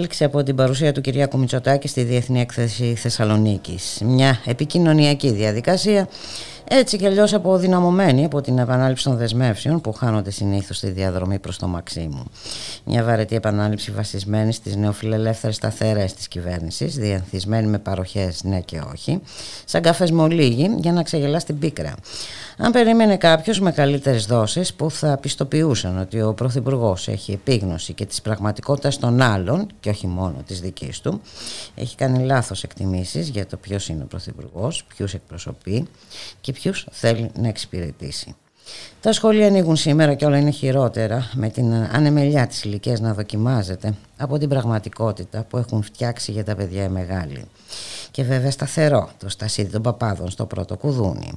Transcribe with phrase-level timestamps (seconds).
[0.00, 4.00] Έκπληξη από την παρουσία του Κυριάκου Μητσοτάκη στη Διεθνή Έκθεση Θεσσαλονίκης.
[4.04, 6.08] Μια επικοινωνιακή διαδικασία
[6.72, 11.58] έτσι κι αλλιώς αποδυναμωμένη από την επανάληψη των δεσμεύσεων που χάνονται συνήθως στη διαδρομή προς
[11.58, 12.24] το Μαξίμου.
[12.84, 19.20] Μια βαρετή επανάληψη βασισμένη στις νεοφιλελεύθερες σταθερές της κυβέρνησης, διανθισμένη με παροχές ναι και όχι,
[19.64, 21.94] σαν καφέ μολύγι για να ξεγελάς την πίκρα.
[22.56, 28.04] Αν περίμενε κάποιος με καλύτερες δόσεις που θα πιστοποιούσαν ότι ο Πρωθυπουργός έχει επίγνωση και
[28.06, 31.20] της πραγματικότητας των άλλων και όχι μόνο της δικής του,
[31.74, 35.88] έχει κάνει λάθος εκτιμήσεις για το ποιος είναι ο Πρωθυπουργός, ποιους εκπροσωπεί
[36.40, 38.34] και ποιου θέλει να εξυπηρετήσει.
[39.00, 43.94] Τα σχολεία ανοίγουν σήμερα και όλα είναι χειρότερα με την ανεμελιά της ηλικίας να δοκιμάζεται
[44.16, 47.44] από την πραγματικότητα που έχουν φτιάξει για τα παιδιά οι μεγάλοι
[48.10, 51.32] και βέβαια σταθερό το στασίδι των παπάδων στο πρώτο κουδούνι.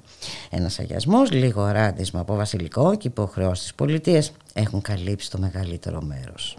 [0.49, 6.57] Ένας αγιασμός, λίγο ράντισμα από βασιλικό και υποχρεώσεις της πολιτείας έχουν καλύψει το μεγαλύτερο μέρος.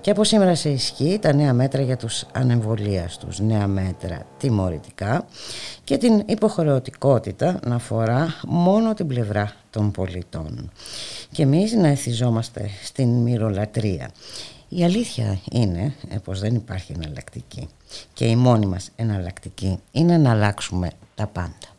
[0.00, 5.26] Και από σήμερα σε ισχύ τα νέα μέτρα για τους ανεμβολίαστου, νέα μέτρα τιμωρητικά
[5.84, 10.70] και την υποχρεωτικότητα να αφορά μόνο την πλευρά των πολιτών.
[11.32, 14.10] Και εμείς να εθιζόμαστε στην μυρολατρεία.
[14.76, 17.68] Η αλήθεια είναι ε, πως δεν υπάρχει εναλλακτική
[18.12, 21.73] και η μόνη μας εναλλακτική είναι να αλλάξουμε τα πάντα.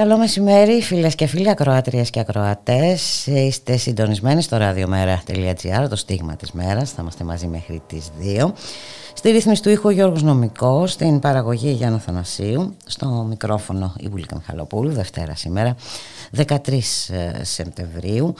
[0.00, 3.26] Καλό μεσημέρι φίλες και φίλοι ακροάτριες και ακροατές.
[3.26, 6.90] Είστε συντονισμένοι στο radiomera.gr Το στίγμα της μέρας.
[6.90, 8.52] Θα είμαστε μαζί μέχρι τις 2
[9.14, 12.76] Στη ρύθμιση του ήχου Γιώργος Νομικός Στην παραγωγή Γιάννα Θανασίου.
[12.86, 15.74] Στο μικρόφωνο η Βουλίκα Μιχαλοπούλου Δευτέρα σήμερα
[16.36, 16.54] 13
[17.08, 18.34] ε, Σεπτεμβρίου.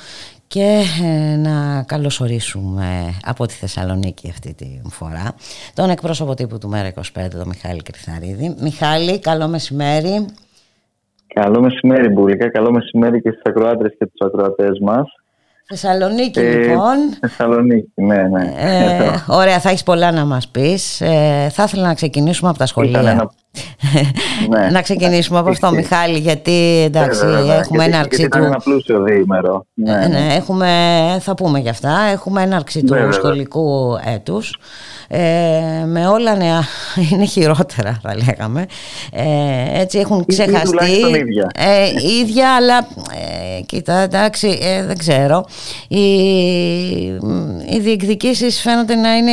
[0.46, 5.34] Και ε, να καλωσορίσουμε από τη Θεσσαλονίκη αυτή τη φορά
[5.74, 8.54] τον εκπρόσωπο τύπου του Μέρα 25, τον Μιχάλη Κρυθαρίδη.
[8.60, 10.26] Μιχάλη, καλό μεσημέρι.
[11.34, 12.50] Καλό μεσημέρι, Μπουλίκα.
[12.50, 15.08] Καλό μεσημέρι και στις ακροάτρες και τους ακροατές μας.
[15.72, 16.96] Θεσσαλονίκη ε, λοιπόν.
[17.20, 18.52] Θεσσαλονίκη, ναι, ναι.
[18.56, 21.00] Ε, ωραία, θα έχεις πολλά να μας πεις.
[21.00, 23.02] Ε, θα ήθελα να ξεκινήσουμε από τα σχολεία.
[23.02, 23.12] Να...
[24.58, 24.70] ναι.
[24.70, 27.26] να ξεκινήσουμε από αυτό, Μιχάλη, γιατί εντάξει,
[27.60, 28.38] έχουμε έναρξη του.
[28.38, 29.66] ένα πλούσιο διήμερο.
[29.74, 30.68] Ναι, ναι, ναι, έχουμε,
[31.20, 32.00] θα πούμε γι' αυτά.
[32.12, 34.58] Έχουμε έναρξη του σχολικού έτους
[35.12, 36.64] ε, με όλα νέα
[37.10, 38.66] είναι χειρότερα θα λέγαμε.
[39.12, 40.90] Ε, έτσι έχουν ξεχαστεί.
[41.18, 41.50] ίδια.
[41.54, 41.86] Ε,
[42.20, 42.78] ίδια αλλά
[43.58, 45.44] ε, κοίτα εντάξει ε, δεν ξέρω.
[45.88, 46.04] Οι,
[47.68, 49.32] οι διεκδικήσεις φαίνονται να είναι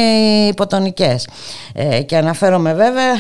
[0.50, 1.28] υποτονικές.
[1.74, 3.16] Ε, και αναφέρομαι βέβαια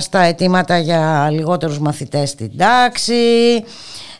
[0.00, 3.14] στα αιτήματα για λιγότερους μαθητές στην τάξη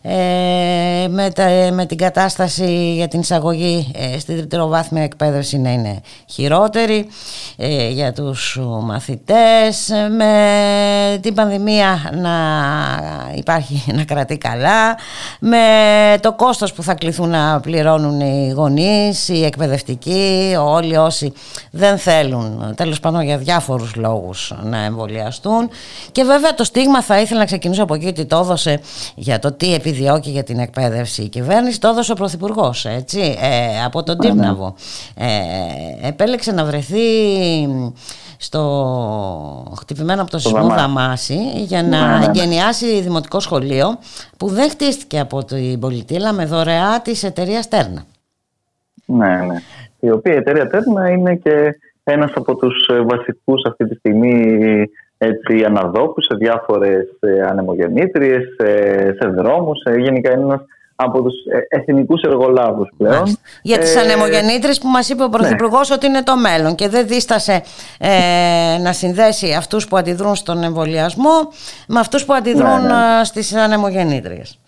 [0.04, 1.32] ε, με,
[1.72, 6.00] με την κατάσταση για την εισαγωγή ε, στην τριτροβάθμια εκπαίδευση να είναι
[6.31, 7.06] χειρότερη
[7.56, 12.32] ε, για τους μαθητές με την πανδημία να
[13.37, 14.96] υπάρχει να κρατεί καλά
[15.40, 15.58] με
[16.20, 21.32] το κόστος που θα κληθούν να πληρώνουν οι γονείς οι εκπαιδευτικοί όλοι όσοι
[21.70, 25.70] δεν θέλουν τέλος πάντων για διάφορους λόγους να εμβολιαστούν.
[26.12, 28.81] Και βέβαια το στίγμα θα ήθελα να ξεκινήσω από εκεί ότι το έδωσε
[29.14, 33.85] για το τι επιδιώκει για την εκπαίδευση η κυβέρνηση, το έδωσε ο Πρωθυπουργός, έτσι, ε,
[33.85, 34.75] από τον Τύρναβο.
[35.17, 36.99] Ε, επέλεξε να βρεθεί
[38.37, 38.62] στο
[39.81, 42.25] χτυπημένο από το σεισμό Δαμάση για να ναι, ναι, ναι.
[42.25, 43.99] εγκαινιάσει δημοτικό σχολείο
[44.39, 48.05] που δεν χτίστηκε από την πολιτεία με δωρεά της εταιρείας Τέρνα.
[49.06, 49.62] Ναι, ναι.
[50.00, 54.56] Η οποία εταιρεία Τέρνα είναι και ένας από τους βασικούς αυτή τη στιγμή
[55.24, 58.42] έτσι, αναδόπους σε διάφορες ε, ανεμογεννήτριες,
[59.20, 60.64] σε δρόμους, γενικά είναι ένας
[61.04, 63.36] από τους ε, εθνικούς εργολάβους πλέον.
[63.62, 65.94] Για τις ε, ανεμογεννήτρες που μας είπε ο Πρωθυπουργός ναι.
[65.94, 67.62] ότι είναι το μέλλον και δεν δίστασε
[67.98, 71.48] ε, να συνδέσει αυτούς που αντιδρούν στον εμβολιασμό
[71.88, 73.24] με αυτούς που αντιδρούν ναι, ναι.
[73.24, 74.62] στις ανεμογεννήτριες.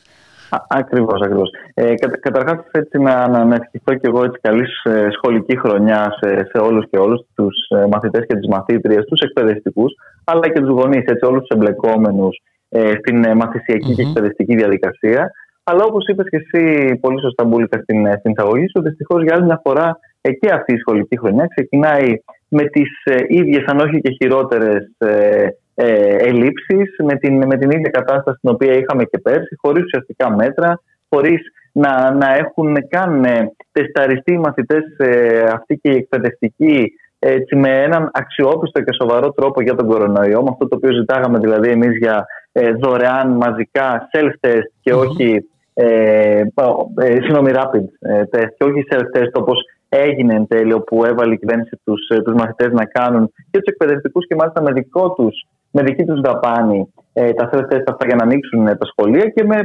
[0.69, 1.51] Ακριβώς, ακριβώς.
[1.75, 6.17] Ε, κατα, καταρχάς έτσι να, να, να ευχηθώ και εγώ έτσι καλή ε, σχολική χρονιά
[6.21, 9.93] σε, σε όλους και όλους τους ε, μαθητές και τις μαθήτριες, τους εκπαιδευτικούς,
[10.25, 15.31] αλλά και τους γονείς, έτσι, όλους τους εμπλεκόμενους ε, στην ε, μαθησιακή και εκπαιδευτική διαδικασία.
[15.65, 19.45] Αλλά όπως είπες και εσύ πολύ σωστά, Μπούλικα, στην, στην εισαγωγή σου, δυστυχώς για άλλη
[19.45, 22.13] μια φορά ε, και αυτή η σχολική χρονιά ξεκινάει
[22.49, 27.71] με τις ε, ίδιες, αν όχι και χειρότερες ε, ε, ελλείψεις με την, με την
[27.71, 31.41] ίδια κατάσταση την οποία είχαμε και πέρσι, χωρίς ουσιαστικά μέτρα, χωρίς
[31.73, 37.83] να, να έχουν καν ε, τεσταριστεί οι μαθητές ε, αυτοί και οι εκπαιδευτικοί έτσι, με
[37.83, 41.97] έναν αξιόπιστο και σοβαρό τρόπο για τον κορονοϊό, με αυτό το οποίο ζητάγαμε δηλαδή εμείς
[41.97, 46.41] για ε, δωρεάν μαζικά self-test και όχι ε,
[46.95, 51.39] ε, συγγνώμη, rapid ε, test και όχι self-test όπως έγινε εν τέλει όπου έβαλε η
[51.39, 55.47] κυβέρνηση τους, ε, τους μαθητές να κάνουν και τους εκπαιδευτικούς και μάλιστα με δικό τους
[55.77, 59.45] με δική τους δαπάνη ε, τα θέσει αυτά για να ανοίξουν ε, τα σχολεία και
[59.45, 59.57] με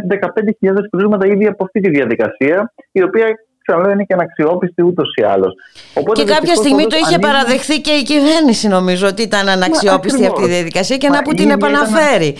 [0.61, 3.25] 15.000 κρούσματα ήδη από αυτή τη διαδικασία, η οποία
[3.63, 5.53] ξαναλέω είναι και αναξιόπιστη ούτως ή άλλως.
[6.13, 10.47] Και κάποια στιγμή το είχε παραδεχθεί και η κυβέρνηση, νομίζω, ότι ήταν αναξιόπιστη αυτή η
[10.47, 12.35] διαδικασία και να που την επαναφέρει.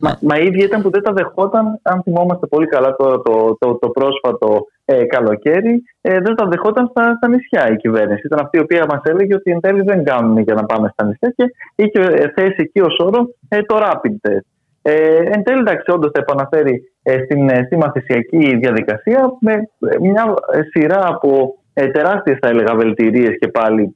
[0.00, 3.56] Μα, μα η ίδια ήταν που δεν τα δεχόταν, αν θυμόμαστε πολύ καλά το, το,
[3.58, 8.26] το, το πρόσφατο ε, καλοκαίρι, ε, δεν τα δεχόταν στα, στα νησιά η κυβέρνηση.
[8.26, 11.04] Ήταν αυτή η οποία μας έλεγε ότι εν τέλει δεν κάνουμε για να πάμε στα
[11.04, 14.46] νησιά και είχε θέσει εκεί ως όρο ε, το rapid test.
[14.82, 19.98] Ε, εν τέλει, εντάξει, όντως θα επαναφέρει ε, στην, ε, στη μαθησιακή διαδικασία με ε,
[20.00, 20.34] μια
[20.70, 23.94] σειρά από ε, τεράστιες, θα έλεγα, βελτιρίες και πάλι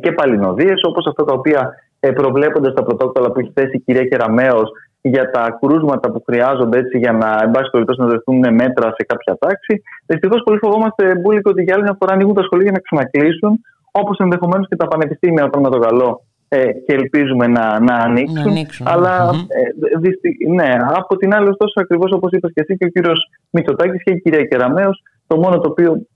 [0.00, 1.74] και παλινοδίες, όπως αυτά τα οποία
[2.14, 4.70] προβλέπονται στα πρωτόκολλα που έχει θέσει η κυρία Κεραμέως
[5.14, 9.02] για τα κρούσματα που χρειάζονται έτσι για να, εν πάση περιπτώσει, να δεχτούν μέτρα σε
[9.10, 9.82] κάποια τάξη.
[10.06, 13.52] Δυστυχώς, πολύ φοβόμαστε, Μπούλικο, ότι για άλλη μια φορά ανοίγουν τα σχολεία για να ξανακλείσουν,
[13.90, 18.52] όπως ενδεχομένως και τα πανεπιστήμια όταν με το καλό ε, και ελπίζουμε να, να ανοίξουν.
[18.52, 20.36] Να αλλα ε, δυστι...
[20.54, 23.20] ναι, από την άλλη, ωστόσο, ακριβώς όπως είπες και εσύ και ο κύριος
[23.50, 24.90] Μητσοτάκης και η κυρία Κεραμέο,
[25.26, 26.06] το μόνο το οποίο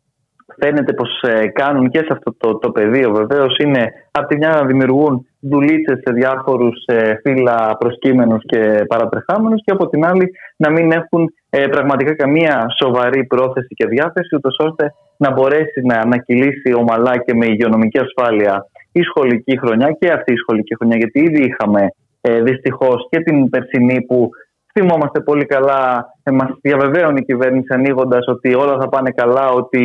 [0.58, 4.48] φαίνεται πως ε, κάνουν και σε αυτό το, το πεδίο βεβαίως είναι από τη μια
[4.48, 10.70] να δημιουργούν δουλίτσε σε διάφορους ε, φύλλα προσκύμενους και παρατρεχάμενους και από την άλλη να
[10.70, 16.16] μην έχουν ε, πραγματικά καμία σοβαρή πρόθεση και διάθεση ούτως ώστε να μπορέσει να, να
[16.16, 21.20] κυλήσει ομαλά και με υγειονομική ασφάλεια η σχολική χρονιά και αυτή η σχολική χρονιά γιατί
[21.20, 21.88] ήδη είχαμε
[22.20, 24.30] ε, δυστυχώς και την περσινή που
[24.72, 29.82] Θυμόμαστε πολύ καλά, ε, μας διαβεβαίωνε η κυβέρνηση ανοίγοντας ότι όλα θα πάνε καλά, ότι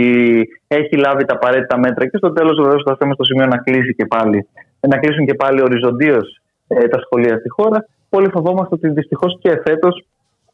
[0.68, 3.96] έχει λάβει τα απαραίτητα μέτρα και στο τέλος βεβαίως θα φτάσουμε στο σημείο να κλείσει
[3.96, 4.48] και πάλι.
[4.88, 7.86] Να κλείσουν και πάλι οριζοντίως ε, τα σχολεία στη χώρα.
[8.10, 10.06] Πολύ φοβόμαστε ότι δυστυχώς και φέτος,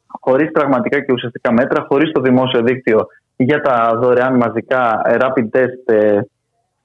[0.08, 5.58] χωρίς πραγματικά και ουσιαστικά μέτρα, χωρίς το δημόσιο δίκτυο για τα δωρεάν μαζικά ε, rapid
[5.58, 6.20] test ε,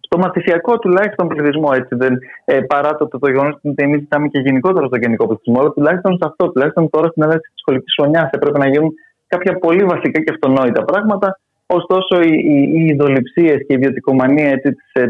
[0.00, 1.70] στο μαθησιακό τουλάχιστον πληθυσμό.
[1.74, 5.26] Έτσι, δεν, ε, παρά το, το, το γεγονός ότι εμείς ζητάμε και γενικότερα στο γενικό
[5.26, 8.92] πληθυσμό, αλλά τουλάχιστον σε αυτό, τουλάχιστον τώρα στην έναρξη της σχολικής χρονιάς, έπρεπε να γίνουν
[9.26, 11.38] κάποια πολύ βασικά και αυτονόητα πράγματα.
[11.66, 14.60] Ωστόσο, οι, οι, οι ειδοληψίες και η ιδιωτικομανία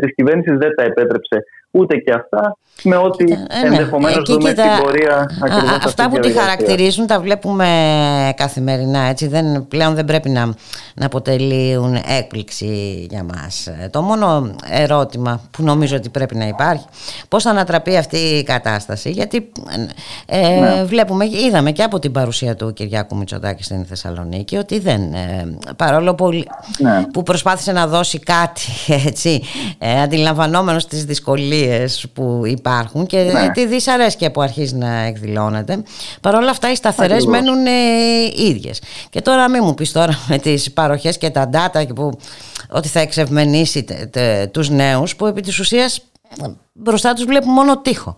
[0.00, 3.44] της κυβέρνησης δεν τα επέτρεψε ούτε και αυτά, με ό,τι ε, ναι.
[3.66, 7.66] ενδεχομένως δούμε στην πορεία ακριβώς Αυτά που τη χαρακτηρίζουν τα βλέπουμε
[8.36, 9.00] καθημερινά.
[9.00, 9.26] Έτσι.
[9.26, 10.54] Δεν, πλέον δεν πρέπει να,
[10.94, 13.68] να αποτελούν έκπληξη για μας.
[13.90, 16.84] Το μόνο ερώτημα που νομίζω ότι πρέπει να υπάρχει,
[17.28, 19.10] πώς θα ανατραπεί αυτή η κατάσταση.
[19.10, 19.52] Γιατί
[20.26, 20.84] ε, ναι.
[20.84, 25.00] βλέπουμε, είδαμε και από την παρουσία του Κυριάκου Μητσοτάκη στην Θεσσαλονίκη ότι δεν.
[25.12, 26.30] Ε, παρόλο που,
[26.78, 27.06] ναι.
[27.12, 28.62] που προσπάθησε να δώσει κάτι
[29.06, 29.42] έτσι,
[29.78, 31.55] ε, αντιλαμβανόμενος τι δυσκολίε
[32.14, 33.50] που υπάρχουν και ναι.
[33.50, 35.82] τη δυσαρέσκεια που αρχίζει να εκδηλώνεται.
[36.20, 37.70] Παρ' όλα αυτά οι σταθερές μένουν ε,
[38.48, 38.82] ίδιες.
[39.10, 42.18] Και τώρα μην μου πεις τώρα με τις παροχές και τα data που,
[42.70, 46.10] ότι θα εξευμενήσει τε, τε, τους νέους που επί της ουσίας
[46.72, 48.16] μπροστά τους βλέπουν μόνο τείχο.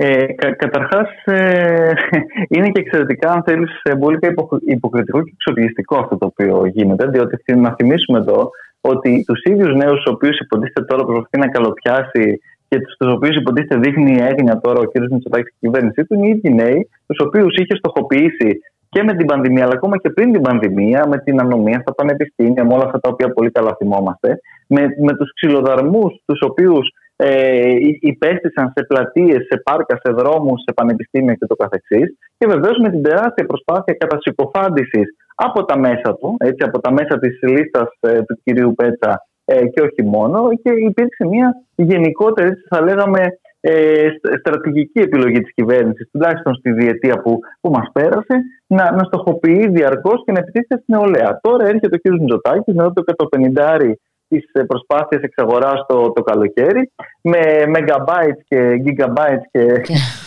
[0.00, 1.92] Ε, κα, καταρχάς ε,
[2.54, 4.18] είναι και εξαιρετικά αν θέλεις πολύ
[4.66, 8.50] υποκριτικό και εξοπλιστικό αυτό το οποίο γίνεται διότι να θυμίσουμε εδώ
[8.80, 13.76] ότι τους ίδιους νέους, του οποίους υποτίθεται τώρα προσπαθεί να καλοπιάσει και του οποίους υποτίθεται
[13.76, 14.98] δείχνει έγνοια τώρα ο κ.
[15.10, 19.14] Μητσοτάκης και η κυβέρνησή του, είναι οι ίδιοι νέοι, τους οποίους είχε στοχοποιήσει και με
[19.14, 22.84] την πανδημία, αλλά ακόμα και πριν την πανδημία, με την ανομία στα πανεπιστήμια, με όλα
[22.84, 28.84] αυτά τα οποία πολύ καλά θυμόμαστε, με, με τους ξυλοδαρμούς, τους οποίους ε, υπέστησαν σε
[28.88, 33.46] πλατείες, σε πάρκα, σε δρόμους, σε πανεπιστήμια και το καθεξής και βεβαίως με την τεράστια
[33.46, 38.74] προσπάθεια κατασυκοφάντησης από τα μέσα του, έτσι, από τα μέσα της λίστας ε, του κυρίου
[38.74, 43.20] Πέτσα ε, και όχι μόνο και υπήρξε μια γενικότερη, θα λέγαμε,
[43.60, 49.68] ε, στρατηγική επιλογή της κυβέρνησης, τουλάχιστον στη διετία που, που μας πέρασε, να, να στοχοποιεί
[49.68, 51.38] διαρκώς και να επιτίθεται στην νεολαία.
[51.42, 52.20] Τώρα έρχεται ο κ.
[52.20, 53.02] Μητσοτάκης με το
[53.36, 53.92] 150
[54.28, 56.92] τις προσπάθειες εξαγοράς το, το καλοκαίρι
[57.22, 57.40] με
[57.74, 59.60] megabytes και gigabytes και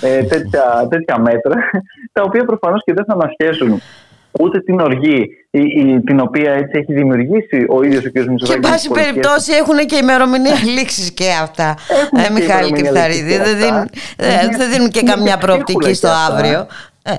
[0.07, 1.55] ε, τέτοια, τέτοια μέτρα
[2.11, 3.81] τα οποία προφανώς και δεν θα μας σχέσουν
[4.39, 8.15] ούτε την οργή η, η, την οποία έτσι έχει δημιουργήσει ο ίδιος ο κ.
[8.15, 8.49] Μητσοτάκης.
[8.49, 11.75] Και εν πάση περιπτώσει έχουν και ημερομηνία λήξης και αυτά.
[12.27, 13.37] ε, Μιχάλη Κεφταρίδη.
[13.37, 16.67] Δεν δίνουν, ε, δεν δίνουν και καμιά προοπτική στο αύριο.
[17.03, 17.13] Ε.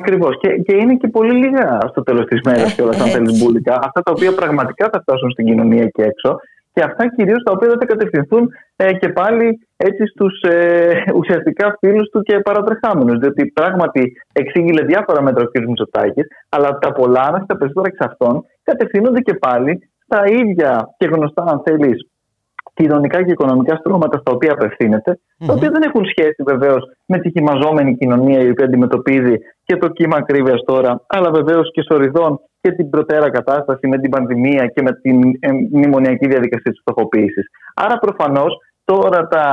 [0.00, 0.38] Ακριβώς.
[0.40, 3.74] Και, και είναι και πολύ λίγα στο τέλος της μέρας και όλα, αν θέλεις μπουλικά.
[3.82, 6.40] Αυτά τα οποία πραγματικά θα φτάσουν στην κοινωνία και έξω
[6.72, 11.76] και αυτά κυρίως τα οποία δεν θα κατευθυνθούν ε, και πάλι έτσι στους ε, ουσιαστικά
[11.80, 15.58] φίλους του και παρατρεχάμενους διότι πράγματι εξήγηλε διάφορα μέτρα ο κ.
[15.66, 21.44] Μητσοτάκης αλλά τα πολλά, τα περισσότερα εξ αυτών κατευθύνονται και πάλι στα ίδια και γνωστά
[21.46, 22.06] αν θέλεις
[22.78, 24.54] κοινωνικά και οικονομικά στρώματα στα οποία
[25.46, 29.88] τα οποία δεν έχουν σχέση βεβαίως με τη χυμαζόμενη κοινωνία η οποία αντιμετωπίζει και το
[29.88, 34.82] κύμα ακρίβειας τώρα, αλλά βεβαίως και σοριδών και την προτέρα κατάσταση με την πανδημία και
[34.82, 37.42] με την ε, μνημονιακή διαδικασία της φτωχοποίηση.
[37.74, 38.52] Άρα προφανώς
[38.84, 39.44] τώρα τα,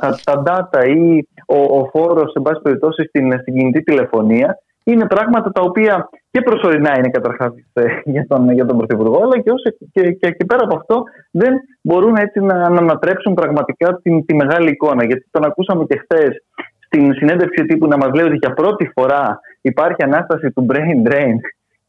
[0.00, 5.06] τα, τα data ή ο, ο φόρος, σε πάση περιπτώσει, στην, στην κινητή τηλεφωνία είναι
[5.06, 9.50] πράγματα τα οποία και προσωρινά είναι καταρχάς ε, για τον, για τον Πρωθυπουργό, αλλά και,
[9.50, 14.24] όσο, και, και, και, πέρα από αυτό δεν μπορούν έτσι να, να ανατρέψουν πραγματικά την,
[14.26, 15.04] τη μεγάλη εικόνα.
[15.04, 16.44] Γιατί τον ακούσαμε και χθες
[16.86, 21.36] στην συνέντευξη τύπου να μας λέει ότι για πρώτη φορά υπάρχει ανάσταση του brain drain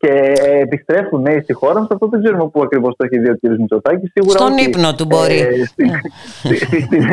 [0.03, 0.33] και
[0.65, 1.87] επιστρέφουν νέοι στη χώρα μας.
[1.91, 3.59] Αυτό δεν ξέρουμε πού ακριβώς το έχει δει ο κ.
[3.59, 4.11] Μητσοτάκης.
[4.27, 5.39] Στον ύπνο του μπορεί.
[5.39, 5.89] Ε, στην,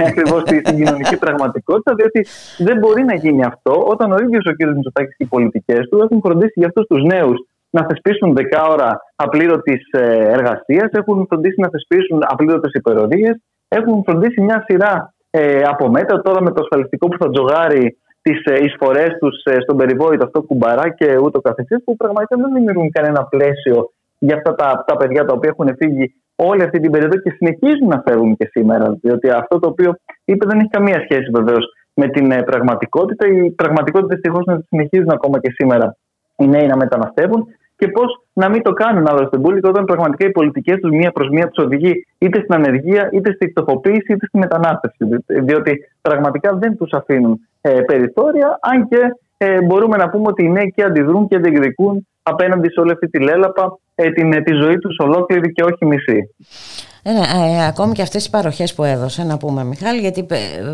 [0.09, 2.27] ακριβώς στην κοινωνική πραγματικότητα, διότι
[2.59, 4.75] δεν μπορεί να γίνει αυτό όταν ο ίδιος ο κ.
[4.75, 7.39] Μητσοτάκης και οι πολιτικές του έχουν φροντίσει για αυτούς τους νέους
[7.71, 13.37] να θεσπίσουν 10 ώρα απλήρωτης ε, εργασίας, έχουν φροντίσει να θεσπίσουν απλήρωτες υπερορίες,
[13.69, 16.21] έχουν φροντίσει μια σειρά ε, από μέτρα.
[16.21, 20.43] Τώρα με το ασφαλιστικό που θα τζογάρει τις ε, εισφορές τους ε, στον περιβόητο αυτό
[20.43, 25.25] κουμπαρά και ούτω καθεξής, που πραγματικά δεν δημιουργούν κανένα πλαίσιο για αυτά τα, τα παιδιά
[25.25, 28.99] τα οποία έχουν φύγει όλη αυτή την περίοδο και συνεχίζουν να φεύγουν και σήμερα.
[29.03, 33.27] Διότι αυτό το οποίο είπε δεν έχει καμία σχέση βεβαίως με την ε, πραγματικότητα.
[33.27, 35.97] Η πραγματικότητα δυστυχώς να συνεχίζουν ακόμα και σήμερα
[36.37, 37.47] οι νέοι να μεταναστεύουν
[37.81, 41.11] και πώς να μην το κάνουν άλλο στην Πούλη όταν πραγματικά οι πολιτικές τους μία
[41.11, 45.05] προς μία τους οδηγεί είτε στην ανεργία, είτε στη φτωχοποίηση, είτε στη μετανάστευση.
[45.27, 48.99] Διότι πραγματικά δεν τους αφήνουν ε, περιθώρια, αν και
[49.37, 53.09] ε, μπορούμε να πούμε ότι οι νέοι και αντιδρούν και διεκδικούν απέναντι σε όλη αυτή
[53.09, 56.29] τη λέλαπα ε, την, ε, τη ζωή τους ολόκληρη και όχι μισή.
[57.03, 60.27] Ε, ναι, ε, ακόμη και αυτές οι παροχές που έδωσε να πούμε Μιχάλη γιατί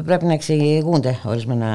[0.05, 1.67] πρέπει να εξηγούνται ορισμένα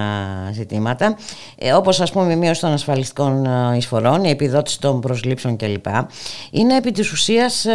[0.52, 1.16] ζητήματα.
[1.58, 5.86] Ε, όπως ας πούμε η μείωση των ασφαλιστικών ε, εισφορών η επιδότηση των προσλήψεων κλπ
[6.52, 7.66] είναι επί της ουσίας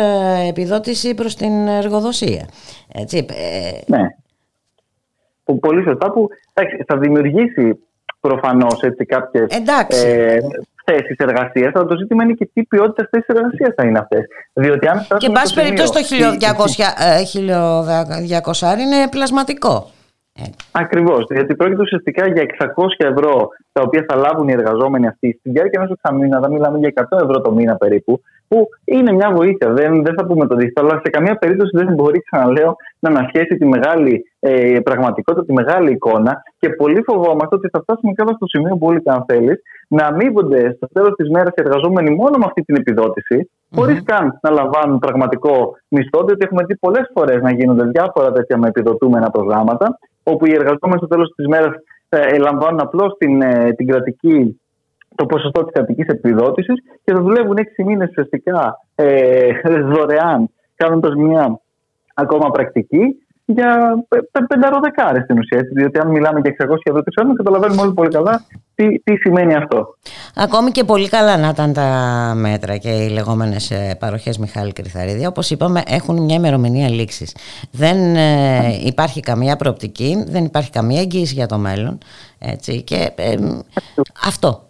[0.49, 2.49] επιδότηση προς την εργοδοσία.
[2.95, 3.26] Έτσι,
[3.87, 4.07] Ναι.
[5.61, 6.29] Πολύ σωστά που
[6.87, 7.79] θα δημιουργήσει
[8.28, 9.47] προφανώς έτσι κάποιες
[9.88, 10.38] ε,
[10.85, 14.25] θέσεις εργασίας, αλλά το ζήτημα είναι και τι ποιότητα θέση εργασίας θα είναι αυτές.
[15.18, 16.00] Και εν πάση περιπτώσει το
[16.61, 17.47] 1200,
[18.52, 19.90] 1200 είναι πλασματικό.
[20.71, 21.25] Ακριβώς.
[21.30, 25.80] Γιατί πρόκειται ουσιαστικά για 600 ευρώ τα οποία θα λάβουν οι εργαζόμενοι αυτοί στη διάρκεια
[25.80, 26.40] ενός εξαμήνου.
[26.40, 29.73] Θα μιλάμε για 100 ευρώ το μήνα περίπου, που είναι μια βοήθεια.
[29.73, 33.57] Δεν, δεν θα πούμε το δίκτυο, αλλά σε καμία περίπτωση δεν μπορεί, ξαναλέω, να ανασχέσει
[33.57, 36.43] τη μεγάλη ε, πραγματικότητα, τη μεγάλη εικόνα.
[36.59, 40.73] Και πολύ φοβόμαστε ότι θα φτάσουμε κάπου στο σημείο που όλοι, αν θέλεις, να αμείβονται
[40.76, 44.99] στο τέλος της μέρας οι εργαζόμενοι μόνο με αυτή την επιδότηση, χωρίς καν να λαμβάνουν
[44.99, 46.25] πραγματικό μισθό.
[46.25, 50.99] Διότι έχουμε δει πολλές φορές να γίνονται διάφορα τέτοια με επιδοτούμενα προγράμματα, όπου οι εργαζόμενοι
[50.99, 51.75] στο τέλος της μέρας
[52.09, 54.61] ε, λαμβάνουν απλώς την, ε, την κρατική
[55.16, 61.61] το ποσοστό της κρατική επιδότησης και θα δουλεύουν έξι μήνες ουσιαστικά ε, δωρεάν, κάνοντας μια
[62.14, 63.16] ακόμα πρακτική
[63.49, 63.94] για
[64.49, 65.61] πενταροδεκάρες στην ουσία.
[65.75, 68.44] Διότι αν μιλάμε για 600 ευρώ της ώρα, καταλαβαίνουμε όλοι πολύ καλά
[68.75, 69.87] τι, τι σημαίνει αυτό.
[70.35, 75.26] Ακόμη και πολύ καλά να ήταν τα μέτρα και οι λεγόμενες παροχές Μιχάλη Κρυθαρίδη.
[75.26, 77.37] Όπως είπαμε, έχουν μια ημερομηνία λήξης.
[77.70, 81.98] Δεν ε, υπάρχει καμία προοπτική, δεν υπάρχει καμία εγγύηση για το μέλλον.
[82.38, 83.37] Έτσι, και ε,
[84.26, 84.65] αυτό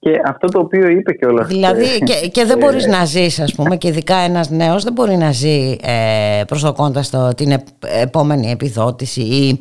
[0.00, 3.54] και αυτό το οποίο είπε και όλα Δηλαδή και, και δεν μπορείς να ζεις ας
[3.54, 7.56] πούμε και ειδικά ένας νέος δεν μπορεί να ζει ε, προσδοκώντας το, την
[8.02, 9.60] επόμενη επιδότηση ή,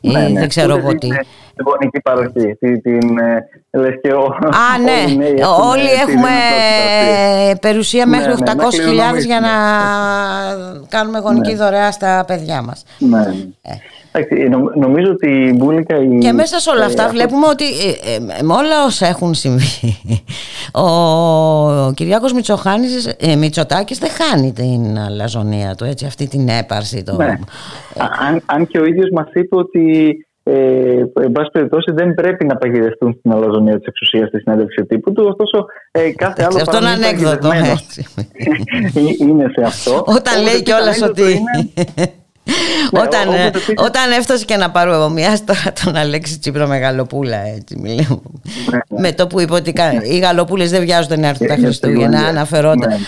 [0.00, 1.08] ναι, ναι, δεν ξέρω εγώ τι.
[1.64, 2.54] Γονική παροχή.
[2.58, 5.14] Την, την, ε, λες και ο, Α, ναι.
[5.70, 6.30] Όλοι, έχουμε
[7.60, 9.48] περιουσία ναι, μέχρι 800.000 ναι, για να
[10.88, 12.84] κάνουμε γονική δωρεά στα παιδιά μας.
[12.98, 13.18] Ναι.
[13.62, 13.72] Ε.
[14.76, 15.96] Νομίζω ότι η Μπούλικα.
[15.96, 16.18] Η...
[16.18, 19.98] Και μέσα σε όλα αυτά ε, βλέπουμε ότι ε, ε, με όλα όσα έχουν συμβεί,
[20.84, 27.02] ο Κυριάκος Μητσοχάνης, ε, Μητσοτάκης δεν χάνει την αλαζονία του, έτσι, αυτή την έπαρση.
[27.02, 27.16] Το...
[27.16, 27.38] Ναι.
[28.28, 30.16] Αν, αν και ο ίδιος μας είπε ότι
[30.50, 35.12] ε, εν πάση περιπτώσει δεν πρέπει να παγιδευτούν στην αλαζονία της εξουσίας στη συνέντευξη τύπου
[35.12, 35.24] του.
[35.28, 36.56] Ωστόσο, ε, κάθε άλλο.
[36.56, 37.50] Αυτό είναι ανέκδοτο.
[39.28, 40.04] είναι σε αυτό.
[40.06, 41.42] Όταν λέει κιόλας ότι.
[42.92, 47.36] Ναι, όταν, ε, όταν έφτασε και να πάρω εγώ μια τώρα τον Αλέξη Τσίπρο Μεγαλοπούλα
[47.56, 48.20] έτσι μιλάω.
[48.70, 49.00] Ναι, ναι.
[49.00, 49.72] με το που είπε ότι
[50.10, 52.46] οι Γαλοπούλες δεν βιάζονται να έρθουν τα Χριστούγεννα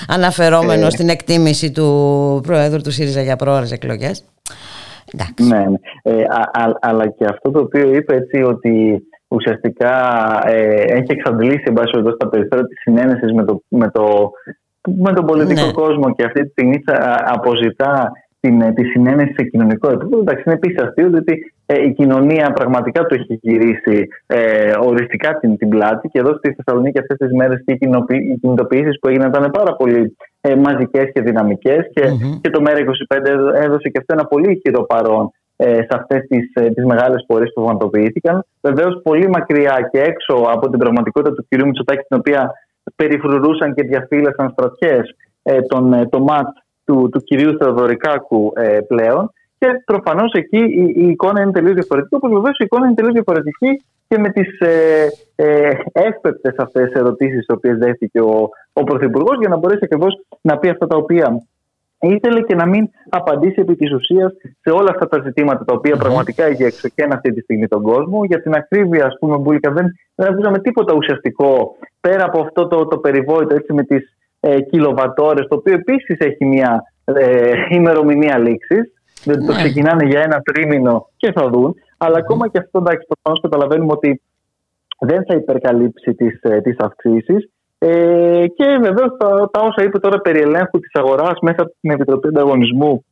[0.07, 4.25] αναφερόμενο στην εκτίμηση του Προέδρου του ΣΥΡΙΖΑ για πρόορες εκλογές.
[5.39, 5.65] Ναι, ναι.
[6.03, 6.25] Ε,
[6.81, 9.93] αλλά και αυτό το οποίο είπε έτσι ότι ουσιαστικά
[10.45, 14.31] ε, έχει εξαντλήσει εν πάση τα περισσότερα της συνένεσης με, το, με, το,
[14.97, 16.83] με τον πολιτικό κόσμο και αυτή τη στιγμή
[17.25, 20.19] αποζητά την, ε, τη συνένεση σε κοινωνικό επίπεδο.
[20.19, 25.57] Εντάξει, είναι επίσης αστείο, διότι ε, η κοινωνία πραγματικά το έχει γυρίσει ε, οριστικά την,
[25.57, 27.79] την πλάτη και εδώ στη Θεσσαλονίκη αυτές τις μέρες και οι
[28.41, 32.39] κινητοποιήσεις που έγιναν ήταν πάρα πολύ ε, μαζικές και δυναμικές και, mm-hmm.
[32.41, 35.31] και το ΜΕΡΑ25 έδωσε και αυτό ένα πολύ ισχυρό παρόν
[35.63, 38.45] ε, σε αυτές τις ε, τις μεγάλες πορείες που πραγματοποιήθηκαν.
[38.61, 41.63] Βεβαίως, πολύ μακριά και έξω από την πραγματικότητα του κ.
[41.65, 42.53] Μητσοτάκη, την οποία
[42.97, 46.47] περιφρουρούσαν και διαφύλασαν στρατιές ε, τον, ε, το ΜΑΤ
[46.91, 49.33] του, του κυρίου Θεοδωρικάκου ε, πλέον.
[49.59, 52.15] Και προφανώς εκεί η, η, εικόνα είναι τελείως διαφορετική.
[52.15, 57.37] Όπως βεβαίως η εικόνα είναι τελείως διαφορετική και με τις ε, ε, εύπεπτες αυτές ερωτήσεις,
[57.37, 61.43] τις οποίες δέχτηκε ο, ο Πρωθυπουργός, για να μπορέσει ακριβώς να πει αυτά τα οποία
[62.01, 65.97] ήθελε και να μην απαντήσει επί της ουσίας σε όλα αυτά τα ζητήματα τα οποία
[65.97, 68.25] πραγματικά έχει εξοκένα αυτή τη στιγμή τον κόσμο.
[68.25, 72.87] Για την ακρίβεια, ας πούμε, Μπούλικα, δεν, δεν ακούσαμε τίποτα ουσιαστικό πέρα από αυτό το,
[72.87, 78.93] το περιβόητο έτσι, με τις ε, κιλοβατόρες, το οποίο επίσης έχει μια ε, ημερομηνία λήξης.
[79.25, 79.59] Δεν το ναι.
[79.59, 81.75] ξεκινάνε για ένα τρίμηνο και θα δουν.
[81.99, 84.23] Αλλά ακόμα και αυτό, εντάξει, προφανώς καταλαβαίνουμε ότι
[84.99, 87.51] δεν θα υπερκαλύψει τις, ε, τις αυξήσεις.
[87.79, 91.91] Ε, και βεβαίως τα, τα, όσα είπε τώρα περί ελέγχου της αγοράς μέσα από την
[91.91, 93.05] Επιτροπή Ανταγωνισμού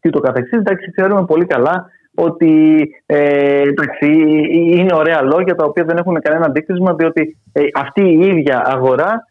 [0.00, 4.06] και το καθεξής, εντάξει, ξέρουμε πολύ καλά ότι ε, εντάξει,
[4.76, 9.26] είναι ωραία λόγια τα οποία δεν έχουν κανένα αντίκρισμα διότι ε, αυτή η ίδια αγορά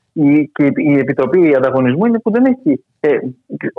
[0.51, 3.17] και η Επιτροπή Ανταγωνισμού είναι που δεν έχει ε,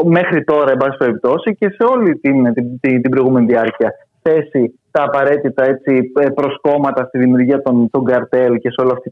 [0.05, 3.93] μέχρι τώρα, εν πάση περιπτώσει, και σε όλη την, την, την, προηγούμενη διάρκεια
[4.23, 9.11] θέσει τα απαραίτητα έτσι, ε, προσκόμματα στη δημιουργία των, των καρτέλ και σε όλο αυτό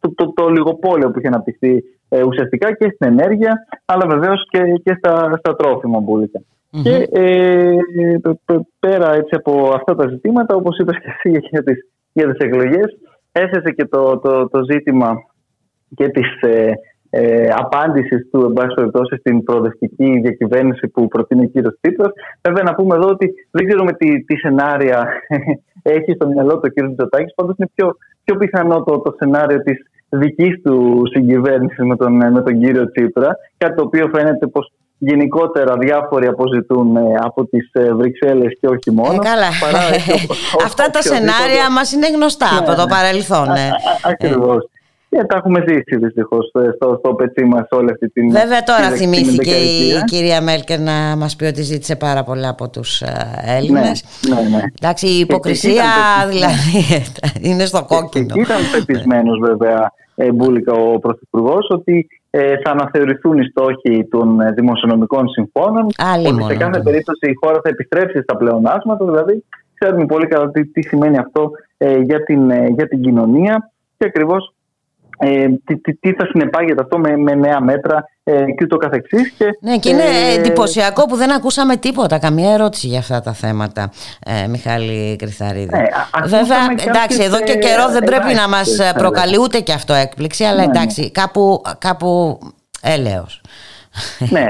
[0.00, 4.58] το, το, το, λιγοπόλιο που έχει αναπτυχθεί ε, ουσιαστικά και στην ενέργεια, αλλά βεβαίως και,
[4.84, 5.98] και στα, στα τρόφιμα
[6.82, 7.76] Και ε,
[8.80, 12.98] πέρα έτσι, από αυτά τα ζητήματα, όπως είπες και εσύ για τις, για τις εκλογές,
[13.32, 15.22] έθεσε και το, το, το ζήτημα
[15.94, 16.72] και της ε,
[17.10, 22.12] ε, απάντησης του, εν πάση περιπτώσει, στην προοδευτική διακυβέρνηση που προτείνει ο κύριος Τσίπρας.
[22.42, 25.08] Βέβαια, να πούμε εδώ ότι δεν ξέρουμε τι, τι σενάρια
[25.96, 27.32] έχει στο μυαλό του ο κύριος Τζοτάκη.
[27.34, 29.76] Πάντως, είναι πιο, πιο πιθανό το, το σενάριο της
[30.08, 33.36] δικής του συγκυβέρνησης με τον, με τον κύριο Τσίπρα.
[33.56, 38.90] Κάτι το οποίο φαίνεται πως γενικότερα διάφοροι αποζητούν ε, από τις ε, Βρυξέλλες και όχι
[38.90, 39.12] μόνο.
[39.12, 39.48] Ε, καλά.
[40.66, 42.88] Αυτά τα σενάρια μας είναι γνωστά από το ναι.
[42.88, 43.48] παρελθόν.
[43.58, 43.68] Ναι.
[44.04, 44.68] Ακριβώς.
[45.12, 48.30] Και τα έχουμε ζήσει δυστυχώς στο, στο πετσί μας όλη αυτή την.
[48.30, 53.02] Βέβαια, τώρα θυμήθηκε η κυρία Μέλκερ να μας πει ότι ζήτησε πάρα πολλά από τους
[53.46, 54.04] Έλληνες.
[54.28, 54.62] Ναι, ναι, ναι.
[54.80, 55.84] Εντάξει, η υποκρισία
[56.28, 57.00] δηλαδή
[57.48, 58.34] είναι στο κόκκινο.
[58.36, 59.92] Ήταν πεπισμένος βέβαια
[60.34, 65.86] μπουλικα ο Πρωθυπουργός ότι ε, θα αναθεωρηθούν οι στόχοι των ε, δημοσιονομικών συμφώνων.
[66.26, 69.04] ότι σε κάθε περίπτωση η χώρα θα επιστρέψει στα πλεονάσματα.
[69.04, 69.44] Δηλαδή,
[69.74, 74.51] ξέρουμε πολύ καλά τι, τι σημαίνει αυτό ε, για, την, για την κοινωνία και ακριβώς
[75.24, 79.30] ε, τι, τι, τι, θα συνεπάγεται αυτό με, με νέα μέτρα ε, και ούτω καθεξής.
[79.30, 83.32] Και, ναι και είναι ε, εντυπωσιακό που δεν ακούσαμε τίποτα, καμία ερώτηση για αυτά τα
[83.32, 83.90] θέματα,
[84.26, 85.76] ε, Μιχάλη Κρυθαρίδη.
[85.76, 85.84] Ναι,
[86.24, 86.58] Βέβαια,
[86.88, 90.64] εντάξει, εδώ και καιρό δεν πρέπει να μας προκαλεί ούτε και αυτό έκπληξη, αλλά ναι,
[90.64, 90.70] ναι.
[90.70, 92.38] εντάξει, κάπου, κάπου
[92.82, 93.40] έλεος.
[94.34, 94.46] ναι,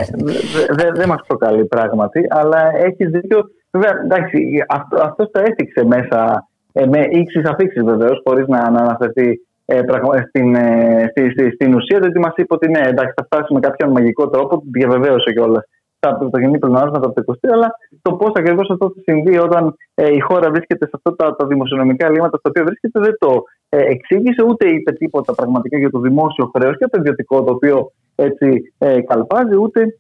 [0.70, 3.50] δεν δε, μας προκαλεί πράγματι, αλλά έχει δίκιο.
[3.70, 8.80] Βέβαια, εντάξει, αυτό, αυτός το έθιξε μέσα ε, με ίξις αφήξεις βεβαίως, χωρίς να, να
[8.80, 9.80] αναφερθεί ε,
[10.28, 13.60] στην, ε, στη, στη, στην ουσία, διότι μας είπε ότι ναι, εντάξει, θα φτάσει με
[13.60, 15.64] κάποιον μαγικό τρόπο, διαβεβαίωσε κιόλας
[16.02, 17.68] τα πρωτογενή πλεονάσματα από το 20, αλλά
[18.02, 21.46] το πώς ακριβώς αυτό θα συμβεί όταν ε, η χώρα βρίσκεται σε αυτά τα, τα
[21.46, 25.98] δημοσιονομικά ελλείμματα στα οποία βρίσκεται, δεν το ε, εξήγησε, ούτε είπε τίποτα πραγματικά για το
[25.98, 29.96] δημόσιο χρέος και το ιδιωτικό, το οποίο έτσι ε, καλπάζει, ούτε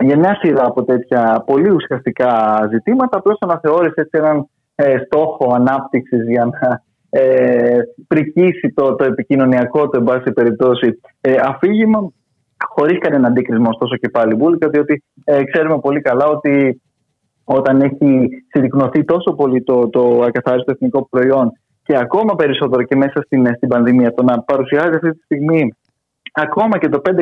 [0.00, 2.30] για μια σειρά από τέτοια πολύ ουσιαστικά
[2.72, 3.18] ζητήματα.
[3.18, 9.98] Απλώς αναθεώρησε έτσι έναν ε, στόχο ανάπτυξης για να ε, πρικήσει το, το επικοινωνιακό, το
[9.98, 12.12] εν πάση περιπτώσει, ε, αφήγημα,
[12.68, 16.82] χωρίς κανένα αντίκρισμα ωστόσο και πάλι Μπούλικα, διότι ε, ξέρουμε πολύ καλά ότι
[17.44, 23.22] όταν έχει συρρυκνωθεί τόσο πολύ το, το ακαθάριστο εθνικό προϊόν και ακόμα περισσότερο και μέσα
[23.24, 25.74] στην, στην πανδημία, το να παρουσιάζει αυτή τη στιγμή
[26.32, 27.14] ακόμα και το 5,9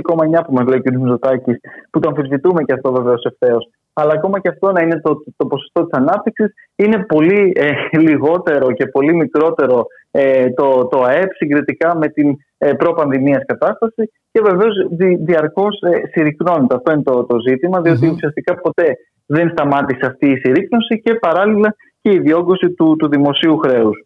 [0.46, 0.90] που μας λέει ο κ.
[0.90, 1.56] Μητσοτάκης,
[1.90, 5.46] που το αμφισβητούμε και αυτό βεβαίως ευθέως, αλλά ακόμα και αυτό να είναι το, το
[5.46, 11.96] ποσοστό της ανάπτυξης, είναι πολύ ε, λιγότερο και πολύ μικρότερο ε, το, το ΑΕΠ συγκριτικά
[11.96, 16.74] με την ε, προ-πανδημίας κατάσταση και βεβαίως δι, διαρκώς ε, συρρυκνώνεται.
[16.74, 21.74] Αυτό είναι το, το ζήτημα, διότι ουσιαστικά ποτέ δεν σταμάτησε αυτή η συρρύκνωση και παράλληλα
[22.02, 24.04] και η διόγκωση του, του δημοσίου χρέους.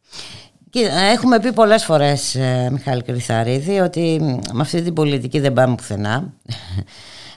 [1.12, 2.38] Έχουμε πει πολλές φορές,
[2.72, 4.20] Μιχάλη Κρυθαρίδη, ότι
[4.53, 6.33] με αυτή την πολιτική δεν πάμε πουθενά.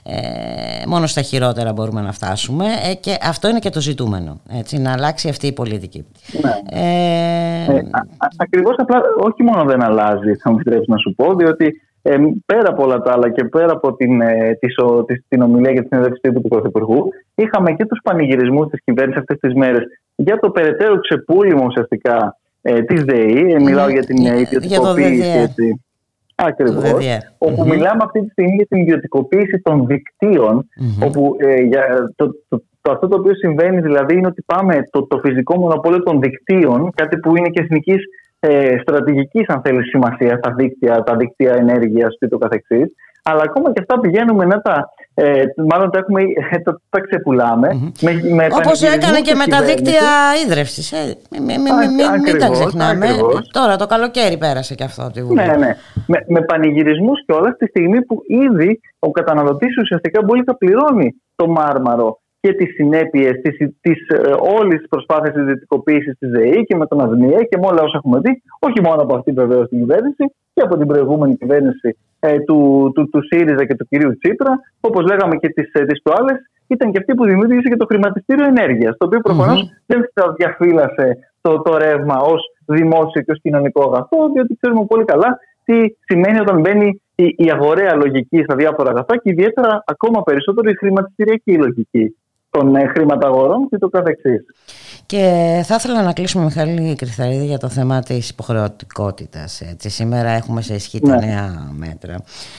[0.06, 4.78] Ε, μόνο στα χειρότερα μπορούμε να φτάσουμε ε, και αυτό είναι και το ζητούμενο, έτσι,
[4.78, 6.06] να αλλάξει αυτή η πολιτική.
[6.42, 6.80] Ναι.
[6.80, 7.82] Ε, ε,
[8.36, 12.68] ακριβώς απλά όχι μόνο δεν αλλάζει, θα μου επιτρέψεις να σου πω, διότι ε, πέρα
[12.68, 14.58] από όλα τα άλλα και πέρα από την, ε,
[15.28, 19.54] την ομιλία για την συνέντευξη του Πρωθυπουργού, είχαμε και τους πανηγυρισμούς της κυβέρνησης αυτές τις
[19.54, 19.82] μέρες
[20.16, 23.52] για το περαιτέρω ξεπούλημα ουσιαστικά ε, της ΔΕΗ.
[23.52, 25.52] Ε, μιλάω για την ιδιωτικοποίηση.
[26.34, 26.92] Ακριβώς.
[27.38, 30.68] Όπου μιλάμε αυτή τη στιγμή για την ιδιωτικοποίηση των δικτύων,
[31.04, 35.06] όπου ε, για, το, το, το, αυτό το οποίο συμβαίνει δηλαδή είναι ότι πάμε το,
[35.06, 38.02] το φυσικό μονοπόλιο των δικτύων, κάτι που είναι και εθνικής
[38.40, 43.72] ε, στρατηγικής, αν θέλεις, σημασίας, τα δίκτυα, τα δίκτυα ενέργειας και το καθεξής, αλλά ακόμα
[43.72, 44.88] και αυτά πηγαίνουμε να τα.
[45.14, 47.68] Ε, μάλλον τα, έχουμε, ε, τα, τα ξεπουλάμε.
[47.72, 48.50] Mm-hmm.
[48.56, 50.02] Όπως έκανε και με τα δίκτυα
[50.44, 50.96] ίδρυυση.
[50.96, 51.38] Ε.
[51.40, 51.60] Μην,
[52.24, 53.06] μην τα ξεχνάμε.
[53.52, 55.10] Τώρα το καλοκαίρι πέρασε και αυτό.
[55.12, 55.76] Τη ναι, ναι.
[56.06, 61.14] Με, με πανηγυρισμούς και όλα τη στιγμή που ήδη ο καταναλωτής ουσιαστικά μπορεί να πληρώνει
[61.34, 63.32] το μάρμαρο και τις συνέπειες
[63.80, 64.16] της ε,
[64.58, 68.18] όλης της προσπάθειας ιδιωτικοποίησης της ΔΕΗ και με τον ΑΔΜΙΕ και με όλα όσα έχουμε
[68.20, 70.24] δει, όχι μόνο από αυτή βεβαίως την κυβέρνηση
[70.54, 75.02] και από την προηγούμενη κυβέρνηση ε, του, του, του ΣΥΡΙΖΑ και του κυρίου Τσίπρα, όπως
[75.10, 79.06] λέγαμε και τις ε, προάλλες, ήταν και αυτή που δημιούργησε και το χρηματιστήριο ενέργειας, το
[79.06, 79.20] οποίο
[79.86, 81.06] δεν θα διαφύλασε
[81.40, 86.40] το, το ρεύμα ως δημόσιο και ως κοινωνικό αγαθό, διότι ξέρουμε πολύ καλά τι σημαίνει
[86.40, 91.58] όταν μπαίνει η, η αγοραία λογική στα διάφορα αγαθά και ιδιαίτερα ακόμα περισσότερο η χρηματιστηριακή
[91.58, 92.16] λογική
[92.50, 94.44] των ε, χρηματαγορών και το καθεξής.
[95.06, 99.60] Και θα ήθελα να κλείσουμε Μιχάλη Κρυθαρίδη για το θέμα της υποχρεωτικότητας.
[99.60, 99.88] Έτσι.
[99.88, 101.26] Σήμερα έχουμε σε ισχύ τα ναι.
[101.26, 102.14] νέα μέτρα.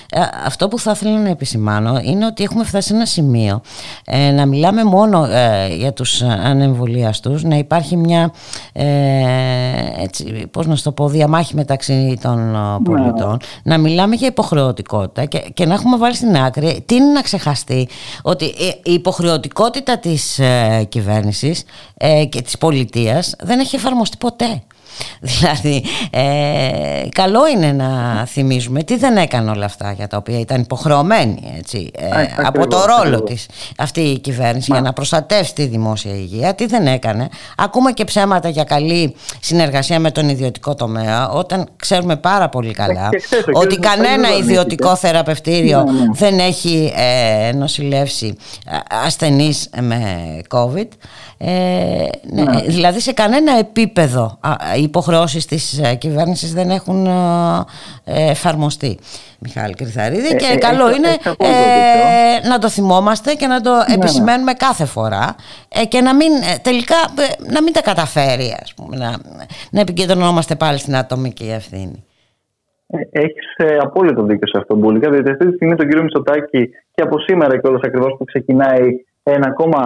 [0.09, 3.61] Ε, αυτό που θα ήθελα να επισημάνω είναι ότι έχουμε φτάσει σε ένα σημείο
[4.05, 8.33] ε, να μιλάμε μόνο ε, για τους ανεμβολίαστους, να υπάρχει μια
[8.73, 8.85] ε,
[9.97, 12.83] έτσι, πώς να το πω, διαμάχη μεταξύ των ναι.
[12.83, 17.21] πολιτών, να μιλάμε για υποχρεωτικότητα και, και να έχουμε βάλει στην άκρη τι είναι να
[17.21, 17.87] ξεχαστεί
[18.21, 18.45] ότι
[18.83, 21.63] η υποχρεωτικότητα της ε, κυβέρνησης
[21.97, 24.63] ε, και της πολιτείας δεν έχει εφαρμοστεί ποτέ.
[25.21, 30.61] Δηλαδή, ε, καλό είναι να θυμίζουμε τι δεν έκανε όλα αυτά για τα οποία ήταν
[30.61, 32.07] υποχρεωμένη έτσι, ε,
[32.43, 33.45] από το ρόλο της
[33.77, 36.55] αυτή η κυβέρνηση για να προστατεύσει τη δημόσια υγεία.
[36.55, 37.29] Τι δεν έκανε.
[37.57, 43.09] Ακούμε και ψέματα για καλή συνεργασία με τον ιδιωτικό τομέα όταν ξέρουμε πάρα πολύ καλά
[43.53, 46.05] ότι κανένα ιδιωτικό θεραπευτήριο ναι, ναι.
[46.13, 48.37] δεν έχει ε, νοσηλεύσει
[49.05, 50.87] ασθενείς με COVID.
[51.37, 52.61] Ε, ναι, ναι.
[52.61, 54.39] Δηλαδή σε κανένα επίπεδο
[54.77, 58.99] οι υποχρεώσεις της ε, κυβέρνησης δεν έχουν ε, εφαρμοστεί.
[59.39, 61.07] Μιχάλη Κρυθαρίδη και καλό είναι
[62.49, 65.35] να το θυμόμαστε και να το ναι, επισημαίνουμε κάθε φορά
[65.87, 66.95] και να μην, τελικά
[67.51, 69.15] να μην τα καταφέρει ας πούμε, να,
[69.71, 72.03] να επικεντρωνόμαστε πάλι στην ατομική ευθύνη.
[73.11, 73.45] Έχεις
[73.81, 75.09] απόλυτο δίκιο σε αυτό, Μπούλικα.
[75.09, 78.87] Διότι αυτή τη στιγμή τον κύριο Μισοτάκη και από σήμερα και όλος ακριβώς που ξεκινάει
[79.27, 79.81] ένα ακόμα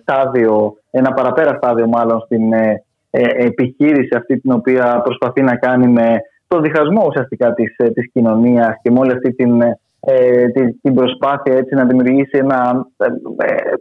[0.00, 5.88] στάδιο, ένα παραπέρα στάδιο μάλλον στην ε, ε, επιχείρηση αυτή την οποία προσπαθεί να κάνει
[5.88, 6.16] με
[6.48, 9.62] το διχασμό ουσιαστικά της, ε, της κοινωνίας και με όλη αυτή την,
[10.82, 12.86] την, προσπάθεια έτσι να δημιουργήσει ένα,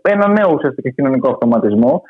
[0.01, 2.01] ένα νέο ουσιαστικά κοινωνικό αυτοματισμό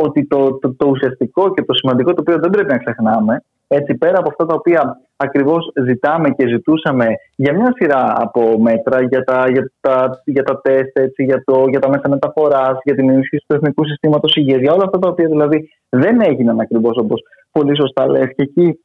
[0.00, 3.94] ότι το, το, το ουσιαστικό και το σημαντικό το οποίο δεν πρέπει να ξεχνάμε έτσι
[3.94, 9.24] πέρα από αυτά τα οποία ακριβώς ζητάμε και ζητούσαμε για μια σειρά από μέτρα, για
[9.24, 13.10] τα, για τα, για τα τεστ, έτσι, για, το, για τα μέσα μεταφοράς, για την
[13.10, 17.22] ενίσχυση του Εθνικού Συστήματος Υγείας, για όλα αυτά τα οποία δηλαδή δεν έγιναν ακριβώς όπως
[17.50, 18.28] πολύ σωστά λες.
[18.36, 18.80] Και εκεί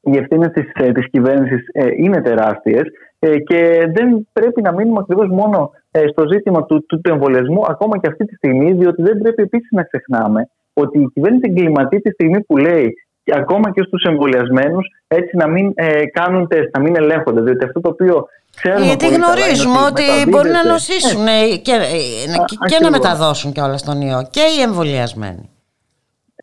[0.00, 2.82] οι ευθύνες της ε, της κυβέρνησης ε, είναι τεράστιες
[3.18, 5.70] ε, και δεν πρέπει να μείνουμε ακριβώς μόνο
[6.10, 9.70] στο ζήτημα του, του, του εμβολιασμού, ακόμα και αυτή τη στιγμή, διότι δεν πρέπει επίσης
[9.70, 14.86] να ξεχνάμε ότι η κυβέρνηση εγκληματεί τη στιγμή που λέει και ακόμα και στους εμβολιασμένους
[15.08, 17.40] έτσι να μην ε, κάνουν τεστ, να μην ελέγχονται.
[17.40, 18.84] Διότι αυτό το οποίο ξέρουμε.
[18.84, 23.76] Γιατί γνωρίζουμε ότι, ότι μπορεί να νοσήσουν ε, και, ε, και να μεταδώσουν και όλα
[23.76, 25.50] στον ιό και οι εμβολιασμένοι.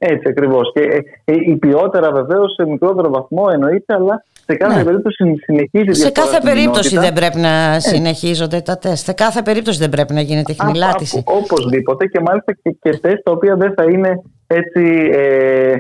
[0.06, 0.72] Έτσι ακριβώς.
[0.74, 0.82] Και
[1.26, 4.84] ε, η ποιότερα βεβαίως σε μικρότερο βαθμό εννοείται, αλλά σε κάθε ναι.
[4.84, 5.93] περίπτωση συνεχίζει.
[5.93, 9.06] Σε κάθε περίπτωση δεν πρέπει να συνεχίζονται τα τεστ.
[9.06, 11.24] Σε κάθε περίπτωση δεν πρέπει να γίνεται η χνηλάτιση.
[11.26, 15.10] Οπωσδήποτε και μάλιστα και, και τεστ τα οποία δεν θα είναι έτσι.
[15.12, 15.76] Ε,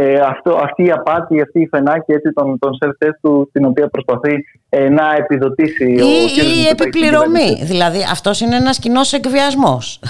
[0.00, 3.88] ε, αυτό, αυτή η απάτη, αυτή η φενάκη έτσι, των, των self-test του, την οποία
[3.88, 7.58] προσπαθεί ε, να επιδοτήσει ή, ο Η η επιπληρωμή.
[7.62, 10.00] Δηλαδή αυτός είναι ένας κοινός εκβιασμός.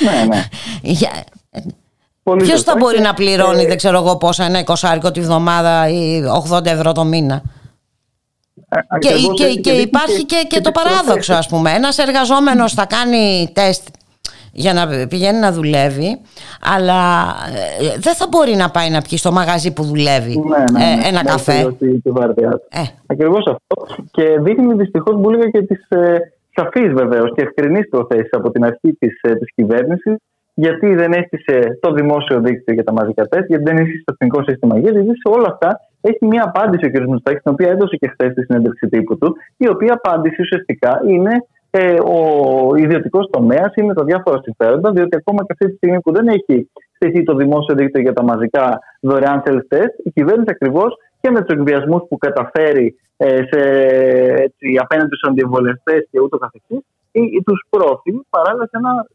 [0.00, 0.42] Ναι, ναι.
[2.44, 6.22] Ποιος θα μπορεί να πληρώνει, ε, δεν ξέρω εγώ πόσα, ένα εικοσάρικο τη βδομάδα ή
[6.50, 7.42] 80 ευρώ το μήνα;
[8.98, 11.72] Και, και, και, υπάρχει και, και το παράδοξο, ας πούμε.
[11.72, 13.88] Ένας εργαζόμενος θα κάνει τεστ
[14.52, 16.20] για να πηγαίνει να δουλεύει
[16.74, 17.00] αλλά
[17.80, 21.08] ε, δεν θα μπορεί να πάει να πιει στο μαγαζί που δουλεύει ναι, ναι, ε,
[21.08, 21.58] ένα ναι, καφέ
[22.70, 22.82] ε.
[23.06, 26.18] Ακριβώς αυτό και δείχνει δυστυχώς που έλεγα και τις ε,
[26.54, 30.16] σαφείς βεβαίως και ευκρινείς προθέσεις από την αρχή της, ε, της κυβέρνησης
[30.54, 34.42] γιατί δεν έστησε το δημόσιο δίκτυο για τα μαζικά τεστ, γιατί δεν έστησε το εθνικό
[34.42, 37.06] σύστημα υγεία, γιατί σε όλα αυτά έχει μια απάντηση ο κ.
[37.06, 41.34] Μουστάκης, την οποία έδωσε και χθες στη συνέντευξη τύπου του, η οποία απάντηση ουσιαστικά είναι
[41.70, 42.18] ε, ο
[42.76, 46.70] ιδιωτικός τομέας, είναι τα διάφορα συμφέροντα, διότι ακόμα και αυτή τη στιγμή που δεν έχει
[46.94, 51.56] στηθεί το δημόσιο δίκτυο για τα μαζικά δωρεάν self-test, η κυβέρνηση ακριβώς και με τους
[51.56, 53.60] εκβιασμούς που καταφέρει ε, σε,
[54.46, 56.80] έτσι, απέναντι στους αντιεμβολευτέ και ούτω καθεξής,
[57.44, 59.06] τους προωθεί παράλληλα σε ένα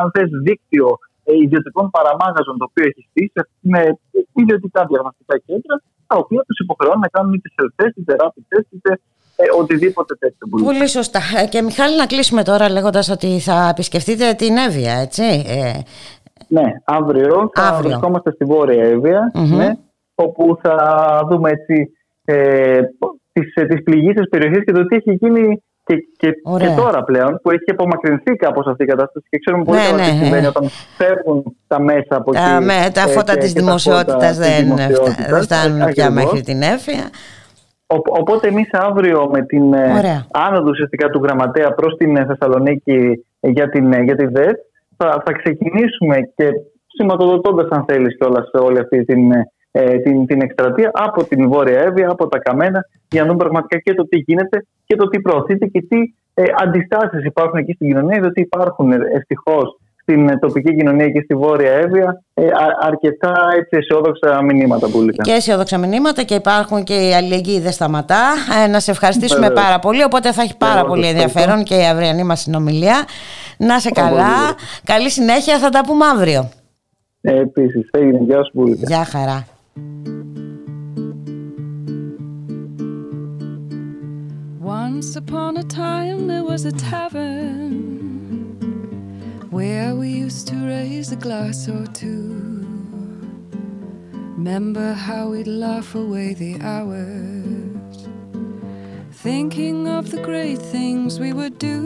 [0.00, 3.80] αν θες, δίκτυο ε, ιδιωτικών παραμάγαζων το οποίο έχει στήσει με
[4.42, 5.74] ιδιωτικά διαγνωστικά κέντρα,
[6.06, 9.00] τα οποία τους υποχρεώνουν να κάνουν είτε self-test, είτε rapid test, είτε ε,
[9.58, 10.64] οτιδήποτε τέτοιο.
[10.64, 11.20] Πολύ σωστά.
[11.42, 15.44] Ε, και Μιχάλη να κλείσουμε τώρα λέγοντας ότι θα επισκεφτείτε την Εύβοια, έτσι.
[15.46, 15.72] Ε,
[16.48, 17.88] ναι, αύριο θα αύριο.
[17.88, 19.72] βρισκόμαστε στη Βόρεια Εύβοια, ναι,
[20.14, 20.76] όπου θα
[21.28, 21.90] δούμε έτσι
[22.24, 22.80] ε,
[23.32, 27.40] τις, ε, τις πληγήσεις περιοχής και το τι έχει γίνει και, και, και, τώρα πλέον
[27.42, 30.22] που έχει απομακρυνθεί κάπως αυτή η κατάσταση και ξέρουμε πολύ ναι, καλά τι ναι.
[30.22, 32.42] συμβαίνει όταν φεύγουν τα μέσα από εκεί.
[32.42, 34.76] Τα, με, τα φώτα ε, της δημοσιότητας δεν,
[35.28, 37.10] δεν φτάνουν πια μέχρι την Εύβοια.
[37.92, 40.26] Οπότε εμείς αύριο με την ε, Ωραία.
[40.30, 44.58] άνοδο ουσιαστικά του γραμματέα προς την ε, Θεσσαλονίκη για, την, ε, για τη ΔΕΤ
[44.96, 46.50] θα, θα ξεκινήσουμε και
[46.86, 49.30] σηματοδοτώντας, αν θέλεις, κιόλας όλη αυτή την,
[50.02, 53.94] την, την εκστρατεία από την Βόρεια Εύβοια, από τα Καμένα, για να δούμε πραγματικά και
[53.94, 55.98] το τι γίνεται και το τι προωθείται και τι
[56.34, 59.79] ε, αντιστάσεις υπάρχουν εκεί στην κοινωνία, διότι υπάρχουν ευτυχώς
[60.10, 62.42] στην τοπική κοινωνία και στη Βόρεια Εύβοια ε,
[62.80, 68.22] αρκετά έτσι, αισιόδοξα μηνύματα που Και αισιόδοξα μηνύματα και υπάρχουν και η αλληλεγγύη δεν σταματά.
[68.64, 72.22] Ε, να σε ευχαριστήσουμε πάρα πολύ, οπότε θα έχει πάρα πολύ ενδιαφέρον και η αυριανή
[72.22, 73.04] μας συνομιλία.
[73.56, 76.48] Να σε καλά, καλή συνέχεια, θα τα πούμε αύριο.
[77.20, 78.18] Ε, επίσης, έγινε.
[78.22, 78.78] Γεια σου πολύ.
[78.86, 79.46] Γεια χαρά.
[84.62, 88.19] Once upon a time there was a tavern
[89.50, 92.50] where we used to raise a glass or two.
[94.36, 98.08] Remember how we'd laugh away the hours,
[99.10, 101.80] thinking of the great things we would do.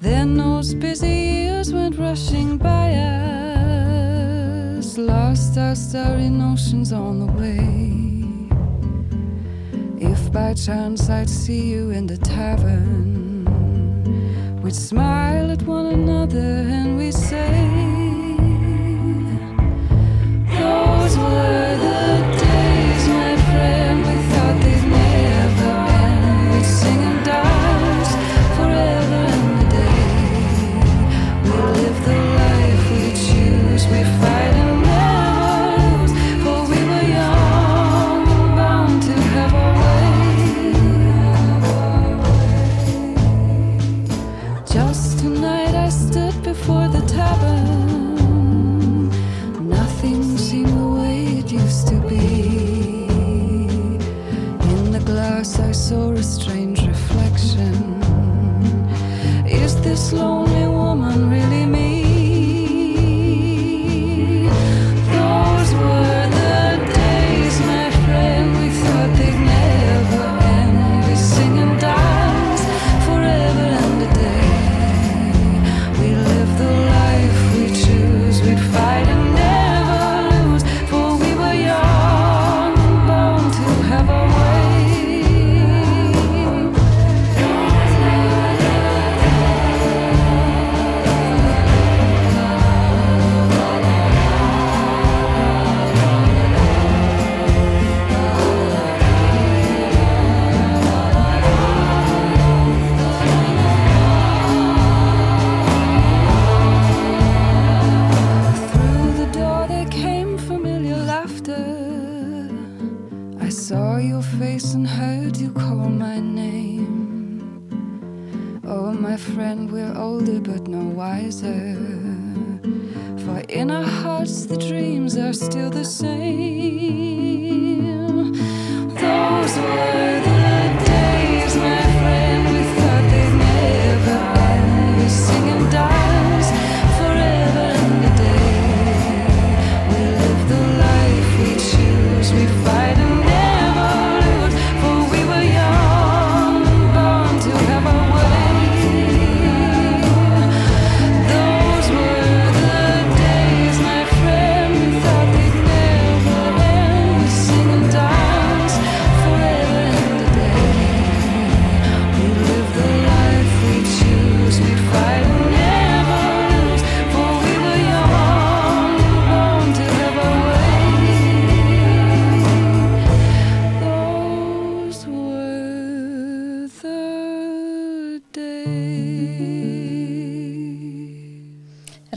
[0.00, 2.94] Then those busy years went rushing by
[4.78, 8.19] us, lost our starry notions on the way.
[10.02, 13.44] If by chance I'd see you in the tavern
[14.62, 17.69] We'd smile at one another and we'd say,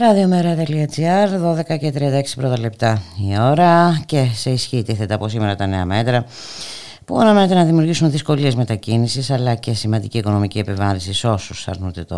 [0.06, 1.28] Ραδιομέρα.gr,
[1.74, 5.84] 12 και 36 πρώτα λεπτά η ώρα και σε ισχύ τίθεται από σήμερα τα νέα
[5.84, 6.24] μέτρα
[7.04, 12.16] που αναμένεται να δημιουργήσουν δυσκολίες μετακίνησης αλλά και σημαντική οικονομική επιβάρηση σε όσους αρνούνται το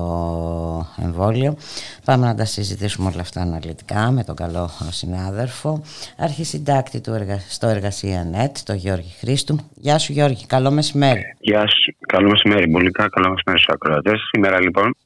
[1.02, 1.56] εμβόλιο.
[2.04, 5.82] Πάμε να τα συζητήσουμε όλα αυτά αναλυτικά με τον καλό συνάδελφο,
[6.18, 7.38] αρχισυντάκτη του εργα...
[7.48, 9.58] στο Εργασία ΝΕΤ, τον Γιώργη Χρήστου.
[9.74, 11.36] Γεια σου Γιώργη, καλό μεσημέρι.
[11.38, 14.20] Γεια σου, καλό μεσημέρι, Μπουλικά, καλό μεσημέρι στους ακροατές.
[14.30, 14.96] Σήμερα λοιπόν,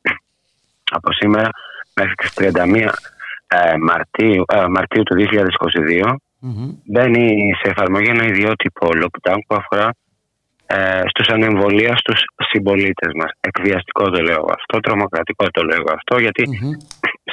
[0.90, 1.50] από σήμερα
[1.94, 2.92] μέχρι τις 31
[3.46, 6.70] ε, Μαρτίου, ε, Μαρτίου του 2022 Μμμ.
[6.84, 9.94] μπαίνει σε εφαρμογή ένα ιδιότυπο lockdown που αφορά
[10.66, 12.20] ε, στους ανεμβολίαστους
[12.50, 13.30] συμπολίτες μας.
[13.40, 16.70] Εκβιαστικό το λέω αυτό, τρομοκρατικό το λέω αυτό, γιατί Μμμ.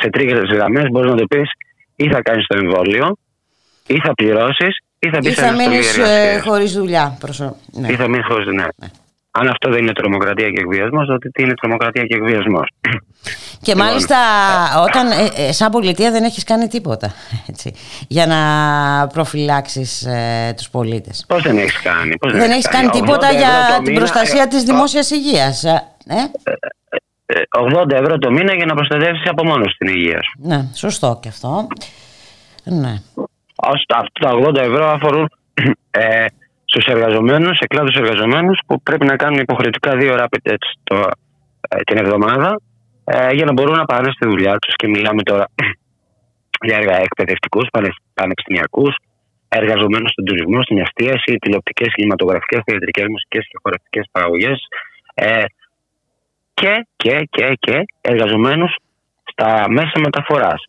[0.01, 1.49] σε τρίγες γραμμές μπορείς να το πεις
[1.95, 3.17] ή θα κάνεις το εμβόλιο,
[3.87, 6.43] ή θα πληρώσεις, ή θα Ή μπεις σε θα αναστολή μείνεις ε, εργασίας.
[6.43, 7.17] χωρίς δουλειά.
[7.19, 7.55] Προσω...
[7.71, 7.91] Ναι.
[7.91, 8.53] Ή θα μείνεις χωρίς ναι.
[8.53, 8.87] Ναι.
[9.39, 12.69] Αν αυτό δεν είναι τρομοκρατία και εκβιασμός, τότε τι είναι τρομοκρατία και εκβιασμός;
[13.61, 14.17] Και Λοιπόν, μάλιστα
[14.81, 17.13] όταν ε, ε, σαν πολιτεία δεν έχεις κάνει τίποτα
[17.47, 17.73] έτσι,
[18.07, 18.37] για να
[19.07, 21.25] προφυλάξεις ε, τους πολίτες.
[21.27, 23.97] Πώς δεν έχεις κάνει, πώς Δεν έχεις κάνει; 80 τίποτα ευρώ για το την μήνα,
[23.97, 25.63] προστασία ε, της δημόσιας υγείας.
[25.63, 27.41] Ε, ε,
[27.85, 30.47] 80 ευρώ το μήνα για να προστατεύσεις από μόνος την υγεία σου.
[30.47, 31.67] ναι, σωστό και αυτό.
[32.63, 33.01] Ναι.
[33.55, 35.29] Ως αυτά τα 80 ευρώ αφορούν
[35.91, 36.25] ε,
[36.69, 40.95] στους εργαζομένους, σε κλάδου εργαζομένους που πρέπει να κάνουν υποχρεωτικά δύο rapid tests το,
[41.69, 42.61] ε, την εβδομάδα
[43.03, 44.73] ε, για να μπορούν να πάνε στη δουλειά τους.
[44.75, 45.45] Και μιλάμε τώρα
[46.67, 47.61] για έργα εκπαιδευτικού,
[48.13, 48.95] πανεπιστημιακούς,
[49.47, 54.67] εργαζομένους στον τουρισμό, στην εστίαση, τηλεοπτικές, κινηματογραφικές, θεατρικές, μουσικές και χορευτικές παραγωγές.
[55.13, 55.43] Ε,
[56.53, 58.75] και, και, και, και εργαζομένους
[59.31, 60.61] στα μέσα μεταφοράς.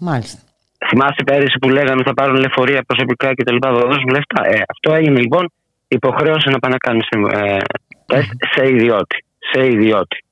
[0.00, 0.53] Μάλιστα.
[0.88, 4.46] Θυμάσαι πέρυσι που λέγανε ότι θα πάρουν λεωφορεία προσωπικά και τα λοιπά, θα δώσουν λεφτά.
[4.46, 5.52] Ε, αυτό έγινε λοιπόν
[5.88, 7.56] υποχρέωση να πάνε να κάνουν ε,
[8.06, 9.24] τεστ σε ιδιώτη.
[9.52, 10.24] Σε ιδιώτη.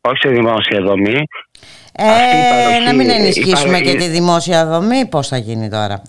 [0.00, 1.22] Όχι σε δημόσια δομή.
[1.98, 5.36] Αυτή η Ε, παροχή- να μην η ενισχύσουμε παροχή- και τη δημόσια δομή, πώς θα
[5.36, 6.02] γίνει τώρα.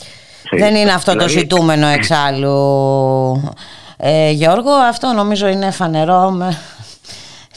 [0.43, 3.53] Σε- Δεν είναι αυτό το δηλαδή- ζητούμενο εξάλλου.
[3.97, 6.30] Ε, Γιώργο, αυτό νομίζω είναι φανερό.
[6.30, 6.57] Με...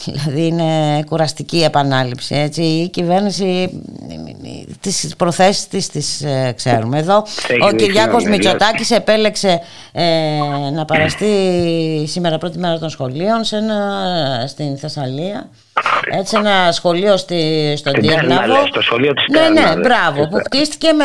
[0.05, 2.35] Δηλαδή είναι κουραστική επανάληψη.
[2.35, 2.63] Έτσι.
[2.63, 3.81] Η κυβέρνηση,
[4.81, 6.99] τις προθέσεις της τις ε, ξέρουμε.
[6.99, 9.61] Εδώ Έχει ο δίκιο, Κυριάκος ναι, Μητσοτάκης επέλεξε
[9.93, 10.05] ε,
[10.73, 11.29] να παραστεί
[12.07, 13.79] σήμερα πρώτη μέρα των σχολείων σε ένα,
[14.49, 15.49] στην Θεσσαλία.
[16.11, 18.61] Έτσι ένα σχολείο στη, στον Στην Τέρνα, Τύρναβο.
[18.61, 19.87] λες, το σχολείο της Ναι, Τέρνα, ναι, λες.
[19.87, 20.29] μπράβο.
[20.29, 21.05] Που χτίστηκε με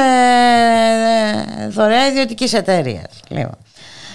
[1.64, 3.06] ε, δωρεά ιδιωτικής εταιρείας.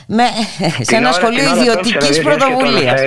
[0.07, 0.25] Με,
[0.59, 3.01] σε Την ένα ώρα- σχολείο την ώρα ιδιωτικής τώρα, ξέρεις, και το πρωτοβουλίας.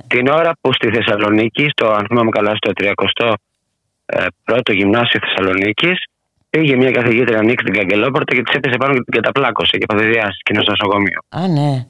[0.00, 6.04] Αναφέρεις, Την ώρα που στη Θεσσαλονίκη, στο αν θυμάμαι καλά, στο 31ο γυμνάσιο Θεσσαλονίκης,
[6.50, 10.42] πήγε μια καθηγήτρια Νίκη στην Καγκελόπορτα και της έπεσε πάνω και την καταπλάκωσε και παθεδιάστηκε
[10.42, 11.20] και είναι στο νοσοκομείο.
[11.28, 11.86] Α, ναι.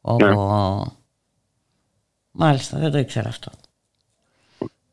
[0.00, 0.30] Ω, Ναι.
[2.38, 3.50] Μάλιστα, δεν το ήξερα αυτό.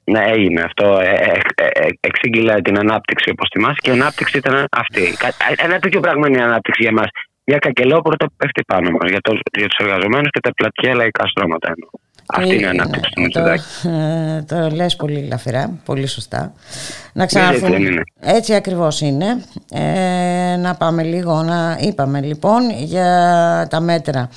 [0.04, 1.00] Ναι, έγινε αυτό.
[1.00, 5.02] Ε, ε, ε, ε, εξήγηλα την ανάπτυξη όπως θυμάσαι και η ανάπτυξη ήταν αυτή.
[5.18, 7.08] Κα- ε, Ένα τέτοιο πράγμα είναι η ανάπτυξη για μας.
[7.44, 11.28] Μια καγκελόπορτα που πέφτει πάνω μας για, το- για τους εργαζομένους και τα πλατιά λαϊκά
[11.28, 11.68] στρώματα.
[11.74, 11.90] εννοώ.
[12.36, 13.64] Αυτή είναι η Ε, ανάπτυξη του ναι, το, Μητσοτάκη.
[13.88, 16.54] ε, το λες πολύ λαφυρά, πολύ σωστά.
[17.14, 17.70] Να έτσι ξαναρθούμε.
[17.70, 18.04] δεν είναι.
[18.20, 19.26] Έτσι ακριβώς είναι.
[19.72, 23.08] Ε, να πάμε λίγο, να είπαμε λοιπόν για
[23.70, 24.30] τα μέτρα.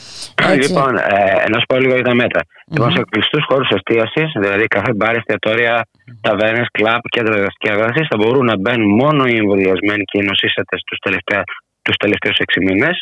[0.55, 0.69] Έτσι.
[0.73, 2.41] Λοιπόν, ε, να σου πω λίγο για τα μέτρα.
[2.71, 5.87] Λοιπόν, σε κλειστούς χώρους εστίασης, δηλαδή καφέ, μπάρ, εστιατόρια,
[6.21, 10.81] ταβέρνες, κλαμπ, κέντρα διασκέδασης, θα μπορούν να μπαίνουν μόνο οι εμβολιασμένοι και οι νοσήσατες
[11.85, 12.97] τους τελευταίους έξι μήνες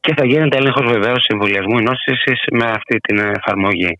[0.00, 3.92] και θα γίνεται έλεγχος βεβαίως εμβολιασμού νόσησης με αυτή την εφαρμογή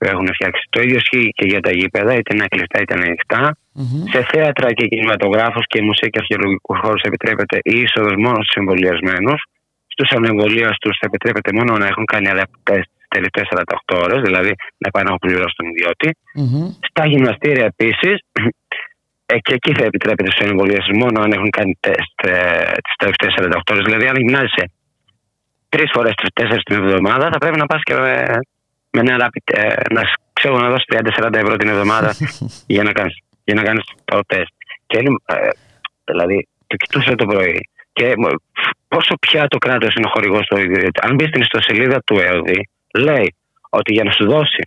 [0.00, 0.62] που έχουν φτιάξει.
[0.74, 3.42] Το ίδιο ισχύει και για τα γήπεδα, είτε είναι κλειστά είτε είναι ανοιχτά.
[3.80, 4.04] Μμμ.
[4.12, 9.40] Σε θέατρα και κινηματογράφους και μουσεία και αρχαιολογικούς χώρους επιτρέπεται η είσοδος μόνος στους εμβολιασμένους.
[9.94, 14.88] Στους ανεμβολίαστους θα επιτρέπεται μόνο να έχουν κάνει αδαπτέ τι τελευταίε 48 ώρες, δηλαδή να
[14.92, 16.08] πάνε να έχουν πληρώσει τον ιδιώτη.
[16.40, 16.66] Μμμ.
[16.88, 18.16] Στα γυμναστήρια επίσης,
[19.32, 22.34] ε, και εκεί θα επιτρέπεται στους εμβολιασμούς μόνο αν έχουν κάνει τεστ ε,
[22.84, 23.84] τις τελευταίες 48 ώρες.
[23.88, 24.64] Δηλαδή, αν γυμνάζεσαι
[25.74, 28.14] τρεις φορές, τέσσερις την εβδομάδα, θα πρέπει να πας και με,
[28.90, 32.14] με ένα rapid, ε, να, ξέρω, να δώσει 30-40 ευρώ την εβδομάδα
[32.74, 34.52] για να κάνεις για να κάνεις το τεστ.
[34.86, 35.48] Και είναι, ε,
[36.04, 37.68] δηλαδή, το κοιτούσα το πρωί.
[37.92, 38.14] Και ε,
[38.88, 41.06] πόσο πια το κράτος είναι ο χορηγό του ιδιωτικού.
[41.06, 43.34] Αν μπεις στην ιστοσελίδα του ΕΟΔΗ, λέει
[43.70, 44.62] ότι για να σου δώσει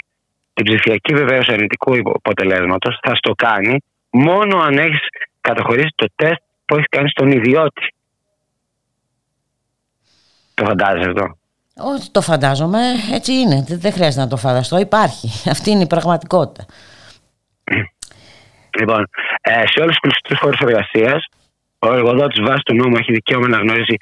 [0.54, 3.78] την ψηφιακή βεβαίωση αρνητικού αποτελέσματο θα στο κάνει
[4.10, 5.08] μόνο αν έχεις
[5.42, 7.94] καταχωρήσει το τεστ που έχεις κάνει στον ιδιώτη.
[10.54, 11.38] Το φαντάζεσαι αυτό;
[11.78, 12.80] Όχι, το φαντάζομαι,
[13.12, 13.64] έτσι είναι.
[13.68, 15.28] Δεν- Δεν χρειάζεται να το φανταστώ, υπάρχει.
[15.56, 16.66] Αυτή είναι η πραγματικότητα.
[18.80, 19.08] Λοιπόν,
[19.42, 21.26] ε, σε όλους τους κλειστούς χώρους εργασίας,
[21.80, 23.96] ο εργοδότης βάσει του νόμου έχει δικαίωμα να γνωρίζει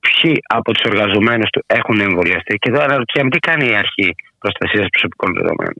[0.00, 2.54] ποιοι από τους εργαζομένους του έχουν εμβολιαστεί.
[2.56, 5.74] Και εδώ αναρωτιέμαι τι κάνει η αρχή προστασίας προσωπικών δεδομένων;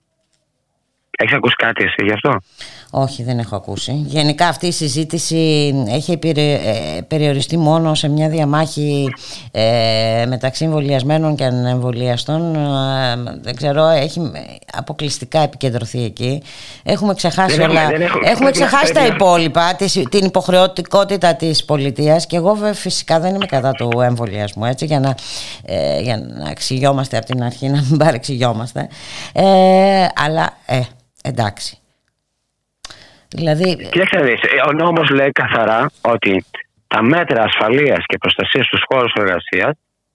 [1.22, 2.40] Έχεις ακούσει κάτι εσύ γι' αυτό;
[2.90, 3.92] Όχι, δεν έχω ακούσει.
[4.06, 9.08] Γενικά αυτή η συζήτηση έχει περι- ε, περιοριστεί μόνο σε μια διαμάχη
[9.50, 12.54] ε, μεταξύ εμβολιασμένων και ανεμβολιαστών.
[12.54, 12.58] Ε,
[13.42, 14.30] δεν ξέρω, έχει
[14.72, 16.42] αποκλειστικά επικεντρωθεί εκεί.
[16.82, 17.88] Έχουμε ξεχάσει Δεν έχουμε- όλα.
[17.90, 22.26] δεν έχουμε- έχουμε πρέπει να- ξεχάσει τα πρέπει να- υπόλοιπα, τις- την υποχρεωτικότητα της πολιτείας
[22.26, 25.14] και εγώ βέβαια φυσικά δεν είμαι κατά του εμβολιασμού, έτσι, για να,
[25.64, 28.88] ε, για να εξηγιόμαστε από την αρχή, να μην παρεξηγιόμαστε.
[29.32, 29.42] Ε,
[30.24, 30.80] αλλά, ε,
[31.22, 31.76] εντάξει.
[33.28, 36.44] Δηλαδή, Κοίταξε να δεις, ε, ο νόμος λέει καθαρά ότι
[36.86, 39.72] τα μέτρα ασφαλείας και προστασίας στους χώρους εργασίας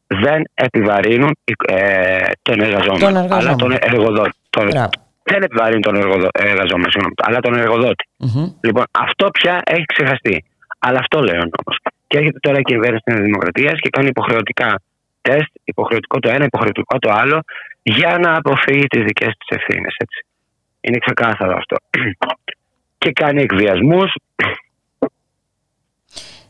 [0.07, 1.37] δεν επιβαρύνουν
[1.67, 3.35] ε, τον εργαζόμενο, Τον εργαζόμενο.
[3.47, 4.31] αλλά τον εργοδότη.
[4.49, 4.89] Τον- Μπράβο.
[5.23, 8.03] δεν επιβαρύνει τον εργοδο, εργαζόμενο, συγγνώμη, αλλά τον εργοδότη.
[8.17, 8.51] μμμ.
[8.61, 10.45] Λοιπόν, αυτό πια έχει ξεχαστεί.
[10.79, 11.77] Αλλά αυτό λέει ο νόμος.
[12.07, 14.79] Και έρχεται τώρα η κυβέρνηση της Δημοκρατίας και κάνει υποχρεωτικά
[15.21, 17.41] τεστ, υποχρεωτικό το ένα, υποχρεωτικό το άλλο,
[17.81, 19.95] για να αποφύγει τις δικές της ευθύνες.
[20.87, 21.75] Είναι ξεκάθαρο αυτό.
[22.97, 24.13] και κάνει εκβιασμούς,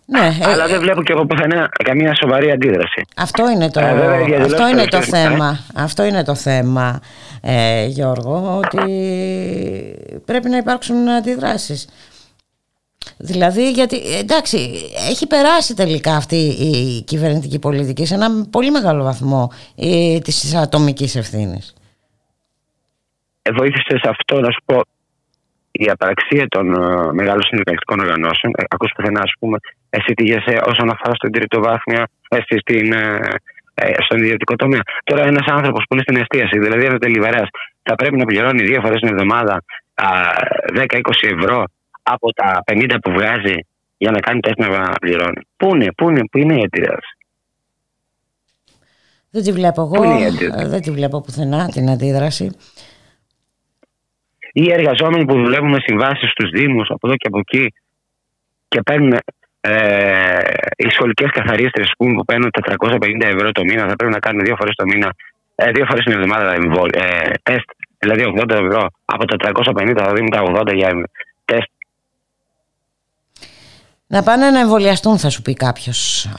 [0.10, 3.06] ναι, ε, αλλά δεν βλέπω και από πουθενά καμία σοβαρή αντίδραση.
[3.16, 5.28] Αυτό είναι το, Ε, βέβαια, οι διαδηλώσεις αυτό είναι το τελευταίες, ε.
[5.30, 5.60] θέμα.
[5.76, 7.02] Αυτό είναι το θέμα,
[7.42, 8.82] ε, Γιώργο, ότι
[10.26, 11.88] πρέπει να υπάρξουν αντιδράσεις.
[13.18, 14.72] Δηλαδή, γιατί, εντάξει,
[15.10, 21.16] έχει περάσει τελικά αυτή η κυβερνητική πολιτική σε ένα πολύ μεγάλο βαθμό ε, της ατομικής
[21.16, 21.70] ευθύνης.
[21.70, 21.77] Ε,
[23.54, 24.82] βοήθησες σε αυτό να σου πω
[25.72, 28.54] η απαραξία των ε, μεγάλων συνδικαλιστικών οργανώσεων.
[28.58, 29.58] Ε, ακούς πουθενά, ας πούμε,
[29.90, 33.20] εσύ τι γεσαι όσον αφορά στην τριτοβάθμια, ε, στη- στην, ε,
[33.74, 34.82] ε, στον ιδιωτικό τομέα.
[35.04, 37.46] Τώρα, ένας άνθρωπος που είναι στην εστίαση, δηλαδή ένα τελειβερέα,
[37.84, 40.08] θα πρέπει να πληρώνει δύο φορές την εβδομάδα α,
[40.74, 41.64] 10-20 ευρώ
[42.04, 43.56] από τα 50 που βγάζει
[43.98, 45.42] για να κάνει τεστ να πληρώνει.
[45.58, 47.12] Πού είναι, πού είναι, πού είναι η αντίδραση.
[49.30, 49.90] Δεν τη βλέπω εγώ.
[49.94, 52.52] Πού είναι η αντίδραση; ε, Δεν τη βλέπω πουθενά την αντίδραση.
[54.60, 57.74] Ή οι εργαζόμενοι που δουλεύουν με συμβάσεις στους Δήμους από εδώ και από εκεί
[58.68, 59.14] και παίρνουν
[59.62, 60.40] ε,
[60.78, 62.50] οι σχολικές καθαρίστρες που παίρνουν
[62.80, 65.14] 450 ευρώ το μήνα, θα πρέπει να κάνουν δύο φορές το μήνα,
[65.56, 67.70] ε, δύο φορές την εβδομάδα εμβόλ- ε, τεστ.
[68.00, 71.10] Δηλαδή 80 ευρώ από τα 350 θα δίνουν τα 80 για
[71.46, 71.70] τεστ.
[74.08, 76.30] Να πάνε να εμβολιαστούν, θα σου πει κάποιος,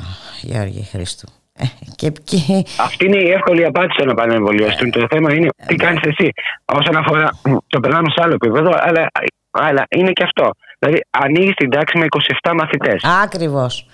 [0.43, 1.29] Γιώργη Χρήστου.
[1.59, 1.64] Ε,
[1.96, 2.36] και, και,
[2.80, 4.90] Αυτή είναι η εύκολη απάντηση να πάνε να εμβολιαστούν.
[4.90, 6.30] Το θέμα είναι τι κάνεις εσύ.
[6.64, 7.28] Όσον αφορά.
[7.68, 9.11] Το περνάμε σε άλλο επίπεδο, αλλά,
[9.50, 10.50] αλλά είναι και αυτό.
[10.78, 12.06] Δηλαδή, ανοίγεις την τάξη με
[12.42, 13.02] 27 μαθητές.
[13.22, 13.86] Ακριβώς.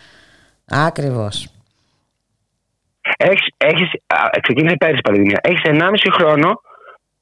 [0.69, 1.49] Ακριβώς.
[3.17, 5.39] Έχεις, έχεις, α, ξεκίνησε πέρυσι πανδημία.
[5.43, 6.61] Έχεις 1,5 χρόνο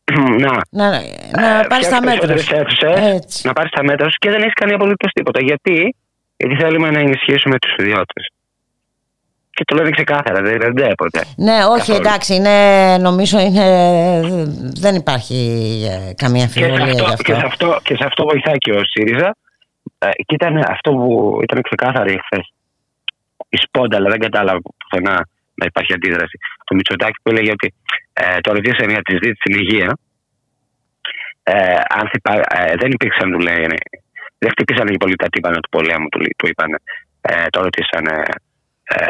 [0.45, 2.87] να, Να, να ε, πάρεις τα φτιάξεις μέτρα περισσότερες σου.
[2.87, 3.47] αίθουσες, Έτσι.
[3.47, 5.41] να πάρεις τα μέτρα σου και δεν έχεις κάνει απολύτως τίποτα.
[5.43, 5.95] Γιατί;
[6.37, 8.29] Γιατί θέλουμε να ενισχύσουμε τους ιδιώτες.
[9.55, 11.25] Και το λένε ξεκάθαρα, δεν δεν ποτέ.
[11.37, 11.99] Ναι, όχι, Καθόλου.
[11.99, 12.57] εντάξει, είναι,
[12.99, 13.67] νομίζω είναι,
[14.85, 15.39] δεν υπάρχει
[15.93, 17.67] ε, καμία Και σε, αμφιβολία αυτό, γι' και, σε αυτό.
[17.67, 19.37] αυτό, και σε αυτό βοηθάει και ο ΣΥΡΙΖΑ.
[19.99, 22.53] Ε, και ήταν αυτό που ήταν ξεκάθαρη χθες.
[23.49, 26.39] Η σπόντα, αλλά δεν κατάλαβα πουθενά να υπάρχει αντίδραση.
[26.65, 27.75] Το Μητσοτάκι που έλεγε ότι
[28.13, 29.99] ε, το ρωτήσαν για τη ζήτηση στην υγεία.
[31.43, 33.67] Ε, αν θα υπά- ε, δεν υπήρξαν, του λέει,
[34.39, 36.71] δεν χτυπήσαν οι πολύ τα τύπανα του πολέμου, του, του είπαν.
[37.21, 38.05] Ε, το ρωτήσαν
[38.85, 39.05] ε,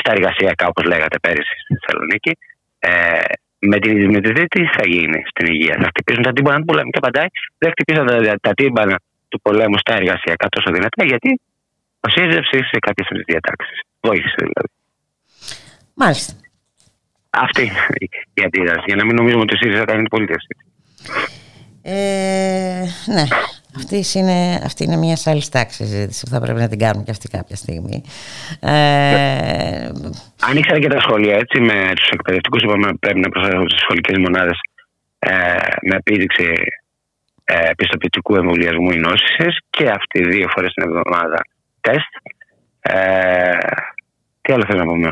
[0.00, 2.32] στα εργασιακά, όπως λέγατε πέρυσι στη Θεσσαλονίκη.
[2.78, 2.90] Ε,
[3.58, 6.64] με τη, με τη ζήτηση τι θα γίνει στην υγεία; Θα χτυπήσουν τα τύμπανα του
[6.64, 6.90] πολέμου.
[6.90, 7.26] Και απαντάει,
[7.58, 8.96] δεν χτυπήσαν τα, τα τύμπανα
[9.28, 11.40] του πολέμου στα εργασιακά τόσο δυνατά, γιατί
[12.00, 13.78] ο ΣΥΡΙΖΑ ψήφισε κάποιες από τι διατάξεις.
[14.00, 14.70] Βοήθησε δηλαδή.
[15.94, 16.32] Μάλιστα.
[17.30, 18.84] Αυτή είναι η- η αντίδραση.
[18.86, 20.46] Για να μην νομίζουμε ότι ο ΣΥΡΙΖΑ κάνει την πολίτευση.
[21.82, 23.24] Ε, ναι,
[23.76, 27.10] αυτή είναι, αυτή είναι μια άλλη τάξη συζήτηση που θα πρέπει να την κάνουμε και
[27.10, 28.02] αυτή κάποια στιγμή.
[28.60, 29.88] Ε,
[30.40, 32.62] Ανοίξανε και τα σχολεία έτσι με τους εκπαιδευτικούς.
[32.62, 34.58] Είπαμε πρέπει να προσφέρουν στι σχολικές μονάδες
[35.18, 35.30] ε,
[35.82, 36.52] με επίδειξη
[37.44, 41.38] ε, πιστοποιητικού εμβολιασμού ή νόσησης και αυτή δύο φορές την εβδομάδα
[41.80, 42.12] τεστ.
[42.80, 43.58] Ε,
[44.40, 45.10] τι άλλο θέλω να πούμε;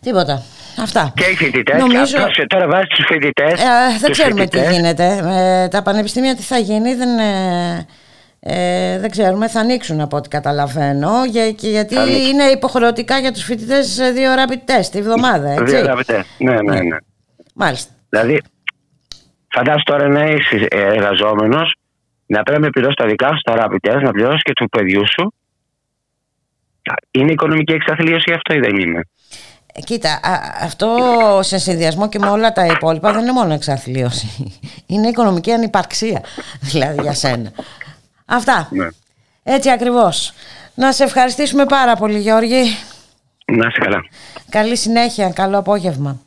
[0.00, 0.42] τίποτα.
[0.78, 1.12] Αυτά.
[1.16, 1.80] Και οι φοιτητές.
[1.80, 3.52] Νομίζω- Τώρα βάζεις τους φοιτητές.
[3.52, 5.20] Ε, δεν ξέρουμε τι γίνεται.
[5.24, 7.86] Ε, τα πανεπιστήμια τι θα γίνει, δεν, ε,
[8.40, 9.48] ε, δεν ξέρουμε.
[9.48, 11.24] Θα ανοίξουν από ό,τι καταλαβαίνω.
[11.24, 12.24] Για, και γιατί Θα ανοίξουν.
[12.26, 15.64] είναι υποχρεωτικά για τους φοιτητές ε, δύο rapid test τη βδομάδα, έτσι.
[15.76, 16.22] Δύο rapid test.
[16.38, 16.96] Ναι, ναι, ναι.
[17.54, 17.92] Μάλιστα.
[18.08, 18.40] Δηλαδή,
[19.54, 21.74] φαντάσου τώρα να είσαι εργαζόμενος,
[22.26, 25.02] να πρέπει να πληρώσεις τα δικά σου τα rapid test, να πληρώσεις και του παιδιού
[25.06, 25.34] σου.
[27.10, 29.00] Είναι οικονομική εξαθλίωση αυτό ή δεν είναι;
[29.74, 30.96] Ε, Κοίτα, α- αυτό
[31.42, 34.58] σε συνδυασμό και με όλα τα υπόλοιπα δεν είναι μόνο εξαθλίωση.
[34.86, 36.20] Είναι οικονομική ανυπαρξία,
[36.70, 37.52] δηλαδή για σένα.
[38.30, 38.68] Αυτά.
[38.70, 38.88] Ναι.
[39.42, 40.32] Έτσι ακριβώς.
[40.74, 42.62] Να σε ευχαριστήσουμε πάρα πολύ Γιώργη.
[43.44, 44.04] Να είσαι καλά.
[44.50, 46.20] Καλή συνέχεια, καλό απόγευμα.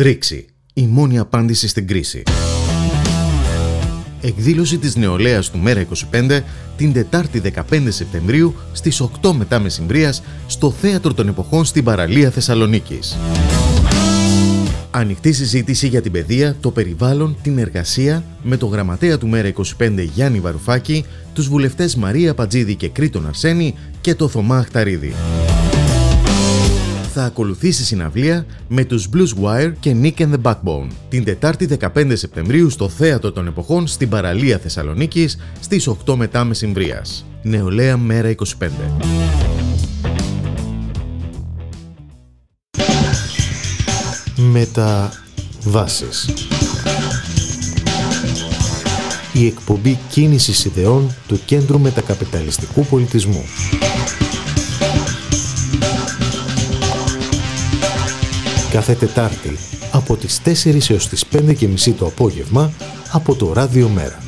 [0.00, 0.46] Ρήξη.
[0.74, 2.22] Η μόνη απάντηση στην κρίση.
[4.20, 6.40] Εκδήλωση της νεολαίας του Μέρα 25
[6.76, 13.16] την Τετάρτη 15 Σεπτεμβρίου στις 8 μετά μεσημβρίας στο Θέατρο των Εποχών στην παραλία Θεσσαλονίκης.
[14.90, 20.08] Ανοιχτή συζήτηση για την παιδεία, το περιβάλλον, την εργασία με το γραμματέα του Μέρα 25
[20.14, 25.14] Γιάννη Βαρουφάκη, τους βουλευτές Μαρία Πατζίδη και Κρήτον Αρσένη και το Θωμά Αχταρίδη.
[27.14, 32.12] Θα ακολουθήσει συναυλία με τους Blues Wire και Nick and the Backbone την Τετάρτη 15
[32.12, 37.26] Σεπτεμβρίου στο Θέατρο των Εποχών στην παραλία Θεσσαλονίκης στις 8 μετά μεσημβρίας.
[37.42, 38.68] Νεολαία Μέρα 25.
[44.36, 46.28] Μεταβάσεις
[49.32, 53.44] Η εκπομπή κίνησης ιδεών του Κέντρου Μετακαπιταλιστικού Πολιτισμού.
[58.72, 59.56] Κάθε Τετάρτη
[59.92, 62.72] από τις 4 έως τις 5 και μισή το απόγευμα
[63.12, 64.18] από το Ράδιο Μέρα.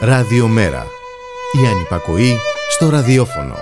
[0.00, 0.86] Ραδιομέρα.
[1.62, 2.36] Η ανυπακοή
[2.70, 3.54] στο ραδιόφωνο.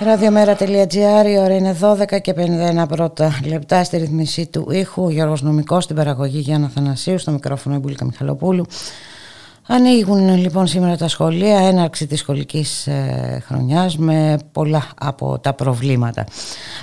[0.00, 5.08] Ραδιομέρα.gr, η ώρα είναι 12 και 51 πρώτα λεπτά στη ρυθμισή του ήχου.
[5.08, 8.66] Γιώργος Νομικός στην παραγωγή Γιάννα Θανασίου, στο μικρόφωνο η Μπουλίκα Μιχαλοπούλου.
[9.70, 16.24] Ανοίγουν λοιπόν σήμερα τα σχολεία, έναρξη της σχολικής ε, χρονιάς με πολλά από τα προβλήματα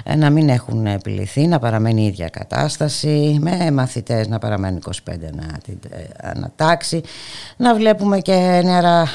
[0.04, 4.92] ε, να μην έχουν επιληθεί, να παραμένει η ίδια κατάσταση, με μαθητές να παραμένουν 25
[5.34, 7.02] να την ε, ανατάξει,
[7.58, 9.08] να βλέπουμε και νεαρά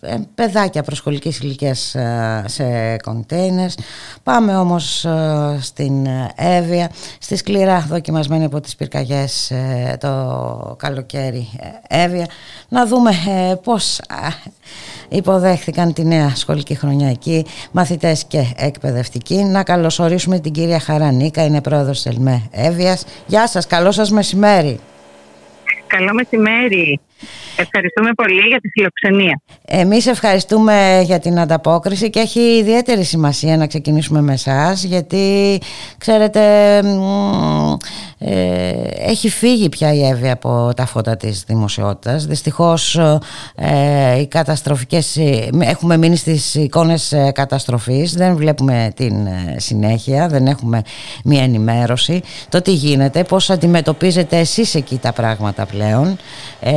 [0.00, 3.74] ε, παιδάκια προσχολικής ηλικίας ε, σε κοντέινερς.
[4.22, 11.48] Πάμε όμως ε, στην Εύβοια, στη σκληρά δοκιμασμένη από τις πυρκαγιές ε, το καλοκαίρι
[11.88, 12.26] ε, Εύβοια,
[12.72, 14.28] να δούμε ε, πώς α,
[15.08, 19.34] υποδέχθηκαν τη νέα σχολική χρονιά εκεί μαθητές και εκπαιδευτικοί.
[19.34, 23.04] Να καλωσορίσουμε την κυρία Χαρανίκα, είναι πρόεδρος της ΕΛΜΕ Εύβοιας.
[23.26, 24.80] Γεια σας, καλό σας μεσημέρι.
[25.86, 27.00] Καλό μεσημέρι.
[27.56, 29.40] Ευχαριστούμε πολύ για τη φιλοξενία.
[29.66, 35.58] Εμείς ευχαριστούμε για την ανταπόκριση και έχει ιδιαίτερη σημασία να ξεκινήσουμε με εσάς, γιατί
[35.98, 36.40] ξέρετε
[36.82, 37.74] μ,
[38.18, 38.70] ε,
[39.06, 42.26] έχει φύγει πια η Εύη από τα φώτα της δημοσιότητας.
[42.26, 43.00] Δυστυχώς
[43.54, 50.28] ε, οι καταστροφικές, ε, έχουμε μείνει στις εικόνες ε, καταστροφής, δεν βλέπουμε την ε, συνέχεια,
[50.28, 50.82] δεν έχουμε
[51.24, 52.20] μία ενημέρωση.
[52.48, 56.16] Το τι γίνεται, πώς αντιμετωπίζετε εσείς εκεί τα πράγματα πλέον.
[56.60, 56.72] Ε,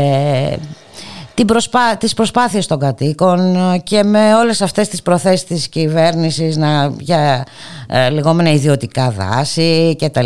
[1.34, 1.98] την προσπά...
[1.98, 6.94] τις προσπάθειες των κατοίκων και με όλες αυτές τις προθέσεις της κυβέρνησης να...
[7.00, 7.46] για
[7.88, 10.22] ε, λεγόμενα ιδιωτικά δάση και τα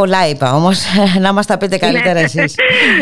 [0.00, 0.78] Πολλά είπα όμως,
[1.24, 2.54] να μας τα πείτε καλύτερα εσείς.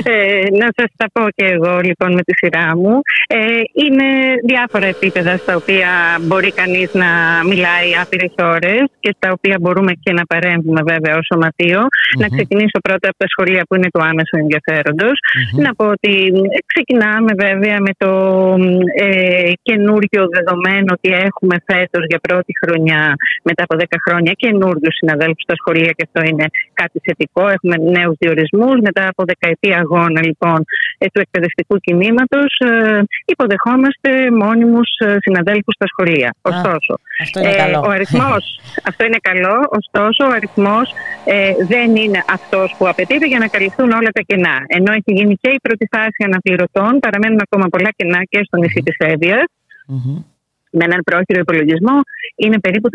[0.03, 2.95] Ε, να σας τα πω και εγώ λοιπόν με τη σειρά μου.
[3.27, 3.39] Ε,
[3.83, 4.09] είναι
[4.51, 5.91] διάφορα επίπεδα στα οποία
[6.27, 7.11] μπορεί κανείς να
[7.51, 11.81] μιλάει άπειρες ώρες και στα οποία μπορούμε και να παρέμβουμε βέβαια ως σωματείο.
[12.23, 15.17] Να ξεκινήσω πρώτα από τα σχολεία που είναι του άμεσου ενδιαφέροντος.
[15.65, 16.13] Να πω ότι
[16.73, 18.11] ξεκινάμε βέβαια με το
[19.07, 23.03] ε, καινούριο δεδομένο ότι έχουμε φέτος για πρώτη χρονιά
[23.49, 26.47] μετά από 10 χρόνια καινούριου συναδέλφους στα σχολεία και αυτό είναι
[26.85, 27.43] κάτι θετικό.
[27.57, 30.59] Έχουμε νέους διορισμούς μετά από δεκαετή αγώνα λοιπόν
[30.99, 33.01] ε, του εκπαιδευτικού κινήματος ε,
[33.33, 34.11] υποδεχόμαστε
[34.43, 36.31] μόνιμους ε, συναδέλφους στα σχολεία.
[36.43, 36.93] Ωστόσο,
[37.25, 37.79] αυτό είναι καλό.
[37.89, 38.45] ο αριθμός,
[38.91, 40.87] αυτό είναι καλό, ωστόσο ο αριθμός
[41.25, 44.57] ε, δεν είναι αυτός που απαιτείται για να καλυφθούν όλα τα κενά.
[44.77, 48.81] Ενώ έχει γίνει και η πρώτη φάση αναπληρωτών, παραμένουν ακόμα πολλά κενά και στο νησί
[48.87, 49.45] της Εύβοιας.
[50.77, 51.97] με έναν πρόχειρο υπολογισμό
[52.37, 52.89] είναι περίπου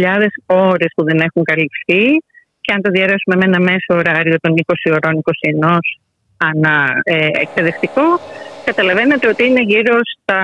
[0.00, 2.04] 3.500 ώρες που δεν έχουν καλυφθεί
[2.72, 4.54] και αν το διαρρέσουμε με ένα μέσο ωράριο των
[4.88, 5.22] 20 ωρών
[5.70, 5.78] 21
[6.36, 8.02] ανά ε, εκπαιδευτικό
[8.64, 10.40] καταλαβαίνετε ότι είναι γύρω στα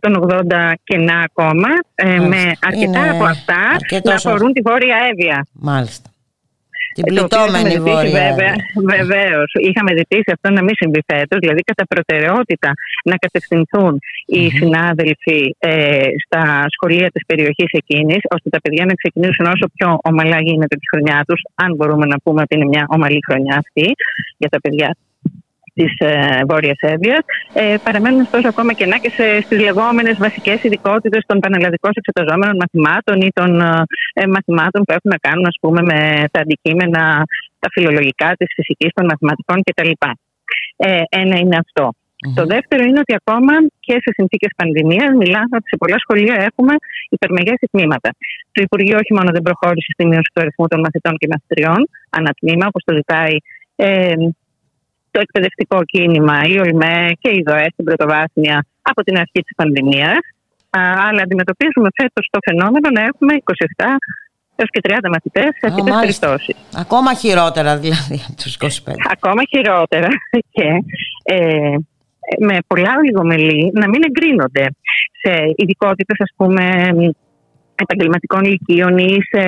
[0.00, 2.28] 180 κενά ακόμα ε, Μάλιστα.
[2.28, 5.46] με αρκετά Είναι από αυτά αρκετός να ο- αφορούν τη Βόρεια Εύβοια.
[5.52, 6.09] Μάλιστα.
[7.06, 8.12] Την Ε, το οποίο πληττόμενη είχαμε ζητήσει, βόρεια.
[8.20, 8.54] Βέβαια,
[8.94, 9.50] βεβαίως.
[9.68, 12.70] Είχαμε ζητήσει αυτό να μην συμβεί φέτος, δηλαδή κατά προτεραιότητα
[13.10, 13.92] να κατευθυνθούν
[14.34, 16.42] οι συνάδελφοι ε, στα
[16.74, 21.18] σχολεία της περιοχής εκείνης, ώστε τα παιδιά να ξεκινήσουν όσο πιο ομαλά γίνεται τη χρονιά
[21.28, 23.86] τους, αν μπορούμε να πούμε ότι είναι μια ομαλή χρονιά αυτή
[24.40, 24.88] για τα παιδιά
[25.80, 27.18] της ε, Βόρειας Εύβοια.
[27.52, 29.10] Ε, παραμένουν ωστόσο ακόμα κενά και
[29.44, 33.50] στις λεγόμενες βασικές ειδικότητες των πανελλαδικών εξεταζόμενων μαθημάτων ή των
[34.20, 36.00] ε, μαθημάτων που έχουν να κάνουν ας πούμε, με
[36.32, 37.02] τα αντικείμενα,
[37.62, 39.92] τα φιλολογικά της φυσικής, των μαθηματικών κτλ.
[40.76, 41.84] Ε, ένα είναι αυτό.
[42.34, 43.54] Το δεύτερο είναι ότι ακόμα
[43.86, 46.74] και σε συνθήκες πανδημίας, μιλάμε ότι σε πολλά σχολεία έχουμε
[47.14, 48.10] υπερμεγέθη τμήματα.
[48.54, 51.80] Το Υπουργείο όχι μόνο δεν προχώρησε στη μείωση του αριθμού των μαθητών και μαθητριών,
[52.18, 53.36] ανατμήμα, όπως το ζητάει
[53.76, 54.14] ε,
[55.10, 60.18] το εκπαιδευτικό κίνημα, η ΟΛΜΕ και η ΔΟΕ στην πρωτοβάθμια από την αρχή της πανδημίας.
[61.08, 63.32] Αλλά αντιμετωπίζουμε φέτος το φαινόμενο να έχουμε
[63.76, 63.86] 27
[64.56, 66.26] έως και 30 μαθητές σε αρκετέ μάλιστα.
[66.26, 66.56] περιπτώσεις.
[66.76, 68.92] Ακόμα χειρότερα δηλαδή από τους 25.
[69.10, 70.08] Ακόμα χειρότερα
[70.56, 70.66] και
[71.22, 71.74] ε,
[72.38, 74.66] με πολλά ολιγομελή να μην εγκρίνονται
[75.22, 76.64] σε ειδικότητες, ας πούμε,
[77.84, 79.42] επαγγελματικών ηλικίων ή σε,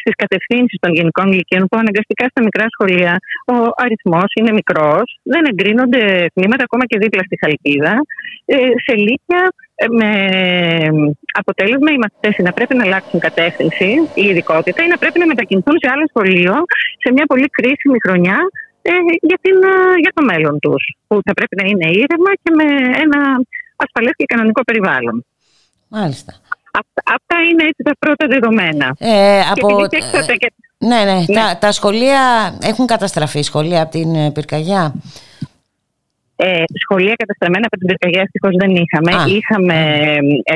[0.00, 3.12] στις κατευθύνσεις των γενικών ηλικίων που αναγκαστικά στα μικρά σχολεία
[3.54, 6.02] ο αριθμός είναι μικρός, δεν εγκρίνονται
[6.34, 7.94] τμήματα ακόμα και δίπλα στη Χαλκίδα.
[8.44, 9.42] Ε, σε λύκεια
[9.74, 10.10] ε, με
[11.40, 15.76] αποτέλεσμα οι μαθητές να πρέπει να αλλάξουν κατεύθυνση ή ειδικότητα ή να πρέπει να μετακινηθούν
[15.82, 16.54] σε άλλο σχολείο
[17.02, 18.38] σε μια πολύ κρίσιμη χρονιά
[18.82, 22.50] ε, για, την, ε, για το μέλλον τους που θα πρέπει να είναι ήρεμα και
[22.58, 22.66] με
[23.04, 23.20] ένα
[23.76, 25.24] ασφαλές και κανονικό περιβάλλον.
[25.88, 26.32] Μάλιστα.
[26.80, 28.94] Αυτά, αυτά είναι έτσι τα πρώτα δεδομένα.
[28.98, 29.66] Ε, από...
[29.66, 31.24] Και επειδή και έξω- και- Ναι, ναι.
[31.34, 32.20] Τα, τα σχολεία
[32.62, 34.94] έχουν καταστραφεί σχολεία από την ε, πυρκαγιά;
[36.36, 39.12] Ε, σχολεία καταστραμμένα από την πυρκαγιά ευτυχώς δεν είχαμε.
[39.22, 39.24] Α.
[39.36, 39.76] Είχαμε
[40.42, 40.54] ε,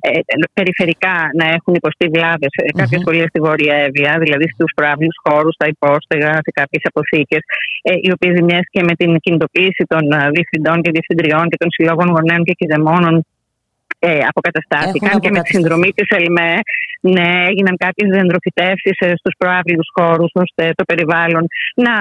[0.00, 0.20] ε,
[0.52, 5.66] περιφερικά να έχουν υποστεί βλάβες κάποια σχολεία στη Βόρεια Εύβοια, δηλαδή στους προάβλου χώρους, στα
[5.74, 7.42] υπόστεγα, σε κάποιες αποθήκες,
[7.82, 11.68] ε, οι οποίες ζημιές και με την κινητοποίηση των ε, διευθυντών και διευθυντριών και των
[11.70, 13.14] συλλόγων γονέων και κυδεμόνων
[14.08, 15.52] ε, αποκαταστάθηκαν Έχουν και με τη αποκατασταθεί.
[15.54, 16.52] συνδρομή της ΕΛΜΕ
[17.14, 21.44] ναι, έγιναν κάποιες δεντροφυτεύσεις ε, στους προάβλους χώρους ώστε το περιβάλλον
[21.86, 21.94] να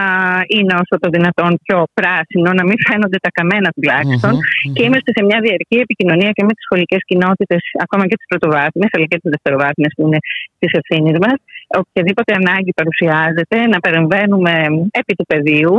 [0.56, 4.34] είναι όσο το δυνατόν πιο πράσινο, να μην φαίνονται τα καμένα τουλάχιστον.
[4.76, 8.90] Και είμαστε σε μια διαρκή επικοινωνία και με τις σχολικές κοινότητες, ακόμα και τις πρωτοβάθμιες
[8.94, 10.20] αλλά και τις δευτεροβάθμιες που είναι
[10.62, 11.38] της ευθύνης μας.
[11.82, 14.54] Οποιαδήποτε ανάγκη παρουσιάζεται να παρεμβαίνουμε
[15.02, 15.76] επί του πεδίου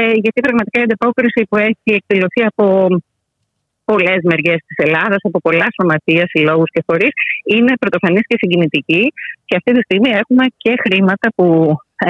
[0.00, 2.64] ε, γιατί πραγματικά η ανταπόκριση που έχει εκδηλωθεί από
[3.92, 7.14] πολλές μεριές της Ελλάδας, από πολλά σωματεία, συλλόγους και φορείς,
[7.54, 9.02] είναι πρωτοφανής και συγκινητική.
[9.46, 11.46] Και αυτή τη στιγμή έχουμε και χρήματα που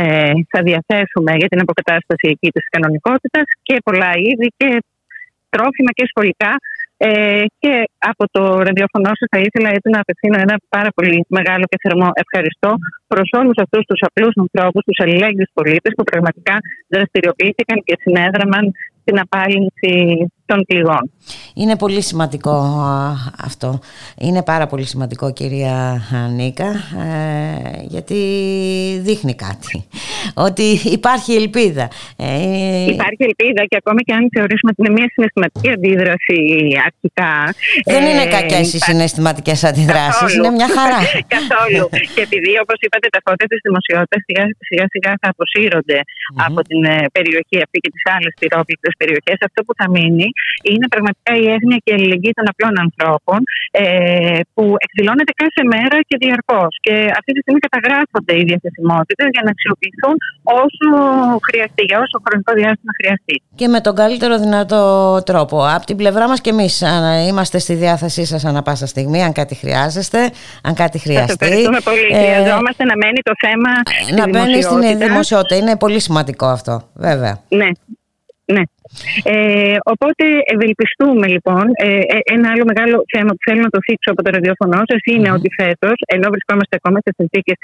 [0.00, 4.70] ε, θα διαθέσουμε για την αποκατάσταση εκεί της κανονικότητας και πολλά είδη και
[5.54, 6.52] τρόφιμα και σχολικά.
[7.04, 7.72] Ε, και
[8.12, 12.08] από το ραδιοφωνό σα θα ήθελα έτσι να απευθύνω ένα πάρα πολύ μεγάλο και θερμό
[12.24, 12.70] ευχαριστώ
[13.12, 16.54] προς όλους αυτούς τους απλούς ανθρώπους, τους αλληλέγγυους πολίτες που πραγματικά
[16.94, 18.64] δραστηριοποιήθηκαν και συνέδραμαν
[19.02, 19.92] στην απάλυνση
[20.52, 21.04] των πληγών.
[21.54, 22.56] Είναι πολύ σημαντικό
[22.90, 23.14] α,
[23.48, 23.68] αυτό.
[24.26, 25.76] Είναι πάρα πολύ σημαντικό κυρία
[26.14, 26.70] α, Νίκα
[27.06, 28.18] ε, γιατί
[29.06, 29.74] δείχνει κάτι.
[30.34, 30.66] Ότι
[30.98, 31.86] υπάρχει ελπίδα.
[32.16, 32.30] Ε,
[32.96, 36.38] Υπάρχει ελπίδα και ακόμα και αν θεωρήσουμε ότι είναι μια συναισθηματική αντίδραση
[36.88, 37.32] αρχικά.
[37.92, 40.20] δεν είναι ε, κακές οι υπά- συναισθηματικές αντιδράσεις.
[40.20, 40.36] Καθόλου.
[40.38, 41.00] Είναι μια χαρά.
[41.36, 41.84] Καθόλου.
[42.14, 45.98] και επειδή, όπως είπατε, τα φώτα της δημοσιότητας σιγά, σιγά σιγά θα αποσύρονται
[46.46, 50.26] από την ε, περιοχή αυτή και τις άλλες πυρόπληκτε περιοχές, αυτό που θα μείνει
[50.70, 53.38] είναι πραγματικά η έγνοια και η αλληλεγγύη των απλών ανθρώπων
[53.82, 56.70] ε, που εκδηλώνεται κάθε μέρα και διαρκώς.
[56.86, 60.14] Και αυτή τη στιγμή καταγράφονται οι διαθεσιμότητες για να αξιοποιηθούν
[60.62, 60.88] όσο
[61.48, 63.36] χρειαστεί, για όσο χρονικό διάστημα χρειαστεί.
[63.60, 64.82] Και με τον καλύτερο δυνατό
[65.30, 65.56] τρόπο.
[65.76, 66.90] Από την πλευρά μας και εμείς α,
[67.28, 70.20] είμαστε στη διάθεσή σας ανά πάσα στιγμή, αν κάτι χρειάζεστε,
[70.62, 71.32] αν κάτι Σας χρειαστεί.
[71.40, 72.06] ευχαριστούμε πολύ.
[72.10, 73.70] Ε, Χρειαζόμαστε να μένει το θέμα
[74.02, 75.06] στη να μπαίνει στην δημοσιότητα.
[75.06, 75.56] δημοσιότητα.
[75.56, 77.40] Είναι πολύ σημαντικό αυτό, βέβαια.
[77.48, 77.68] Ναι.
[78.44, 78.62] Ναι.
[79.22, 80.24] Ε, οπότε
[80.54, 81.64] ευελπιστούμε λοιπόν.
[81.72, 85.00] Ε, ε, ένα άλλο μεγάλο θέμα που θέλω να το θίξω από το ραδιόφωνο σας
[85.12, 87.56] είναι ότι φέτος, ενώ βρισκόμαστε ακόμα σε συνθήκες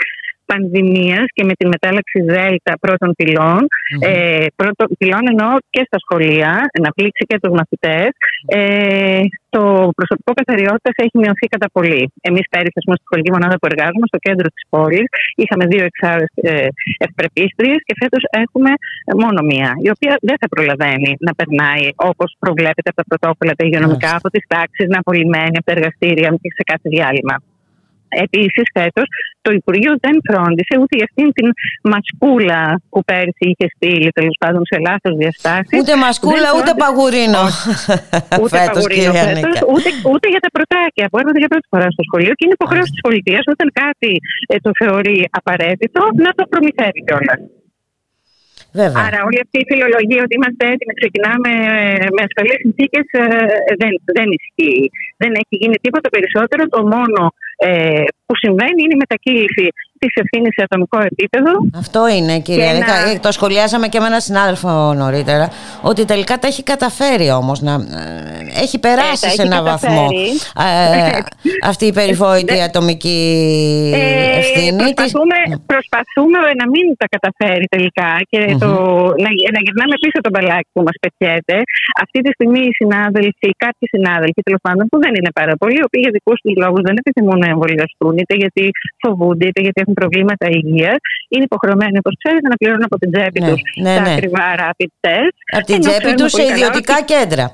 [0.51, 3.61] πανδημίας και με τη μετάλλαξη Δέλτα πρώτων πυλών,
[4.09, 6.51] ε, πρώτων πυλών εννοώ και στα σχολεία,
[6.85, 8.11] να πλήξει και τους μαθητές,
[8.47, 9.23] ε,
[9.55, 9.63] το
[9.99, 12.03] προσωπικό καθαριότητας έχει μειωθεί κατά πολύ.
[12.29, 15.07] Εμείς πέρυσι, ας πούμε, στη σχολική μονάδα που εργάζομαι, στο κέντρο της πόλης,
[15.43, 16.33] είχαμε δύο εξάρες
[17.05, 18.71] ευπρεπίστριες και φέτος έχουμε
[19.23, 23.65] μόνο μία, η οποία δεν θα προλαβαίνει να περνάει όπως προβλέπεται από τα πρωτόκολλα τα
[23.67, 27.37] υγειονομικά, από τις τάξεις, να απολυμμένει από τα εργαστήρια και σε κάθε διάλειμμα.
[28.09, 29.07] Επίσης, φέτος
[29.45, 31.49] το Υπουργείο δεν φρόντισε ούτε για αυτήν την
[31.93, 35.75] μασκούλα που πέρσι είχε στείλει τέλος πάντων σε λάθος διαστάσεις.
[35.81, 37.43] Ούτε μασκούλα, ούτε παγουρίνο.
[38.43, 39.61] Ούτε Φέτος, παγουρίνο κυρία φέτος, Νίκα.
[39.75, 42.91] ούτε, ούτε για τα πρωτάκια που έρχονται για πρώτη φορά στο σχολείο και είναι υποχρέωση
[42.95, 44.13] της πολιτείας όταν κάτι
[44.53, 47.41] ε, το θεωρεί απαραίτητο να το προμηθεύει κιόλας.
[48.81, 49.03] Βέβαια.
[49.07, 51.51] Άρα όλη αυτή η φιλολογία ότι είμαστε έτοιμοι, ξεκινάμε
[52.03, 53.07] ε, με ασφαλείς συνθήκες
[53.81, 54.85] δεν, δεν ισχύει.
[55.23, 56.63] Δεν έχει γίνει τίποτα περισσότερο.
[56.75, 57.21] Το μόνο
[57.59, 59.69] ε, που συμβαίνει είναι η μετακύληση
[59.99, 61.51] της ευθύνης σε ατομικό επίπεδο.
[61.79, 62.87] Αυτό είναι, κυρία Και Νίκα.
[63.05, 65.47] να- Ε, Το σχολιάσαμε και με έναν συνάδελφο νωρίτερα.
[65.83, 67.73] Ότι τελικά τα έχει καταφέρει όμως να.
[67.73, 70.29] ε, Έχει περάσει τα σε έχει έναν βαθμό καταφέρει.
[71.17, 71.19] ε,
[71.71, 73.21] αυτή η περιβόητη ατομική
[73.95, 74.83] Ε, ευθύνη.
[74.83, 75.39] της- προσπαθούμε,
[75.73, 78.71] προσπαθούμε να μην τα καταφέρει τελικά και το,
[79.25, 81.57] να, να γυρνάμε πίσω το μπαλάκι που μας πετιέται.
[82.05, 85.85] Αυτή τη στιγμή οι συνάδελφοι, κάποιοι συνάδελφοι τέλος πάντων, που δεν είναι πάρα πολλοί, οι
[85.89, 88.65] οποίοι για δικούς τους λόγους δεν επιθυμούν να εμβολιαστούν, είτε γιατί
[89.03, 91.01] φοβούνται, είτε γιατί έχουν προβλήματα υγείας,
[91.33, 94.13] είναι υποχρεωμένοι, όπως ξέρετε, να πληρώνουν από την τσέπη Ναι, τους ναι, τα ναι.
[94.15, 95.35] ακριβά rapid test.
[95.57, 97.45] Από την Ενώ τσέπη ξέρουμε τους σε πολύ καλά ιδιωτικά ότι- κέντρα.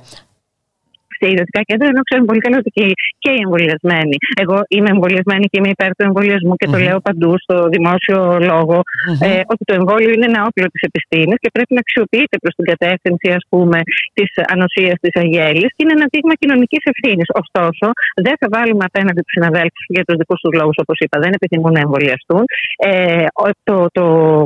[1.18, 2.84] Σε ιδιωτικά κέντρα, ενώ ξέρουμε πολύ καλά ότι και,
[3.22, 4.16] και οι εμβολιασμένοι.
[4.42, 8.18] Εγώ είμαι εμβολιασμένη και είμαι υπέρ του εμβολιασμού και το λέω παντού στο δημόσιο
[8.52, 8.76] λόγο,
[9.26, 12.64] ε, ότι το εμβόλιο είναι ένα όπλο της επιστήμης και πρέπει να αξιοποιείται προς την
[12.72, 13.78] κατεύθυνση, ας πούμε,
[14.18, 17.28] της ανοσίας της αγέλης και είναι ένα δείγμα κοινωνικής ευθύνης.
[17.42, 17.86] Ωστόσο,
[18.26, 21.72] δεν θα βάλουμε απέναντι τους συναδέλφους για τους δικούς τους λόγους, όπως είπα, δεν επιθυμούν
[21.76, 22.42] να εμβολιαστούν.
[22.90, 24.04] Ε, ο- το, το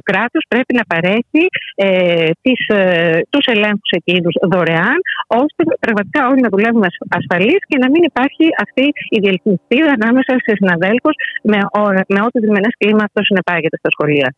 [0.08, 1.42] κράτος πρέπει να παρέχει
[1.86, 4.98] ε, τις, ε, τους ελέγχους εκείνους δωρεάν,
[5.42, 8.84] ώστε πραγματικά όλοι να δουλεύουμε ασ- ασφαλείς και να μην υπάρχει αυτή
[9.16, 11.14] η διελκυστήρα ανάμεσα σε συναδέλφους
[11.50, 14.28] με, ό- με ό,τι διμενές κλίμα αυτό συνεπάγεται στα σχολεία.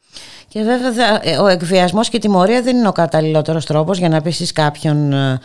[0.52, 4.08] Και βέβαια θα- ε, ο εκβιασμός και η τιμωρία δεν είναι ο καταλληλότερος τρόπος για
[4.08, 5.38] να πείσεις κάποιον ε,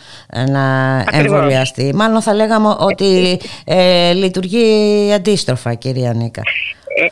[0.56, 0.64] να
[0.98, 1.24] Ακριβώς.
[1.36, 1.92] εμβολιαστεί.
[1.94, 4.66] Μάλλον θα λέγαμε ότι ε, λειτουργεί
[5.14, 6.42] αντίστροφα κυρία Νίκα.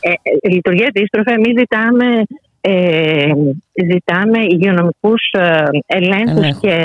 [0.01, 0.13] ε, ε,
[0.43, 1.31] ε, λειτουργεί αντίστροφα.
[1.33, 2.05] Εμείς ζητάμε,
[2.67, 3.31] ε,
[3.91, 6.59] ζητάμε υγειονομικούς ε, ελέγχους Ελέγχους.
[6.61, 6.75] και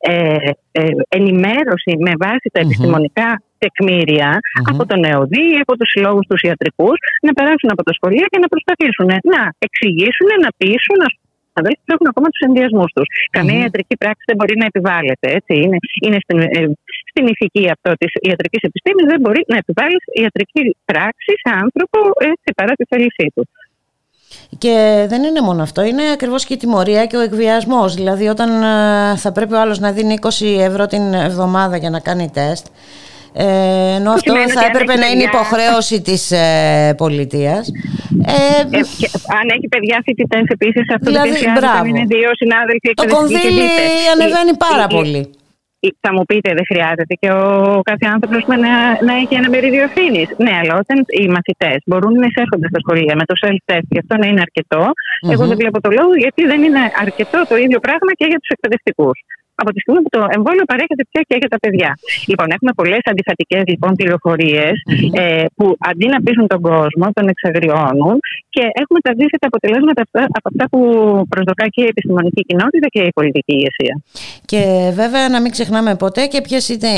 [0.00, 0.36] ε,
[0.72, 4.38] ε, ενημέρωση με βάση τα επιστημονικά τεκμήρια
[4.70, 6.96] από τον ΕΟΔΗ ή από τους συλλόγους τους ιατρικούς
[7.26, 11.08] να περάσουν από τα σχολεία και να προσπαθήσουν να εξηγήσουν, να πείσουν, να
[11.60, 13.08] αδέλφοι που έχουν ακόμα τους ενδιασμούς τους.
[13.36, 15.26] Καμία ιατρική πράξη δεν μπορεί να επιβάλλεται.
[15.38, 15.52] Έτσι.
[15.64, 16.60] Είναι, είναι στην, ε,
[17.10, 21.98] στην ηθική αυτό της ιατρικής επιστήμης, δεν μπορεί να επιβάλλει ιατρική πράξη σε άνθρωπο
[22.32, 23.42] έτσι, παρά τη θέλησή του.
[24.58, 27.94] Και δεν είναι μόνο αυτό, είναι ακριβώς και η τιμωρία και ο εκβιασμός.
[27.94, 30.28] Δηλαδή όταν ε, θα πρέπει ο άλλος να δίνει 20
[30.60, 32.66] ευρώ την εβδομάδα για να κάνει τεστ,
[33.32, 33.44] ε,
[33.94, 37.68] ενώ αυτό σημαίνει θα ότι αν έπρεπε έχει να είναι παιδιά- υποχρέωση της ε, πολιτείας.
[38.26, 39.08] Ε, Ε, και
[39.38, 41.58] αν έχει παιδιά φοιτητές επίσης, αυτό Δηλαδή, δεν πλησιάζει.
[41.60, 41.78] μπράβο.
[41.78, 43.82] Αν είναι δύο συνάδελφοι το εκπαιδευτικοί και κονδύλι δείτε,
[44.14, 45.22] ανεβαίνει η- πάρα η- πολύ.
[45.86, 48.56] Η- Θα μου πείτε, δεν χρειάζεται και ο κάθε άνθρωπος να,
[49.08, 50.28] να έχει ένα μερίδιο ευθύνης.
[50.44, 54.14] Ναι, αλλά όταν οι μαθητές μπορούν να εισέρχονται στα σχολεία με το self-test και αυτό
[54.22, 54.82] να είναι αρκετό,
[55.32, 58.48] εγώ δεν βλέπω το λόγο γιατί δεν είναι αρκετό το ίδιο πράγμα και για τους
[58.56, 59.18] εκπαιδευτικούς.
[59.62, 61.90] Από τη στιγμή που το εμβόλιο παρέχεται πια και για τα παιδιά.
[62.30, 64.74] Λοιπόν, έχουμε πολλές αντιφατικές λοιπόν, πληροφορίες,
[65.22, 68.16] ε, που αντί να πείσουν τον κόσμο, τον εξαγριώνουν
[68.54, 70.80] και έχουμε τα αντίθετα αποτελέσματα αυτά, από αυτά που
[71.28, 73.94] προσδοκά και η επιστημονική κοινότητα και η πολιτική ηγεσία.
[74.44, 74.62] Και
[75.00, 76.92] βέβαια να μην ξεχνάμε ποτέ και ποιες είναι,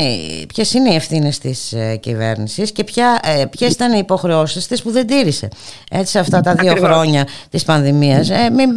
[0.53, 4.81] ποιες είναι οι ευθύνες της ε, κυβέρνησης και ποια, ε, ποιες ήταν οι υποχρεώσεις της
[4.81, 5.47] που δεν τήρησε
[5.91, 6.89] έτσι αυτά τα δύο Ακριβώς.
[6.89, 8.29] χρόνια της πανδημίας.
[8.29, 8.69] Ε, μην,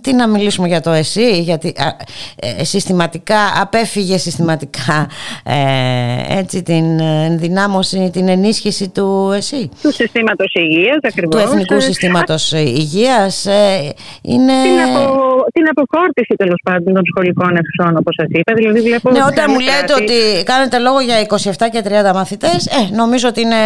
[0.00, 1.96] τι να μιλήσουμε για το ΕΣΥ, γιατί α,
[2.36, 3.27] ε, συστηματικά,
[3.60, 5.08] απέφυγε συστηματικά
[5.44, 11.34] ε, έτσι την ενδυνάμωση, την ενίσχυση του ΕΣΥ, Του συστήματος υγείας, ακριβώς.
[11.42, 13.46] του Εθνικού Συστήματος Υγείας.
[13.46, 14.52] Ε, είναι...
[14.62, 18.52] Την, απο, την αποκόρτιση τέλος πάντων των σχολικών αιθουσών, όπως σας είπα.
[18.54, 21.82] Δηλαδή, βλέπω Ναι, σε όταν άλλα μου λέτε κράτη- ότι κάνετε λόγο για 27 και
[22.10, 23.62] 30 μαθητές, ε, νομίζω ότι είναι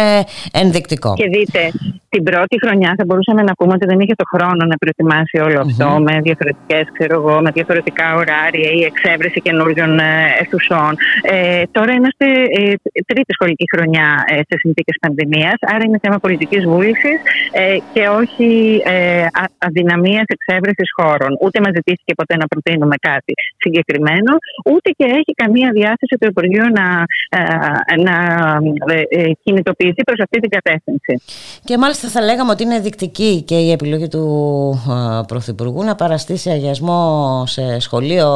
[0.53, 1.13] ενδεικτικό.
[1.13, 1.61] Και δείτε,
[2.09, 5.59] την πρώτη χρονιά θα μπορούσαμε να πούμε ότι δεν είχε το χρόνο να προετοιμάσει όλο
[5.67, 10.91] αυτό με διαφορετικές, ξέρω εγώ, με διαφορετικά ωράρια ή εξέβρεση καινούριων ε, αιθουσών.
[11.21, 12.25] Ε, τώρα είμαστε
[12.59, 12.61] ε,
[13.09, 17.17] τρίτη σχολική χρονιά ε, σε συνθήκες πανδημίας, άρα είναι θέμα πολιτικής βούλησης
[17.51, 18.49] ε, και όχι
[18.85, 21.31] ε, α- αδυναμίας εξέβρεσης χώρων.
[21.43, 23.33] Ούτε μας ζητήθηκε ποτέ να προτείνουμε κάτι
[23.63, 24.31] συγκεκριμένο,
[24.73, 26.85] ούτε και έχει καμία διάθεση το Υπουργείο να,
[27.37, 28.15] ε, να
[28.93, 31.13] ε, ε, κινητοποιηθεί προς αυτή την κατεύθυνση.
[31.63, 34.25] Και μάλιστα θα λέγαμε ότι είναι δεικτική και η επιλογή του
[34.89, 37.01] ε, Πρωθυπουργού να παραστεί σε αγιασμό
[37.45, 38.29] σε σχολείο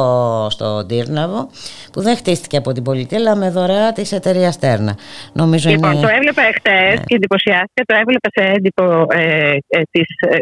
[0.50, 1.48] στο Τύρναβο
[1.92, 4.96] που δεν χτίστηκε από την πολιτεία αλλά με δωρεά της εταιρείας Τέρνα.
[5.32, 6.00] Νομίζω Λοιπόν, είναι...
[6.00, 7.82] το έβλεπα εχθές και εντυπωσιάστηκα.
[7.86, 10.36] Το έβλεπα σε έντυπο ε, ε, της ε,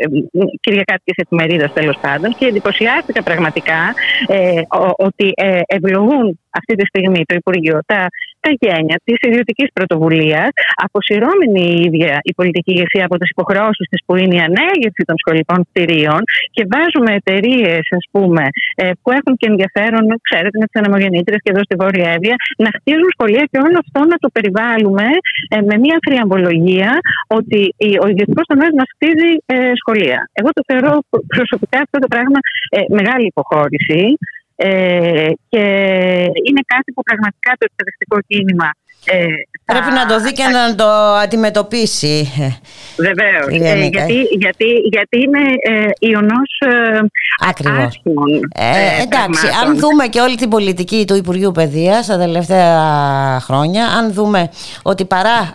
[0.61, 3.95] Κυριακάτικη εφημερίδας τέλος πάντων και εντυπωσιάστηκα πραγματικά
[4.27, 8.07] ε, ο- ότι ε, ευλογούν αυτή τη στιγμή το Υπουργείο τα,
[8.47, 10.51] τα γένεια της ιδιωτικής πρωτοβουλίας,
[10.86, 15.16] αποσυρώμενη η ίδια η πολιτική ηγεσία από τις υποχρεώσεις της που είναι η ανέγερση των
[15.22, 16.20] σχολικών κτηρίων
[16.57, 18.44] και βάζουμε εταιρείες, ας πούμε,
[18.82, 22.70] ε, που έχουν και ενδιαφέρον, ξέρετε, με τις ανεμογεννήτρες και εδώ στη Βόρεια Εύβοια, να
[22.76, 25.07] χτίζουν σχολεία και όλο αυτό να το περιβάλλουμε
[25.55, 26.90] ε, με μια θριαμβολογία
[27.38, 30.18] ότι η- ο ιδιωτικός τομέας μας χτίζει ε, σχολεία.
[30.40, 30.92] Εγώ το θεωρώ
[31.36, 32.38] προσωπικά αυτό το πράγμα
[32.76, 34.01] ε, μεγάλη υποχώρηση.
[34.57, 35.64] Ε, και
[36.46, 38.70] είναι κάτι που πραγματικά το εκπαιδευτικό κίνημα
[39.07, 39.24] ε,
[39.64, 40.88] θα- Πρέπει να το δει και να το
[41.22, 42.32] αντιμετωπίσει.
[42.96, 43.46] Βεβαίως.
[43.50, 43.98] Κυρία Νίκα.
[43.98, 45.38] γιατί, γιατί, γιατί είναι
[45.78, 46.98] ε, ιονός ε,
[47.48, 47.84] Ακριβώς.
[47.84, 48.26] άσχημων.
[48.54, 49.68] Ε, εντάξει, πραγμάτων.
[49.70, 54.50] αν δούμε και όλη την πολιτική του Υπουργείου Παιδείας τα τελευταία χρόνια, αν δούμε
[54.82, 55.52] ότι παρά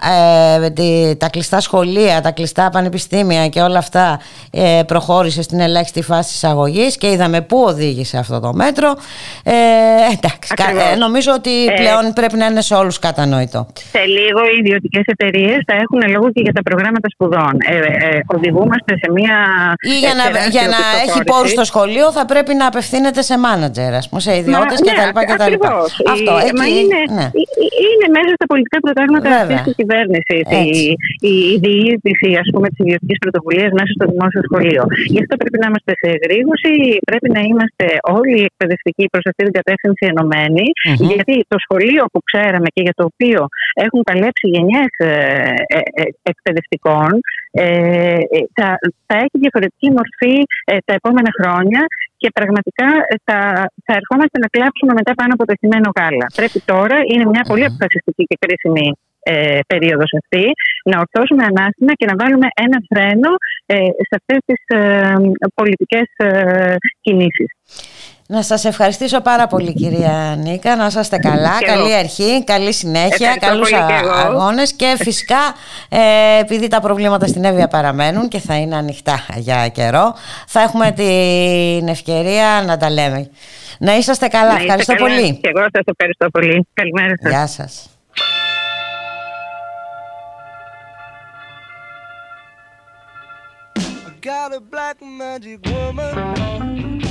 [0.64, 4.20] ε, τη- τα κλειστά σχολεία, τα κλειστά πανεπιστήμια και όλα αυτά
[4.52, 8.96] ε, προχώρησε στην ελάχιστη φάση της αγωγής και είδαμε πού οδήγησε αυτό το μέτρο,
[9.44, 9.52] ε,
[10.14, 10.92] εντάξει, κα- Ακριβώς.
[10.92, 13.41] ε, νομίζω ότι Ε, πλέον πρέπει να είναι σε όλους κατανοητό.
[13.96, 17.54] Σε λίγο οι ιδιωτικές εταιρείες θα έχουν λόγο και για τα προγράμματα σπουδών.
[17.74, 19.38] Ε, ε, οδηγούμαστε σε μια.
[19.94, 21.32] Ή για να, τεράστια για να έχει οπισθοχώρηση.
[21.32, 24.90] πόρους στο σχολείο θα πρέπει να απευθύνεται σε μάνατζερ, ας πούμε, σε ιδιώτες Μα, κτλ.
[24.90, 25.42] ναι, κτλ.
[25.46, 25.88] ακριβώς.
[26.14, 27.28] Αυτό, Η- εκεί, μα είναι, ναι.
[27.42, 29.58] ε- ε- είναι μέσα στα πολιτικά προτάγματα Βέβαια.
[29.58, 30.40] αυτή της κυβέρνησης.
[30.52, 30.86] Η, Έτσι.
[31.32, 34.84] η, η διείσδυση ας πούμε, της ιδιωτικής πρωτοβουλίας μέσα στο δημόσιο σχολείο.
[35.14, 36.74] Γι' αυτό πρέπει να είμαστε σε εγρήγορση,
[37.10, 37.86] πρέπει να είμαστε
[38.18, 41.08] όλοι οι εκπαιδευτικοί προς αυτή την κατεύθυνση ενωμένοι, Μμμ.
[41.12, 43.31] γιατί το σχολείο που ξέραμε και για το οποίο
[43.74, 44.92] έχουν παλέψει γενιές
[46.22, 47.12] εκπαιδευτικών
[47.52, 48.68] ε, ε, θα,
[49.08, 51.82] θα έχει διαφορετική μορφή ε, τα επόμενα χρόνια
[52.18, 53.40] και πραγματικά ε, θα,
[53.86, 56.28] θα ερχόμαστε να κλάψουμε μετά πάνω από το χειμένο γάλα.
[56.36, 58.88] Πρέπει τώρα, είναι μια πολύ αποφασιστική και κρίσιμη
[59.24, 60.46] ε, περίοδος αυτή,
[60.90, 63.32] να ορθώσουμε ανάστημα και να βάλουμε ένα φρένο
[63.66, 63.76] ε,
[64.08, 65.14] σε αυτές τις ε,
[65.54, 67.50] πολιτικές ε, κινήσεις.
[68.34, 71.80] Να σας ευχαριστήσω πάρα πολύ κυρία Νίκα, να είστε καλά, Και εγώ.
[71.82, 74.12] καλή αρχή, καλή συνέχεια, Ευχαριστώ καλούς πολύ και α- εγώ.
[74.12, 75.38] αγώνες και φυσικά
[75.90, 76.00] ε,
[76.40, 80.16] επειδή τα προβλήματα στην Εύβοια παραμένουν και θα είναι ανοιχτά για καιρό,
[80.48, 83.30] θα έχουμε την ευκαιρία να τα λέμε.
[83.80, 85.08] Να είσαστε καλά, Να είστε ευχαριστώ καλά.
[85.16, 85.34] πολύ.
[85.42, 86.68] Και εγώ σας ευχαριστώ πολύ.
[86.74, 87.32] Καλημέρα σας.
[87.32, 87.86] Γεια σας.
[94.08, 97.11] I got a black magic woman.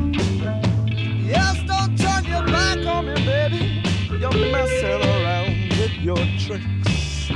[1.31, 3.81] Yes, don't turn your back on me, baby.
[4.19, 7.29] You're messing around with your tricks.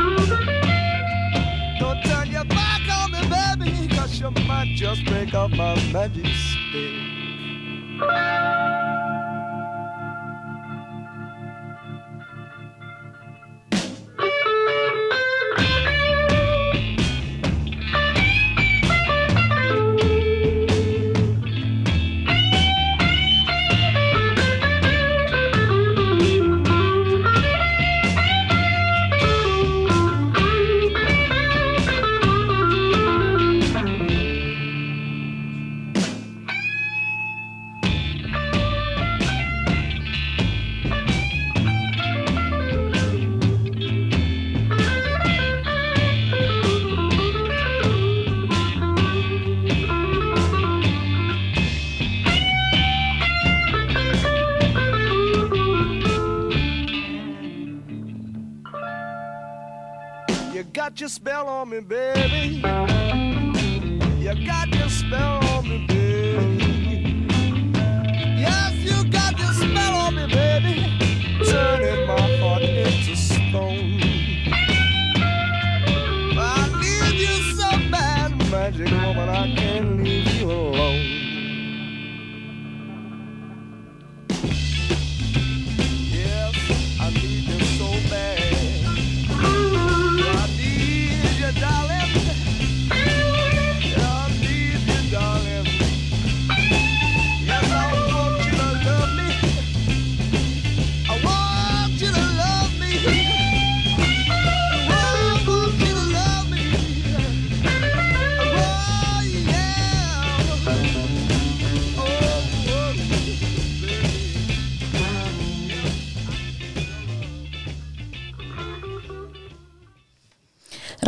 [1.80, 6.26] Don't turn your back on me, baby, cause you might just break up my magic
[6.26, 6.92] stick.
[14.20, 15.35] You
[61.00, 62.85] your spell on me, baby.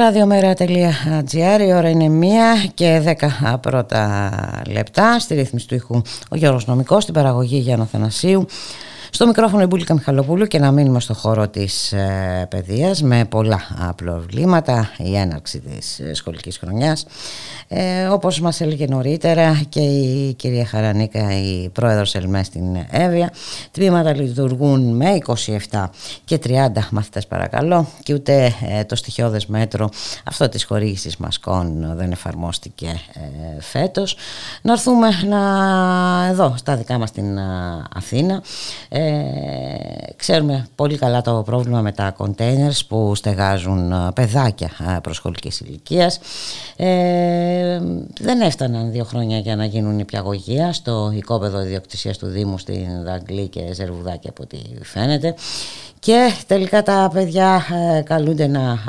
[0.07, 4.31] Ραδιομέρα.gr Η ώρα είναι μία και δέκα πρώτα
[4.67, 5.19] λεπτά.
[5.19, 8.45] Στη ρύθμιση του ήχου ο Γιώργος Νομικός Στην παραγωγή Γιάννα Θανασίου
[9.09, 13.61] στο μικρόφωνο η Μπούλικα Μιχαλοπούλου και να μείνουμε στο χώρο της ε, παιδείας με πολλά
[13.95, 17.05] προβλήματα η έναρξη της ε, σχολικής χρονιάς.
[17.69, 23.33] Ε, όπως μας έλεγε νωρίτερα και η κυρία Χαρανίκα η πρόεδρος ΕΛΜΕ στην Εύβοια
[23.71, 25.17] τμήματα λειτουργούν με
[25.71, 25.85] 27
[26.25, 27.87] και 30 μαθητές παρακαλώ.
[28.03, 29.89] Και ούτε ε, το στοιχειώδες μέτρο
[30.23, 34.17] αυτό της χορήγησης μασκών δεν εφαρμόστηκε ε, φέτος.
[34.61, 35.39] Να έρθουμε να,
[36.29, 37.39] εδώ στα δικά μας στην
[37.95, 38.41] Αθήνα
[38.97, 46.19] ε, ξέρουμε πολύ καλά το πρόβλημα με τα containers που στεγάζουν παιδάκια προσχολικής ηλικίας.
[46.75, 47.79] Ε,
[48.19, 53.47] δεν έφταναν δύο χρόνια για να γίνουν υπηαγωγεία στο οικόπεδο ιδιοκτησίας του Δήμου στην Δαγκλή
[53.47, 55.35] και Ζερβουδάκη από ό,τι φαίνεται.
[55.99, 57.65] Και τελικά τα παιδιά
[57.97, 58.79] ε, καλούνται να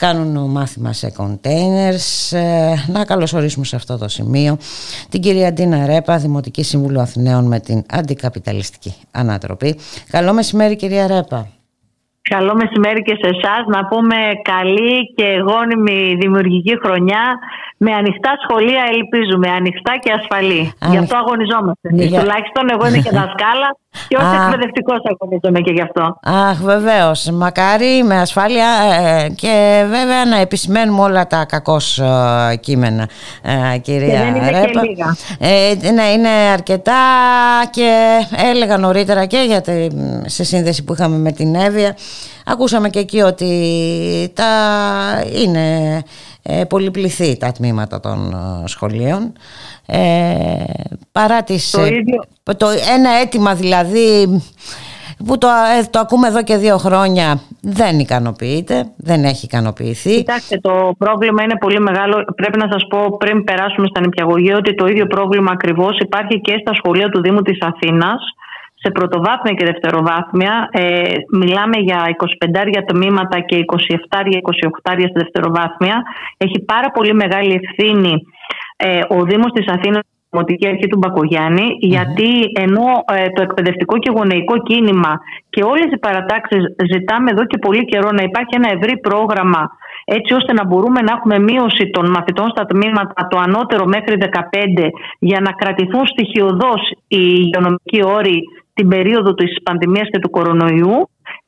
[0.00, 2.36] κάνουν μάθημα σε containers.
[2.36, 4.58] Ε, να καλωσορίσουμε σε αυτό το σημείο
[5.08, 9.76] την κυρία Ντίνα Ρέπα, Δημοτική Σύμβουλο Αθηναίων με την Αντικαπιταλιστική Ανατροπή.
[10.10, 11.59] Καλό μεσημέρι κυρία Ρέπα.
[12.22, 13.62] Καλό μεσημέρι και σε εσάς.
[13.74, 14.16] Να πούμε
[14.52, 17.24] καλή και γόνιμη δημιουργική χρονιά
[17.76, 19.48] με ανοιχτά σχολεία, ελπίζουμε.
[19.50, 20.62] Ανοιχτά και ασφαλή.
[20.78, 21.86] Ανοιχ- Γι' αυτό αγωνιζόμαστε.
[21.92, 23.68] Ναι, για- Τουλάχιστον εγώ είμαι και δασκάλα
[24.08, 24.32] και ω Α.
[24.44, 26.04] εκπαιδευτικός αγωνίζομαι και γι' αυτό.
[26.22, 27.30] Αχ, βεβαίως.
[27.30, 28.68] Μακάρι με ασφάλεια
[29.00, 32.00] ε, και βέβαια να επισημαίνουμε όλα τα κακώς
[32.60, 33.08] κείμενα,
[33.74, 34.82] ε, κυρία Και δεν είναι και Ρέπα.
[34.88, 35.16] λίγα.
[35.38, 37.00] Ε, ναι, είναι αρκετά
[37.70, 38.18] και
[38.50, 39.72] έλεγα νωρίτερα και για τη,
[40.26, 41.96] σε σύνδεση που είχαμε με την Εύβοια.
[42.46, 43.52] Ακούσαμε και εκεί ότι
[44.34, 44.46] τα
[45.42, 46.02] είναι
[46.42, 48.32] ε, πολυπληθή τα τμήματα των
[48.64, 49.32] ε, σχολείων.
[49.86, 50.64] Ε,
[51.12, 52.22] παρά τις, Το ε, ίδιο.
[52.56, 54.42] το, ένα αίτημα δηλαδή
[55.26, 60.16] που το, ε, το ακούμε εδώ και δύο χρόνια δεν ικανοποιείται, δεν έχει ικανοποιηθεί.
[60.16, 62.24] Κοιτάξτε, το πρόβλημα είναι πολύ μεγάλο.
[62.36, 66.54] Πρέπει να σας πω πριν περάσουμε στα νηπιαγωγεία ότι το ίδιο πρόβλημα ακριβώς υπάρχει και
[66.60, 68.20] στα σχολεία του Δήμου της Αθήνας.
[68.82, 72.00] Σε πρωτοβάθμια και δευτεροβάθμια ε, μιλάμε για
[72.44, 76.02] 25 τμήματα και 27-28 στη δευτεροβάθμια.
[76.36, 78.14] Έχει πάρα πολύ μεγάλη ευθύνη
[78.76, 82.30] ε, ο Δήμος της Αθήνας η Δημοτική Αρχή του μπακογιαννη γιατί
[82.64, 85.20] ενώ ε, το εκπαιδευτικό και γονεϊκό κίνημα
[85.50, 86.62] και όλες οι παρατάξεις
[86.92, 89.62] ζητάμε εδώ και πολύ καιρό να υπάρχει ένα ευρύ πρόγραμμα
[90.04, 94.14] έτσι ώστε να μπορούμε να έχουμε μείωση των μαθητών στα τμήματα το ανώτερο μέχρι
[94.78, 94.88] 15
[95.18, 98.38] για να κρατηθούν στοιχειοδός οι υγειονομικοί όροι
[98.80, 100.94] την περίοδο της πανδημίας και του κορονοϊού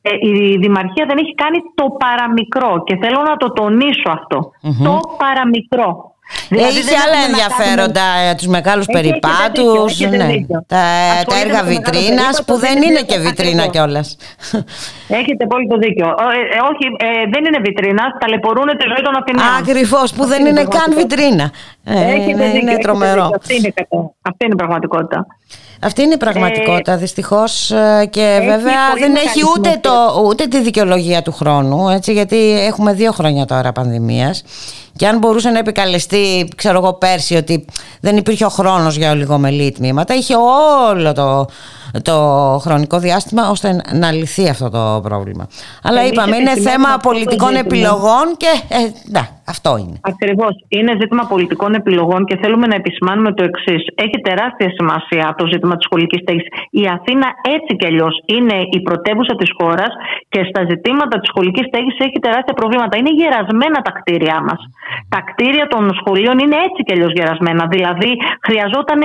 [0.03, 4.39] ε, η Δημαρχία δεν έχει κάνει το παραμικρό και θέλω να το τονίσω αυτό.
[4.87, 6.11] Το παραμικρό.
[6.49, 10.17] Δηλαδή Είχε δεν άλλα έχουμε να ενδιαφέροντα, ε, τους μεγάλους Έχει- έχετε περιπάτους, δίκιο, έχετε
[10.17, 10.29] ναι.
[10.35, 10.59] δίκιο.
[10.73, 10.83] τα, τα
[11.19, 13.63] Ασχολείται έργα με το μεγάλο βιτρίνας περίπατο, που δεν δεν είναι είναι και το βιτρίνα
[13.63, 13.75] ακριβώς.
[13.75, 14.07] κιόλας.
[15.21, 16.09] Έχετε πολύ το δίκιο.
[16.25, 18.05] Ε, ε, όχι, ε, δεν είναι βιτρίνα.
[18.21, 19.49] Ταλαιπωρούν τη ζωή των Αθηναίων.
[19.63, 21.01] Ακριβώς, που δεν Αυτή είναι η καν πραγματικότητα.
[21.03, 21.47] βιτρίνα.
[21.85, 23.25] Ε, Έχετε είναι, δίκιο, είναι έχετε τρομερό.
[23.27, 23.39] δίκιο.
[23.41, 25.19] Αυτή είναι, η κατα- αυτή είναι η πραγματικότητα.
[25.85, 29.81] Αυτή είναι η πραγματικότητα δυστυχώς ε, και Έχει βέβαια πολύ δεν μεγάλη έχει ούτε, σημασία.
[29.81, 32.37] το, ούτε τη δικαιολογία του χρόνου έτσι, γιατί
[32.67, 34.43] έχουμε δύο χρόνια τώρα πανδημίας
[34.97, 37.65] και αν μπορούσε να επικαλεστεί ξέρω εγώ πέρσι ότι
[38.01, 40.35] δεν υπήρχε ο χρόνος για ολιγομελή τμήματα είχε
[40.91, 41.47] όλο το,
[42.03, 42.17] το
[42.65, 45.45] χρονικό διάστημα ώστε να λυθεί αυτό το πρόβλημα.
[45.83, 47.67] Αλλά Εμείς είπαμε είναι επισημαίνουμε θέμα αυτό το πολιτικών ζήτημα.
[47.67, 48.81] επιλογών και ε,
[49.15, 49.25] ναι,
[49.55, 49.97] αυτό είναι.
[50.13, 50.53] Ακριβώς.
[50.77, 53.83] Είναι ζήτημα πολιτικών επιλογών και θέλουμε να επισημάνουμε το εξής.
[54.05, 56.47] Έχει τεράστια σημασία το ζήτημα της σχολικής στέγης.
[56.83, 59.93] Η Αθήνα έτσι κι αλλιώς είναι η πρωτεύουσα της χώρας
[60.33, 62.95] και στα ζητήματα της σχολικής στέγης έχει τεράστια προβλήματα.
[63.01, 64.61] Είναι γερασμένα τα κτίρια μας.
[65.13, 67.65] Τα κτίρια των σχολείων είναι έτσι κι αλλιώς γερασμένα.
[67.75, 68.11] Δηλαδή,
[68.47, 69.01] χρειαζόταν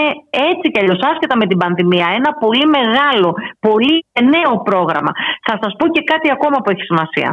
[0.49, 3.29] έτσι κι αλλιώς, άσχετα με την πανδημία, ένα πολύ μεγάλο,
[3.67, 3.95] πολύ
[4.33, 5.11] νέο πρόγραμμα.
[5.47, 7.29] Θα σας πω και κάτι ακόμα που έχει σημασία.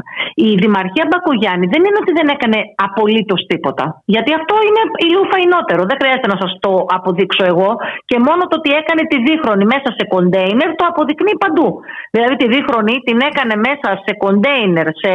[0.46, 3.84] Η Δημαρχία Μπακογιάννη δεν είναι ότι δεν έκανε απολύτως τίποτα.
[4.14, 5.82] Γιατί αυτό είναι ηλίου φαϊνότερο.
[5.90, 7.70] Δεν χρειάζεται να σας το αποδείξω εγώ.
[8.10, 11.68] Και μόνο το ότι έκανε τη δίχρονη μέσα σε κοντέινερ το αποδεικνύει παντού.
[12.14, 15.12] Δηλαδή τη δίχρονη την έκανε μέσα σε κοντέινερ σε,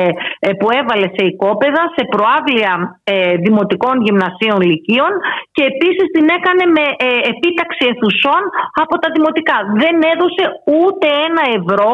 [0.47, 2.71] ε, που έβαλε σε οικόπεδα, σε προάβλια
[3.03, 5.11] ε, δημοτικών γυμνασίων λυκείων
[5.55, 8.41] και επίσης την έκανε με ε, επίταξη αιθουσών
[8.83, 9.57] από τα δημοτικά.
[9.81, 10.43] Δεν έδωσε
[10.79, 11.93] ούτε ένα ευρώ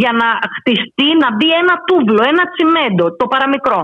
[0.00, 3.80] για να χτιστεί, να μπει ένα τούβλο, ένα τσιμέντο, το παραμικρό.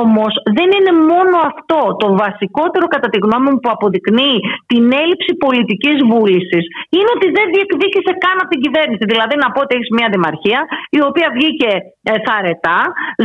[0.00, 1.80] Όμως δεν είναι μόνο αυτό.
[2.02, 4.38] Το βασικότερο κατά τη γνώμη μου που αποδεικνύει
[4.72, 6.64] την έλλειψη πολιτικής βούλησης
[6.96, 9.04] είναι ότι δεν διεκδίκησε καν από την κυβέρνηση.
[9.12, 10.60] Δηλαδή να πω ότι έχεις μια δημαρχία
[10.98, 11.70] η οποία βγήκε
[12.10, 12.80] ε, θαρετά,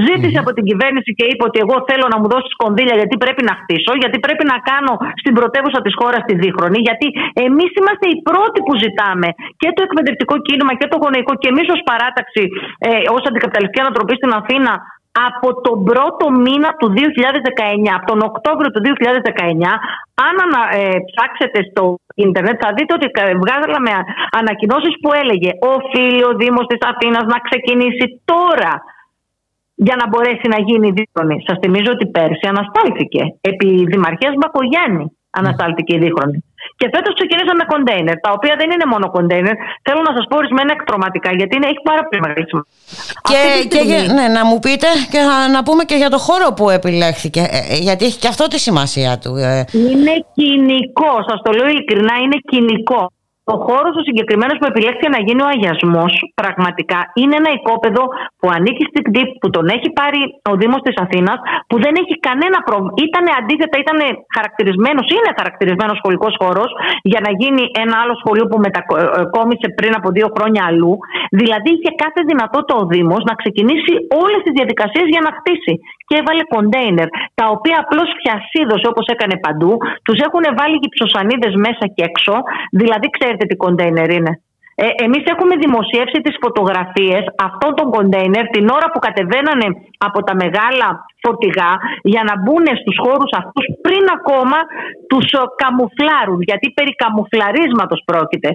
[0.08, 3.44] ζήτησε από την κυβέρνηση και είπε ότι εγώ θέλω να μου δώσεις κονδύλια γιατί πρέπει
[3.50, 7.08] να χτίσω, γιατί πρέπει να κάνω στην πρωτεύουσα της χώρας τη δίχρονη, γιατί
[7.48, 9.30] εμείς είμαστε οι πρώτοι που ζητάμε
[9.62, 12.44] και το εκπαιδευτικό κίνημα και το γονεϊκό και εμείς ως παράταξη,
[12.88, 14.74] ε, ως αντικαπιταλιστική ανατροπή στην Αθήνα,
[15.12, 19.72] από τον πρώτο μήνα του 2019, από τον Οκτώβριο του 2019,
[20.28, 21.84] αν ανα, ε, ψάξετε στο
[22.16, 23.92] ίντερνετ θα δείτε ότι κα- βγάζαμε
[24.40, 28.74] ανακοινώσεις που έλεγε οφείλει ο Δήμος της Αθήνας να ξεκινήσει τώρα
[29.88, 31.44] για να μπορέσει να γίνει δίχρονη.
[31.48, 33.22] Σας θυμίζω ότι πέρσι αναστάλθηκε.
[33.42, 35.06] Επί Δημαρχίας Μπακογιάννη
[35.40, 36.38] αναστάλθηκε η δίχρονη.
[36.80, 39.56] Και φέτος ξεκινήσαμε κοντέινερ, τα οποία δεν είναι μόνο κοντέινερ.
[39.88, 42.74] Θέλω να σας πω ορισμένα εκτροματικά, γιατί είναι, έχει πάρα πολύ μεγάλη σημασία.
[43.30, 45.96] Και, Αυτή τη και στιγμή- για- ναι, να μου πείτε και να, να πούμε και
[46.02, 49.32] για το χώρο που επιλέχθηκε, ε, ε, γιατί έχει και αυτό τη σημασία του.
[49.36, 49.66] ε.
[49.92, 53.02] Είναι κοινικό, σας το λέω ειλικρινά, είναι κοινικό.
[53.54, 58.04] Ο χώρος ο συγκεκριμένος που επιλέχθηκε να γίνει ο αγιασμός, πραγματικά είναι ένα οικόπεδο
[58.40, 60.22] που ανήκει στην ΚΤΙΠ, που τον έχει πάρει
[60.52, 61.38] ο Δήμος της Αθήνας,
[61.70, 62.94] που δεν έχει κανένα πρόβλημα.
[63.08, 64.00] Ήταν αντίθετα, ήταν
[64.36, 66.70] χαρακτηρισμένος, είναι χαρακτηρισμένος σχολικός χώρος
[67.12, 70.94] για να γίνει ένα άλλο σχολείο που μετακόμισε πριν από δύο χρόνια αλλού.
[71.40, 73.94] Δηλαδή είχε κάθε δυνατότητα ο Δήμος να ξεκινήσει
[74.24, 75.76] όλες τις διαδικασίες για να χτίσει.
[76.10, 77.08] Και έβαλε κοντέινερ,
[77.40, 79.72] τα οποία απλώς φιασίδωσε όπως έκανε παντού,
[80.06, 82.34] τους έχουν βάλει γυψοσανίδε μέσα και έξω.
[82.82, 83.08] Δηλαδή,
[83.38, 84.42] ξέρετε τι κοντέινερ είναι.
[84.76, 89.68] Ε, εμείς έχουμε δημοσιεύσει τις φωτογραφίες αυτών των κοντέινερ την ώρα που κατεβαίνανε
[90.08, 90.88] από τα μεγάλα
[91.24, 91.72] φορτηγά
[92.14, 94.60] για να μπουν στους χώρους αυτούς πριν ακόμα
[95.10, 98.50] τους ε, καμουφλάρουν γιατί περί καμουφλαρίσματος πρόκειται.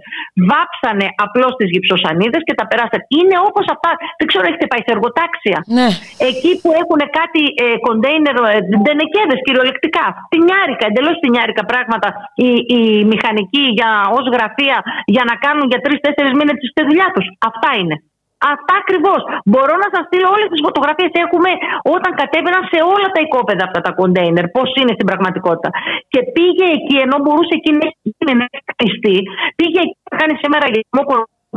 [0.51, 3.05] Βάψανε απλώς τις γυψοσανίδες και τα περάσανε.
[3.19, 5.59] Είναι όπως αυτά, δεν ξέρω έχετε πάει σε εργοτάξια.
[5.79, 5.89] Ναι.
[6.31, 12.09] Εκεί που έχουν κάτι ε, κοντέινερ, ε, ντενεκέδες κυριολεκτικά, φτηνιάρικα, εντελώς φτηνιάρικα πράγματα
[12.43, 12.81] οι, οι
[13.13, 14.79] μηχανικοί για, ως γραφεία
[15.15, 17.27] για να κάνουν για τρει-τέσσερι μήνες τη δουλειά τους.
[17.51, 17.97] Αυτά είναι.
[18.55, 19.21] Αυτά ακριβώς.
[19.51, 21.13] Μπορώ να σας στείλω όλες τις φωτογραφίες.
[21.25, 21.51] Έχουμε
[21.97, 25.71] όταν κατέβαιναν σε όλα τα οικόπεδα αυτά τα κοντέινερ, πώς είναι στην πραγματικότητα.
[26.13, 29.17] Και πήγε εκεί, ενώ μπορούσε εκεί να γίνει να χτιστεί,
[29.59, 31.03] πήγε εκεί να κάνει σήμερα γεσμό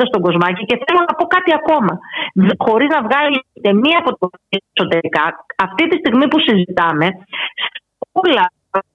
[0.09, 1.93] στον κοσμάκι και θέλω να πω κάτι ακόμα.
[2.65, 4.25] Χωρίς να βγάλει ούτε μία από το
[4.55, 5.25] εσωτερικά,
[5.65, 7.07] αυτή τη στιγμή που συζητάμε,
[7.65, 8.45] σε όλα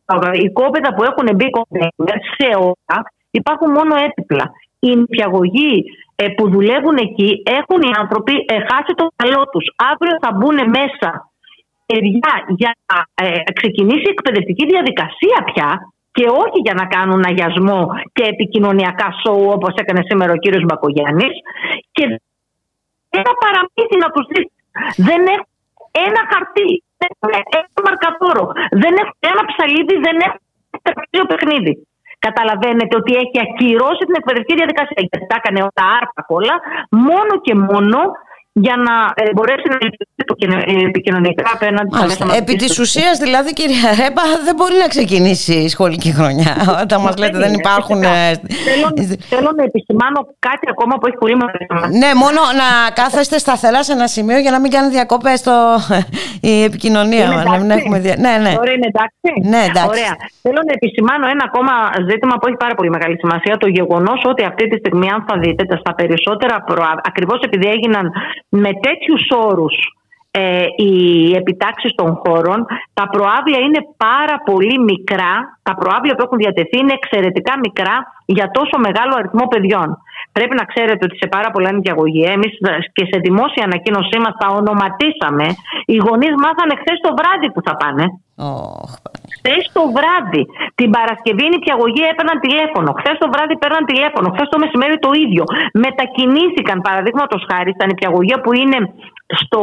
[0.09, 2.97] τα οικόπεδα που έχουν μπει κοντέινερ, σε όλα,
[3.31, 4.47] υπάρχουν μόνο έπιπλα.
[4.83, 9.67] Οι νηπιαγωγοί ε, που δουλεύουν εκεί έχουν οι άνθρωποι ε, χάσει το καλό τους.
[9.93, 11.11] Αύριο θα μπουν μέσα
[11.87, 15.69] παιδιά για να ε, ξεκινήσει η εκπαιδευτική διαδικασία πια
[16.17, 17.81] και όχι για να κάνουν αγιασμό
[18.13, 21.35] και επικοινωνιακά σοου όπως έκανε σήμερα ο κύριος Μπακογιάννης
[21.97, 22.05] και
[23.21, 24.49] ένα παραμύθι να τους δεις.
[25.09, 25.51] Δεν έχουν
[26.09, 26.71] ένα χαρτί,
[27.01, 28.47] δεν έχουν ένα μαρκατόρο,
[28.83, 30.43] δεν έχουν ένα ψαλίδι, δεν έχουν
[31.11, 31.73] ένα παιχνίδι.
[32.27, 35.01] Καταλαβαίνετε ότι έχει ακυρώσει την εκπαιδευτική διαδικασία.
[35.09, 36.55] Γιατί τα έκανε όλα άρπα όλα,
[37.07, 37.99] μόνο και μόνο
[38.53, 42.25] για να ε, μπορέσει να λειτουργήσει το κοινο- ε, επικοινωνικά απέναντι στα Μάλιστα.
[42.25, 46.53] μέσα Επί μαζικής της ουσίας δηλαδή κυρία Ρέπα δεν μπορεί να ξεκινήσει η σχολική χρονιά
[46.85, 47.97] όταν μας λέτε δεν είναι, υπάρχουν...
[48.03, 48.17] φυσικά.
[48.17, 48.35] ε,
[48.69, 48.89] Θέλω,
[49.33, 50.19] θέλω να επισημάνω
[50.49, 51.99] κάτι ακόμα που έχει πολύ μεγάλη σημασία.
[52.03, 52.69] Ναι, μόνο να
[53.01, 55.55] κάθεστε σταθερά σε ένα σημείο για να μην κάνει διακοπές το...
[56.53, 57.45] η επικοινωνία Είναι μας.
[57.45, 58.15] Να μην εντάξει; έχουμε δια...
[58.27, 58.53] Ναι, ναι.
[58.61, 59.29] Τώρα είναι εντάξει.
[59.53, 59.93] Ναι, εντάξει.
[59.95, 60.13] Ωραία.
[60.45, 61.73] Θέλω να επισημάνω ένα ακόμα
[62.11, 63.53] ζήτημα που έχει πάρα πολύ μεγάλη σημασία.
[63.65, 66.91] Το γεγονός ότι αυτή τη στιγμή, αν θα δείτε, τα- στα περισσότερα προα...
[67.11, 68.05] ακριβώς επειδή έγιναν
[68.51, 69.75] με τέτοιους όρους
[70.33, 70.95] ε, οι
[71.41, 72.67] επιτάξεις των χώρων,
[72.99, 75.35] τα προάβλια είναι πάρα πολύ μικρά.
[75.63, 77.97] Τα προάβλια που έχουν διατεθεί είναι εξαιρετικά μικρά
[78.37, 79.89] για τόσο μεγάλο αριθμό παιδιών.
[80.33, 82.53] Πρέπει να ξέρετε ότι σε πάρα πολλά νοικιαγωγεία, εμείς
[82.97, 85.47] και σε δημόσια ανακοίνωσή μας τα ονοματίσαμε,
[85.93, 88.05] οι γονείς μάθανε χθες το βράδυ που θα πάνε.
[88.49, 88.91] Ωχ,
[89.37, 90.43] Χθες το βράδυ,
[90.79, 92.91] την Παρασκευή η νηπιαγωγεία έπαιρναν τηλέφωνο.
[93.01, 94.27] Χθες το βράδυ παίρναν τηλέφωνο.
[94.35, 95.45] Χθες το μεσημέρι το ίδιο.
[95.85, 98.79] Μετακινήθηκαν, παραδείγματος χάρη, στα νηπιαγωγεία που είναι
[99.41, 99.63] στο,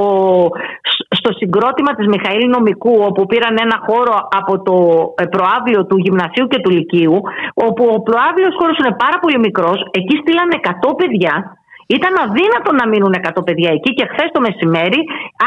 [1.20, 4.76] στο συγκρότημα της Μιχαήλ Νομικού όπου πήραν ένα χώρο από το
[5.22, 7.18] ε, προάβλιο του γυμνασίου και του λυκείου
[7.54, 11.57] όπου ο προάβλιος χώρος είναι πάρα πολύ μικρός εκεί στείλανε 100 παιδιά
[11.96, 15.00] ήταν αδύνατο να μείνουν 100 παιδιά εκεί και χθες το μεσημέρι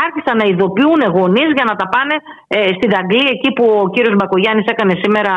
[0.07, 2.15] άρχισαν να ειδοποιούν γονείς για να τα πάνε
[2.57, 5.35] ε, στη Δαγκλή, εκεί που ο κύριος Μπακογιάννης έκανε σήμερα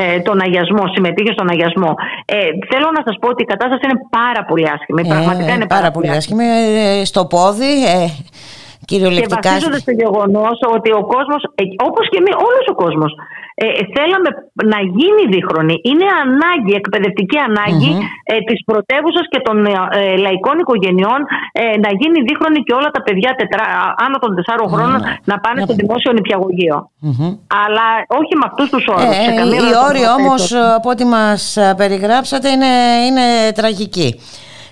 [0.26, 1.90] τον αγιασμό, συμμετείχε στον αγιασμό.
[2.36, 2.36] Ε,
[2.70, 5.02] θέλω να σας πω ότι η κατάσταση είναι πάρα πολύ άσχημη.
[5.14, 6.44] Πραγματικά είναι Ε, πάρα πολύ άσχημη.
[6.44, 9.50] Ε, Στο πόδι, ε, Και κυριολεκτικά.
[9.50, 11.40] βασίζονται στο γεγονός ότι ο κόσμος,
[11.88, 13.12] όπως και εμείς, όλος ο κόσμος,
[13.54, 14.28] ε, θέλαμε
[14.72, 15.76] να γίνει δίχρονη.
[15.90, 17.90] Είναι ανάγκη, εκπαιδευτική ανάγκη
[18.32, 19.72] ε, της πρωτεύουσας και των ε,
[20.24, 21.20] λαϊκών οικογενειών
[21.52, 23.66] ε, να γίνει δίχρονη και όλα τα παιδιά τετρά,
[24.04, 24.30] άνω των
[24.64, 25.00] 4 χρόνων
[25.30, 26.76] να πάνε στο δημόσιο νηπιαγωγείο.
[27.64, 27.86] Αλλά
[28.20, 29.16] όχι με αυτούς τους όρους.
[29.16, 30.42] Ε, οι όροι όμως
[30.78, 32.72] από ό,τι μας ε, περιγράψατε είναι,
[33.06, 34.20] είναι τραγικοί.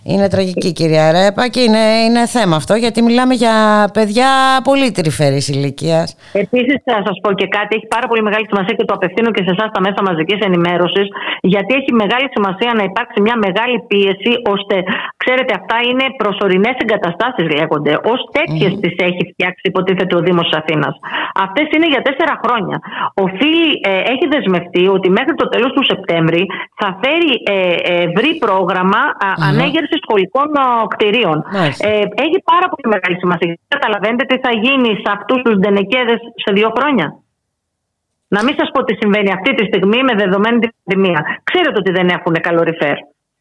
[0.05, 3.55] Είναι τραγική κυρία Ρέπα και είναι, είναι θέμα αυτό γιατί μιλάμε για
[3.93, 4.29] παιδιά
[4.65, 6.17] πολύ τρυφερής ηλικίας.
[6.33, 9.43] Επίσης, θα σας πω και κάτι, έχει πάρα πολύ μεγάλη σημασία και το απευθύνω και
[9.47, 11.07] σε εσάς τα μέσα μαζικής ενημέρωσης,
[11.53, 14.77] γιατί έχει μεγάλη σημασία να υπάρξει μια μεγάλη πίεση ώστε
[15.25, 17.93] Ξέρετε, αυτά είναι προσωρινές εγκαταστάσεις, λέγονται.
[18.13, 18.81] Ω τέτοιες Μμμ.
[18.83, 20.95] τις έχει φτιάξει, υποτίθεται, ο Δήμος Αθήνας.
[21.45, 22.77] Αυτές είναι για τέσσερα χρόνια.
[23.25, 26.43] Οφείλει, ε, έχει δεσμευτεί ότι μέχρι το τέλος του Σεπτέμβρη
[26.81, 27.57] θα φέρει ε,
[27.91, 29.59] ε, ευρύ πρόγραμμα α, Μμμ.
[29.91, 31.39] Ανέγερση σχολικών α, κτηρίων.
[31.59, 31.89] Μάλιστα.
[31.89, 33.59] Ε, έχει πάρα πολύ μεγάλη σημασία.
[33.75, 37.07] Καταλαβαίνετε τι θα γίνει σε αυτούς τους ντενεκέδες σε δύο χρόνια.
[38.35, 41.21] Να μην σας πω τι συμβαίνει αυτή τη στιγμή με δεδομένη την πανδημία.
[41.49, 42.97] Ξέρετε ότι δεν έχουν καλοριφέρ.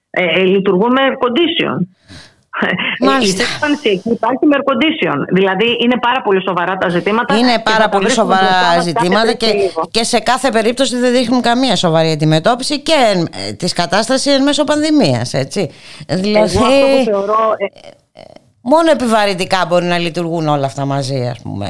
[0.09, 1.75] Ε, ε, λειτουργούν με air condition.
[2.99, 3.43] Μάλιστα.
[3.43, 5.17] Η θέρμανση εκεί υπάρχει με air condition.
[5.33, 7.37] Δηλαδή είναι πάρα πολύ σοβαρά τα ζητήματα.
[7.37, 9.87] Είναι και θα πάρα τα πολύ βρίσκουμε μπροστά σοβαρά μας ζητήματα κάθε και, τρεις λίγο.
[9.91, 12.93] και σε κάθε περίπτωση δεν δείχνουν καμία σοβαρή αντιμετώπιση και
[13.47, 15.71] ε, της κατάστασης εν μέσω πανδημίας, έτσι.
[16.07, 18.21] Δηλαδή, Εγώ αυτό που θεωρώ, ε,
[18.61, 21.67] μόνο επιβαρυντικά μπορεί να λειτουργούν όλα αυτά μαζί, ας πούμε.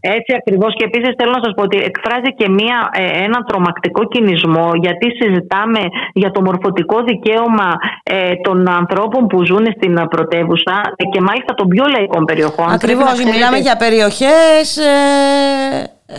[0.00, 0.74] Έτσι ακριβώς.
[0.76, 5.06] Και επίσης θέλω να σας πω ότι εκφράζει και μία, ε, ένα τρομακτικό κινησμό, γιατί
[5.20, 5.80] συζητάμε
[6.12, 7.68] για το μορφωτικό δικαίωμα
[8.02, 12.64] ε, των ανθρώπων που ζουν στην ε, πρωτεύουσα ε, και μάλιστα των πιο λαϊκών περιοχών.
[12.64, 16.16] Πρέπει Ακριβώς, να ξέρετε- μιλάμε για περιοχές ε, ε,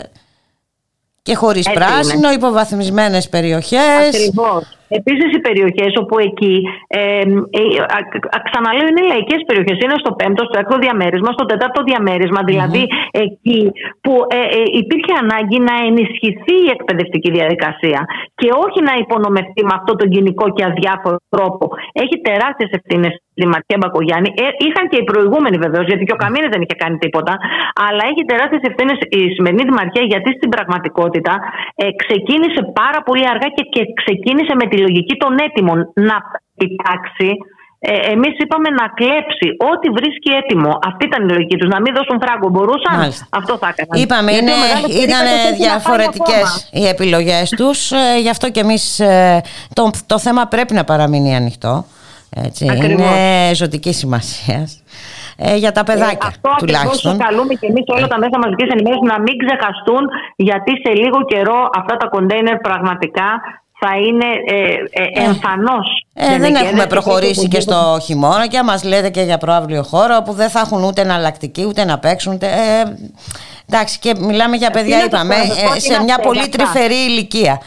[1.22, 4.06] και χωρίς Έτσι πράσινο, υποβαθμισμένες περιοχές.
[4.08, 4.76] Ακριβώς.
[5.00, 6.54] Επίσης, οι περιοχές όπου εκεί,
[6.86, 7.00] ε,
[7.58, 7.62] ε,
[7.98, 9.76] α- α- ξαναλέω, είναι λαϊκές περιοχές.
[9.84, 12.40] Είναι στο πέμπτο, στο έκτο διαμέρισμα, στο τέταρτο διαμέρισμα.
[12.50, 12.82] Δηλαδή,
[13.24, 13.60] εκεί
[14.04, 18.00] που ε, ε, υπήρχε ανάγκη να ενισχυθεί η εκπαιδευτική διαδικασία
[18.40, 21.64] και όχι να υπονομευτεί με αυτόν τον κοινικό και αδιάφορο τρόπο.
[22.02, 24.28] Έχει τεράστιες ευθύνες η Ματιά Μπακογιάννη.
[24.42, 27.34] Ε, είχαν και οι προηγούμενοι βεβαίως, γιατί και ο Καμίνη δεν είχε κάνει τίποτα.
[27.86, 31.34] Αλλά έχει τεράστιες ευθύνες η σημερινή Δημαρχία, γιατί στην πραγματικότητα
[31.82, 35.78] ε, ξεκίνησε πάρα πολύ αργά και, και ξεκίνησε με τη λογική των έτοιμων
[36.08, 36.16] να
[36.60, 37.30] κοιτάξει.
[37.84, 40.78] Ε, Εμείς είπαμε να κλέψει ό,τι βρίσκει έτοιμο.
[40.90, 41.68] Αυτή ήταν η λογική τους.
[41.74, 42.48] Να μην δώσουν φράγκο.
[42.54, 42.96] Μπορούσαν.
[42.98, 43.26] Μάλιστα.
[43.30, 44.02] Αυτό θα έκαναν.
[44.02, 46.78] Είπαμε, Γιατί είναι, ο μεγάλος ήταν περίπατος έχει να πάει διαφορετικές ακόμα.
[46.78, 49.40] οι επιλογές τους, ε, γι' αυτό και εμείς ε,
[49.72, 51.84] το, το θέμα πρέπει να παραμείνει ανοιχτό.
[52.36, 52.90] Έτσι, Ακριβώς.
[52.90, 54.68] είναι ζωτική σημασία
[55.36, 57.18] ε, για τα παιδάκια αυτό ακριβώς τουλάχιστον.
[57.26, 60.02] καλούμε και εμείς όλα τα μέσα μαζικής ενημέρωσης να μην ξεχαστούν,
[60.48, 63.28] γιατί σε λίγο καιρό αυτά τα κοντέινερ πραγματικά
[63.82, 64.72] θα είναι ε,
[65.20, 66.06] ε, εμφανώς.
[66.14, 67.60] Ε, δεν δενεκέδες έχουμε και προχωρήσει και οπουδήποτε.
[67.60, 71.64] στο χειμώνα και μας λέτε και για προαύλιο χώρο που δεν θα έχουν ούτε εναλλακτική
[71.66, 72.32] ούτε να παίξουν.
[72.32, 72.96] Ούτε, ε,
[73.68, 75.92] εντάξει και μιλάμε για παιδιά να το είπαμε πω, να το πω ε, ότι σε
[75.92, 76.72] είναι μια πολύ αστέγαστα.
[76.72, 77.60] τρυφερή ηλικία.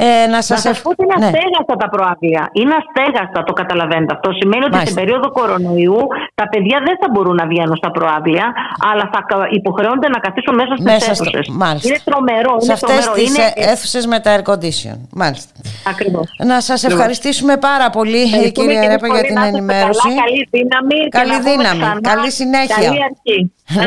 [0.00, 1.26] Ε, να Να σας σα ευχ- πω ότι είναι ναι.
[1.30, 2.42] αστέγαστα τα προάγλια.
[2.60, 4.28] Είναι αστέγαστα, το καταλαβαίνετε αυτό.
[4.40, 4.90] Σημαίνει ότι Μάλιστα.
[4.92, 6.00] στην περίοδο κορονοϊού
[6.40, 8.46] τα παιδιά δεν θα μπορούν να βγαίνουν στα προάγλια,
[8.90, 11.46] αλλά θα κα- υποχρεώνονται να καθίσουν μέσα στις Μέσα στο- αίθουσες.
[11.62, 11.86] μάλιστα.
[11.88, 12.52] Είναι τρομερό.
[12.58, 13.12] σε Είναι αυτές τρομερό.
[13.18, 14.96] τις είναι, ε, αίθουσες με τα air condition.
[15.22, 15.52] Μάλιστα.
[15.92, 16.26] Ακριβώς.
[16.50, 19.26] Να σας ευχαριστήσουμε πάρα πολύ Ευχαριστούμε κυρία και Ρέπα εμείς για πολύ.
[19.30, 20.08] την Να είστε ενημέρωση.
[20.08, 20.98] Καλά, καλή δύναμη.
[21.10, 21.80] και Καλή να πούμε δύναμη.
[21.82, 22.00] ξανά.
[22.10, 22.76] Καλή συνέχεια.
[22.86, 23.38] Καλή αρχή.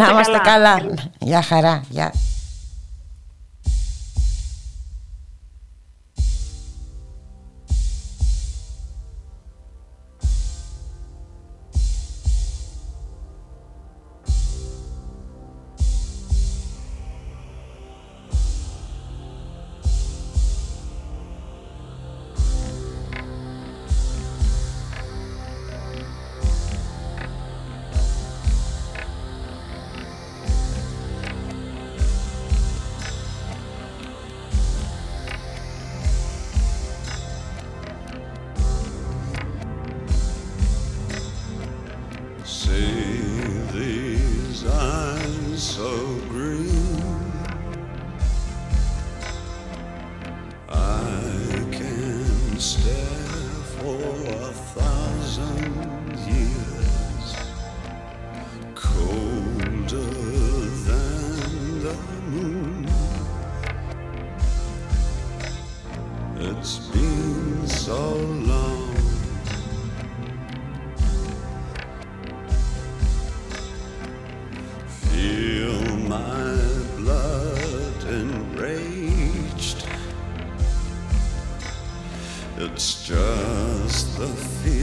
[0.02, 0.76] Να είμαστε καλά.
[1.30, 1.76] Γεια χαρά.
[1.98, 2.10] Γεια.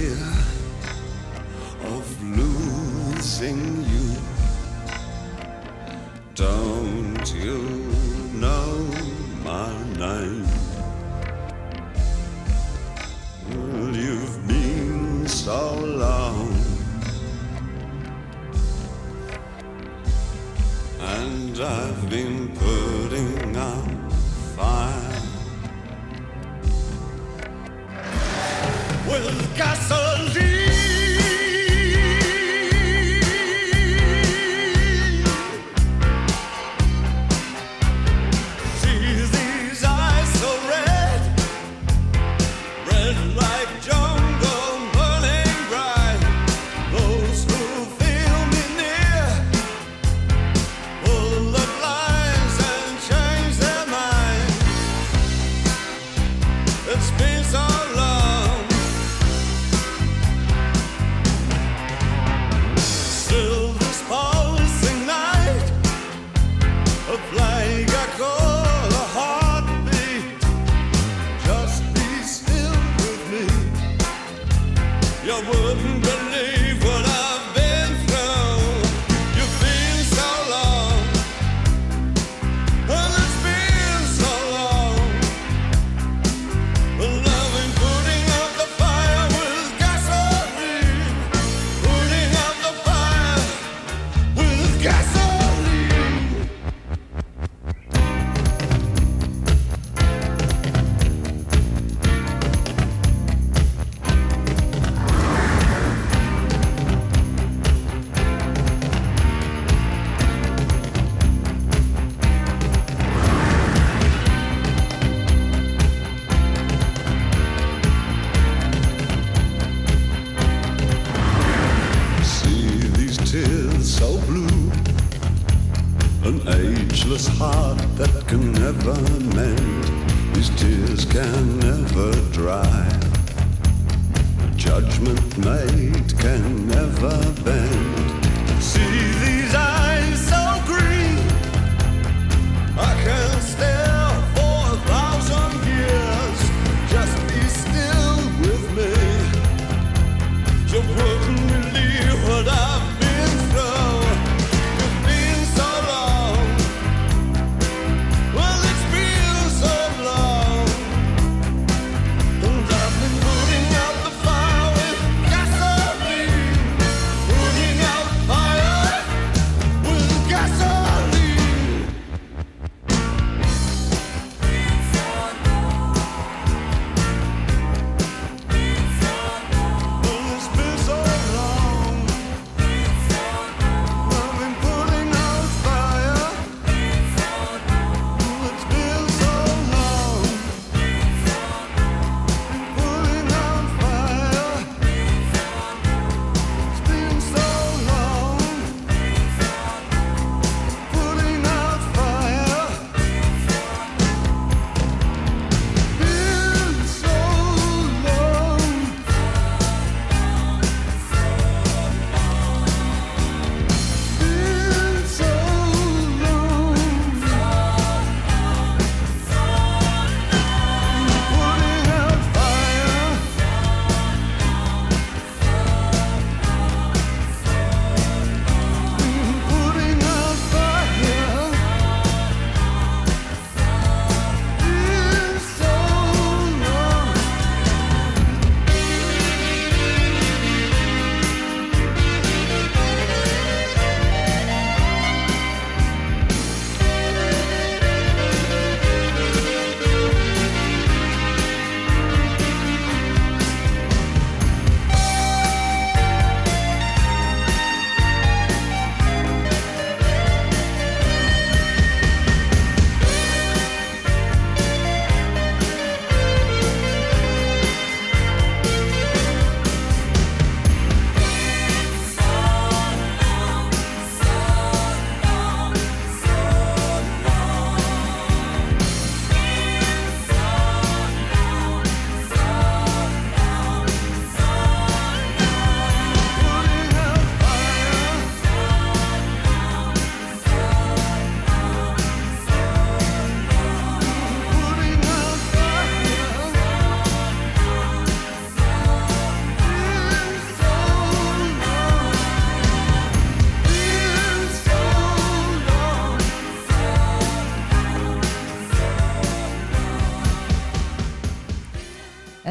[0.08, 3.77] Fear of losing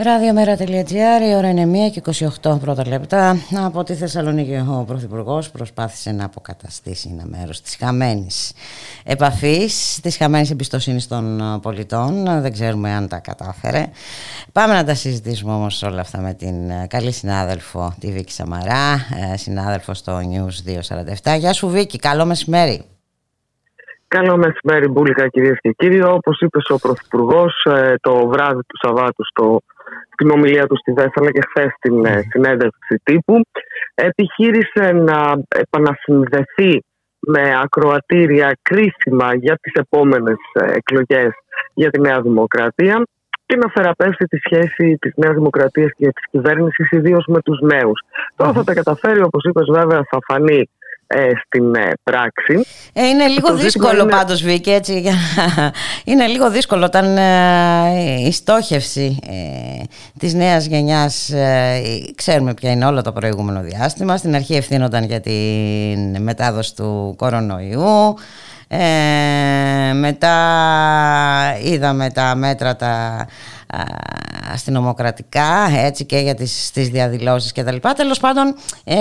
[0.03, 2.01] Ραδιομέρα.gr, η ώρα είναι 1 και
[2.43, 3.35] 28 πρώτα λεπτά.
[3.65, 8.53] Από τη Θεσσαλονίκη ο Πρωθυπουργός προσπάθησε να αποκαταστήσει ένα μέρος της χαμένης
[9.05, 12.41] επαφής, της χαμένης εμπιστοσύνης των ε, πολιτών.
[12.41, 13.85] Δεν ξέρουμε αν τα κατάφερε.
[14.51, 18.93] Πάμε να τα συζητήσουμε όμως όλα αυτά με την ε, καλή συνάδελφο, τη Βίκη Σαμαρά,
[19.33, 20.71] ε, συνάδελφο στο News
[21.33, 21.37] 247.
[21.37, 22.81] Γεια σου Βίκη, καλό μεσημέρι.
[24.07, 26.03] Καλό μεσημέρι, Μπούλικα, κυρίες και κύριοι.
[26.03, 27.67] Όπως είπες ο Πρωθυπουργός
[28.01, 29.61] το βράδυ του Σαββάτου στο,
[30.17, 33.41] στην ομιλία τους στη Δέσσαλα και χθες στην ε, συνέντευξη τύπου,
[33.95, 36.83] επιχείρησε να επανασυνδεθεί
[37.19, 41.31] με ακροατήρια κρίσιμα για τις επόμενες ε, εκλογές
[41.73, 43.03] για τη Νέα Δημοκρατία
[43.45, 47.99] και να θεραπεύσει τη σχέση της Νέας Δημοκρατίας και της κυβέρνησης ιδίως με τους νέους.
[48.35, 50.69] Τώρα θα τα καταφέρει, όπως είπες βέβαια, θα φανεί
[51.07, 52.65] ε, στην ε, πράξη.
[52.93, 55.13] Ε, είναι λίγο Το ζήτημα δύσκολο είναι- πάντως Βίκη έτσι για...
[56.05, 59.83] είναι λίγο δύσκολο όταν ε, η στόχευση ε,
[60.19, 61.81] της νέας γενιάς ε,
[62.15, 68.15] ξέρουμε ποια είναι όλο το προηγούμενο διάστημα στην αρχή ευθύνονταν για την μετάδοση του κορονοϊού
[68.67, 70.35] ε, μετά
[71.63, 73.83] είδαμε τα μέτρα τα α,
[74.53, 77.93] αστυνομοκρατικά έτσι και για τις, τις διαδηλώσεις και τα λοιπά.
[77.93, 78.95] Τέλος πάντων ε,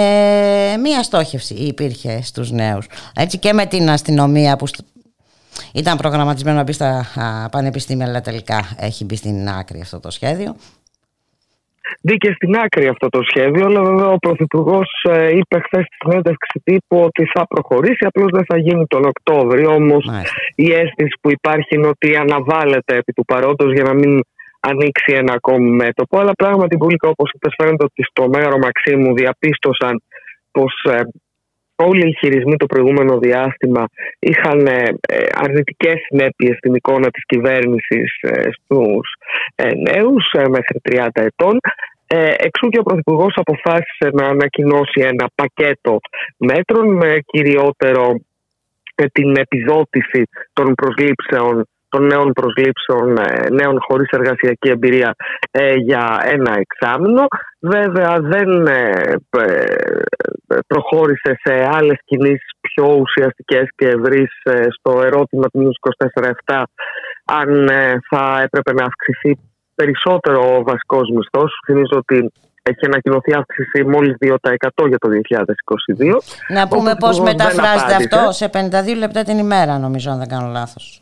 [0.82, 2.86] μία στόχευση υπήρχε στους νέους
[3.16, 4.80] έτσι και με την αστυνομία που στ-
[5.72, 10.10] ήταν προγραμματισμένο να μπει στα α, πανεπιστήμια αλλά τελικά έχει μπει στην άκρη αυτό το
[10.10, 10.56] σχέδιο
[12.02, 14.88] Μπήκε στην άκρη αυτό το σχέδιο, αλλά βέβαια ο Πρωθυπουργός
[15.32, 19.70] είπε χθες στη συνέντευξη τύπου ότι θα προχωρήσει, απλώς δεν θα γίνει τον Οκτώβριο.
[19.70, 20.04] Όμως
[20.54, 24.20] η αίσθηση που υπάρχει είναι ότι αναβάλλεται επί του παρόντος για να μην
[24.60, 26.18] ανοίξει ένα ακόμη μέτωπο.
[26.18, 30.02] Αλλά πράγματι, Μπούλικα, όπως είπε, φαίνεται ότι στο Μέγαρο Μαξίμου διαπίστωσαν
[30.50, 30.72] πως
[31.76, 33.84] όλοι οι χειρισμοί το προηγούμενο διάστημα
[34.18, 39.14] είχαν ε, ε, αρνητικές συνέπειες στην εικόνα της κυβέρνησης ε, στους
[39.54, 41.58] ε, νέους ε, μέχρι 30 ετών.
[42.06, 45.98] Ε, εξού και ο Πρωθυπουργός αποφάσισε να ανακοινώσει ένα πακέτο
[46.36, 48.20] μέτρων με κυριότερο
[48.94, 50.22] ε, την επιδότηση
[50.52, 51.66] των προσλήψεων
[51.96, 55.14] των νέων προσλήψεων, ε, νέων χωρίς εργασιακή εμπειρία
[55.50, 57.24] ε, για ένα εξάμεινο.
[57.60, 65.46] Βέβαια δεν ε, ε, προχώρησε σε άλλες κινήσεις πιο ουσιαστικές και ευρύς ε, στο ερώτημα
[65.48, 65.76] του News
[66.54, 66.62] 24-7
[67.24, 69.38] αν ε, θα έπρεπε να αυξηθεί
[69.74, 71.50] περισσότερο ο βασικός μισθός.
[71.66, 72.32] Θυμίζω ότι
[72.62, 75.08] έχει ανακοινωθεί αύξηση μόλις 2% για το
[75.98, 76.16] 2022.
[76.48, 78.18] Να πούμε Ο πώς Πρωθυπουργός δεν μεταφράζεται απάντησε.
[78.18, 78.46] αυτό σε
[78.94, 81.00] 52 λεπτά την ημέρα νομίζω αν δεν κάνω λάθος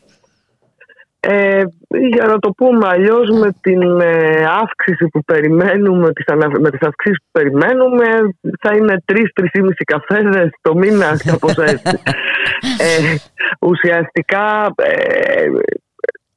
[1.26, 1.62] Ε,
[2.08, 6.80] για να το πούμε αλλιώς με την ε, αύξηση που περιμένουμε, τις ανα- με τις
[6.88, 8.04] αυξήσεις που περιμένουμε
[8.60, 11.98] θα είναι 3-3,5 καφέδες το μήνα κάπως έτσι.
[12.78, 13.14] ε,
[13.58, 15.46] ουσιαστικά ε,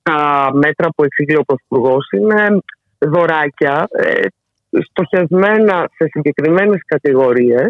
[0.03, 2.57] τα μέτρα που εξήγηλε ο Πρωθυπουργός είναι
[2.97, 4.21] δωράκια ε,
[4.89, 7.67] στοχευμένα σε συγκεκριμένες κατηγορίες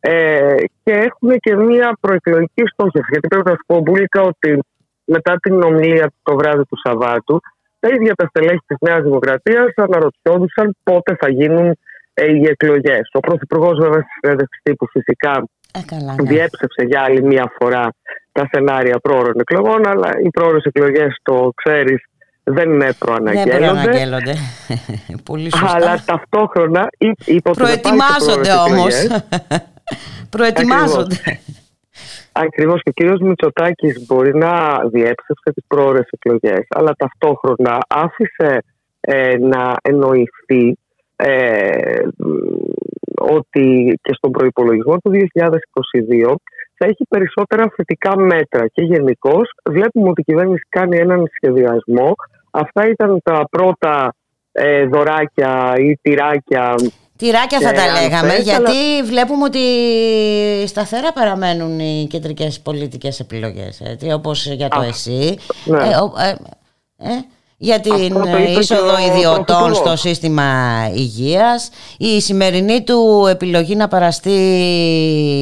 [0.00, 0.54] ε,
[0.84, 3.08] και έχουν και μία προεκλογική στόχευση.
[3.10, 4.58] Γιατί πρέπει να σου πω, Μπούλικα, ότι
[5.06, 7.40] μετά την ομιλία το βράδυ του Σαββάτου,
[7.80, 11.78] τα ίδια τα στελέχη της Νέας Δημοκρατίας αναρωτιόντουσαν πότε θα γίνουν
[12.14, 13.08] ε, οι εκλογές.
[13.12, 17.88] Ο Πρωθυπουργός βέβαια στη συνέντευξη τύπου φυσικά ε, καλά, διέψευσε για άλλη μία φορά
[18.32, 22.02] τα σενάρια πρόωρων εκλογών, αλλά οι πρόωρες εκλογές, το ξέρεις,
[22.44, 23.56] δεν δεν προαναγγέλλονται.
[23.58, 24.34] προαναγγέλλονται
[25.30, 29.24] πολύ σωστά Αλλά ταυτόχρονα εί- είπε ότι δεν πάει σε προετοιμάζονται πρόωρες όμως εκλογές.
[30.36, 31.16] προετοιμάζονται
[32.32, 38.62] Ακριβώς και ο κύριος Μητσοτάκης μπορεί να διέψευσε τις πρόορες εκλογές αλλά ταυτόχρονα άφησε
[39.00, 40.78] ε, να εννοηθεί
[41.16, 42.26] ε, μ,
[43.20, 46.34] ότι και στον προϋπολογισμό του 2022
[46.78, 52.14] θα έχει περισσότερα θετικά μέτρα και γενικώς βλέπουμε ότι η κυβέρνηση κάνει έναν σχεδιασμό.
[52.50, 54.14] Αυτά ήταν τα πρώτα
[54.52, 56.74] ε, δωράκια ή τυράκια
[57.16, 59.58] Τυράκια θα Ε, τα αν λέγαμε θες, γιατί αλλά- βλέπουμε ότι
[60.66, 65.78] σταθερά παραμένουν οι κεντρικές πολιτικές επιλογές έτσι, όπως για το Α, ΕΣΥ ναι.
[65.78, 66.28] ε, ο- ε,
[67.10, 67.24] ε,
[67.58, 69.76] για την Αυτό το είπε και είσοδο ο ιδιωτών Πρωθυπουργός.
[69.76, 70.44] στο σύστημα
[70.94, 71.68] υγείας
[71.98, 74.34] η σημερινή του επιλογή να παραστεί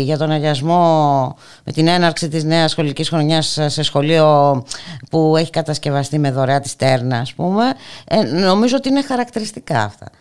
[0.04, 1.34] για τον αγιασμό
[1.64, 4.62] με την έναρξη της νέας σχολικής χρονιάς σε σχολείο
[5.10, 7.64] που έχει κατασκευαστεί με δωρεά της στέρνα ας πούμε
[8.08, 10.16] ε, νομίζω ότι είναι χαρακτηριστικά αυτά Ε, ε,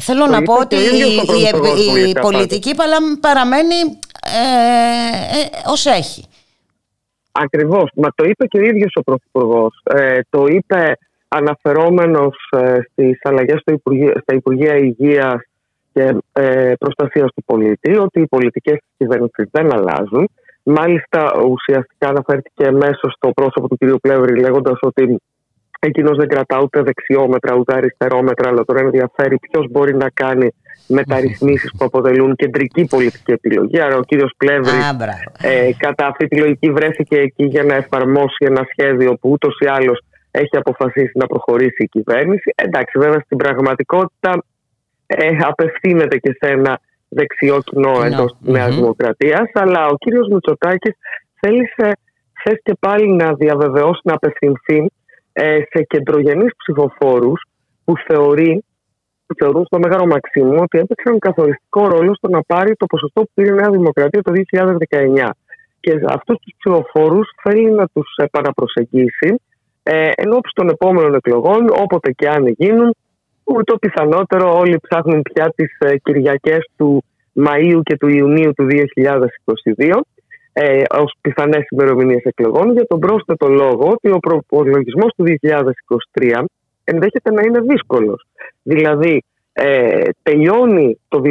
[0.00, 2.20] Θέλω Το να είπε πω και ότι ο η, ίδιος ο η- Πρωθυπουργός η Βουλευτικά
[2.20, 3.74] πολιτική παλα- παραμένει
[4.22, 6.24] ε, ε, ως έχει.
[7.32, 7.90] Ακριβώς.
[7.94, 9.80] Μα το είπε και ο ίδιος ο Πρωθυπουργός.
[9.84, 10.98] Ε, το είπε
[11.28, 15.40] αναφερόμενος ε, στις αλλαγές στο Υπουργείο, στα Υπουργεία Υγείας
[15.92, 20.28] και ε, Προστασίας του Πολίτη, ότι οι πολιτικές της κυβέρνησης δεν αλλάζουν.
[20.62, 24.00] Μάλιστα, ουσιαστικά αναφέρθηκε μέσω στο πρόσωπο του κ.
[24.00, 25.16] Πλεύρη, λέγοντας ότι
[25.78, 30.48] εκείνος δεν κρατά ούτε δεξιόμετρα ούτε αριστερόμετρα, αλλά τον ενδιαφέρει ποιος μπορεί να κάνει
[30.86, 33.80] μεταρρυθμίσεις που αποτελούν κεντρική πολιτική επιλογή.
[33.80, 35.30] Άρα, ο κύριος Πλεύρης Α, μπράβο.
[35.42, 39.66] ε, κατά αυτή τη λογική βρέθηκε εκεί για να εφαρμόσει ένα σχέδιο που ούτως ή
[39.66, 39.98] άλλως
[40.30, 42.52] έχει αποφασίσει να προχωρήσει η κυβέρνηση.
[42.54, 44.44] Εντάξει, βέβαια στην πραγματικότητα
[45.06, 46.78] ε, απευθύνεται και σε ένα
[47.08, 48.04] δεξιό κοινό Κοινό.
[48.04, 48.74] εντός της Νέας Μμμ.
[48.76, 49.50] Δημοκρατίας.
[49.52, 50.94] Αλλά ο κύριος Μητσοτάκης
[51.40, 51.92] θέλησε
[52.40, 54.86] χθε και πάλι να διαβεβαιώσει, να απευθυνθεί ε,
[55.72, 57.42] σε κεντρογενείς ψηφοφόρους
[57.84, 58.64] που θεωρεί
[59.26, 63.30] που θεωρούν στο Μέγαρο Μαξίμου ότι έπαιξαν καθοριστικό ρόλο στο να πάρει το ποσοστό που
[63.34, 65.30] πήρε η Νέα Δημοκρατία το 2019.
[65.80, 69.40] Και αυτούς τους ψηφοφόρους θέλει να τους επαναπροσεγγίσει
[69.82, 72.94] ε, ενώπιση των επόμενων εκλογών, όποτε και αν γίνουν,
[73.44, 77.04] που το πιθανότερο όλοι ψάχνουν πια τις ε, Κυριακές του
[77.44, 78.66] Μαΐου και του Ιουνίου του
[79.76, 80.00] 2022
[80.58, 85.24] ε, ως πιθανές ημερομηνίες εκλογών για τον πρόσθετο λόγο ότι ο προπολογισμός του
[86.20, 86.44] 2023
[86.84, 88.26] ενδέχεται να είναι δύσκολος.
[88.62, 91.22] Δηλαδή ε, τελειώνει το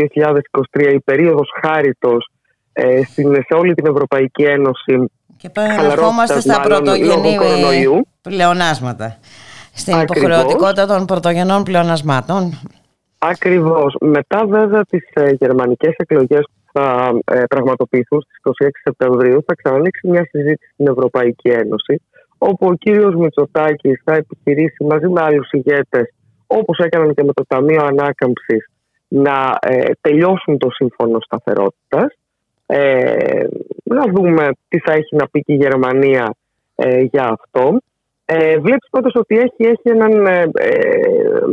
[0.74, 2.32] 2023 η περίοδος χάριτος
[2.74, 5.50] ε, στην, σε όλη την Ευρωπαϊκή Ένωση Και
[5.92, 8.08] ερχόμαστε στα μάλλον, πρωτογενή λόγω κορονοϊού.
[8.22, 9.18] πλεονάσματα.
[9.74, 10.18] Στην Ακριβώς.
[10.18, 12.60] υποχρεωτικότητα των πρωτογενών πλεονασμάτων.
[13.18, 13.96] Ακριβώς.
[14.00, 20.08] Μετά βέβαια τις ε, γερμανικές εκλογές που θα ε, πραγματοποιηθούν στις 26 Σεπτεμβρίου θα ξανανοίξει
[20.08, 22.02] μια συζήτηση στην Ευρωπαϊκή Ένωση
[22.38, 26.14] όπου ο κύριος Μητσοτάκης θα επιχειρήσει μαζί με άλλους ηγέτες
[26.48, 28.70] όπως έκαναν και με το Ταμείο Ανάκαμψης
[29.08, 32.14] να ε, τελειώσουν το σύμφωνο σταθερότητας
[32.66, 33.46] ε,
[33.84, 36.36] να δούμε τι θα έχει να πει και η Γερμανία
[36.76, 37.78] ε, για αυτό.
[38.26, 40.80] Ε, βλέπεις πάντως ότι έχει, έχει έναν ε, ε,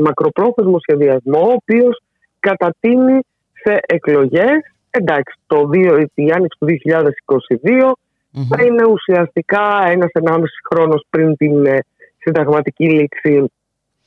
[0.02, 2.02] μακροπρόθεσμο σχεδιασμό ο οποίος
[2.40, 3.18] κατατείνει
[3.52, 4.60] σε εκλογές
[4.92, 7.92] εντάξει, το 2, η άνοιξη του 2022
[8.48, 11.78] θα είναι ουσιαστικά ένας ενάμιση χρόνος πριν την ε,
[12.18, 13.50] συνταγματική λήξη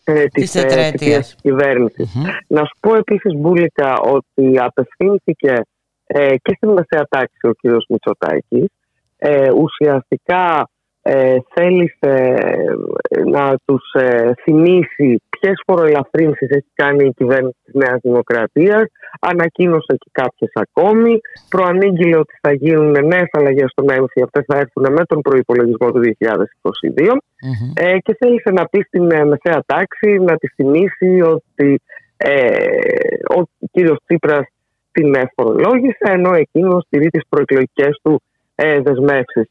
[0.03, 0.91] ε, της, Της ε, τετραετίας.
[0.91, 2.15] θητείας της κυβέρνησης.
[2.47, 5.53] Να σου πω επίσης Μπούλικα ότι απευθύνθηκε
[6.05, 8.65] ε, και στην μεσαία τάξη ο κύριος Μητσοτάκης
[9.17, 10.69] ε, ουσιαστικά
[11.07, 12.35] ε, θέλησε
[13.25, 18.83] να τους ε, θυμίσει ποιες φοροελαφρύνσεις έχει κάνει η κυβέρνηση της Νέας Δημοκρατίας.
[19.19, 21.19] Ανακοίνωσε και κάποιες ακόμη.
[21.49, 26.01] Προανήγγειλε ότι θα γίνουν νέες αλλαγές στον έμφυ αυτές θα έρθουν με τον προϋπολογισμό του
[26.01, 27.17] 2022
[27.73, 31.81] ε, και θέλησε να πεις στην ε, μεσαία τάξη να τη θυμίσει ότι
[32.17, 32.57] ε,
[33.37, 34.45] ο κύριος Τσίπρας
[34.91, 38.21] την ε, φορολόγησε ενώ εκείνος στηρεί τις προεκλογικές του
[38.55, 39.49] ε, δεσμεύσεις.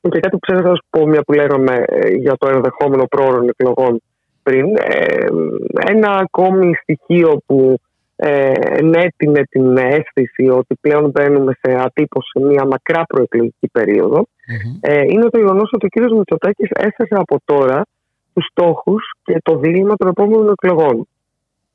[0.00, 3.48] Και κάτι που ξέρω να σου πω μια που λέγαμε ε, για το ενδεχόμενο πρόωρων
[3.48, 4.02] εκλογών
[4.42, 4.76] πριν.
[4.76, 5.26] ε,
[5.90, 7.76] ένα ακόμη στοιχείο που
[8.16, 14.26] ε, ενέτεινε την αίσθηση ότι πλέον μπαίνουμε σε ατύπωση σε μια μακρά προεκλογική περίοδο
[14.80, 16.10] ε, είναι το γεγονός ότι ο κ.
[16.10, 17.82] Μητσοτάκης έθεσε από τώρα
[18.34, 21.08] τους στόχους και το δίλημα των επόμενων εκλογών.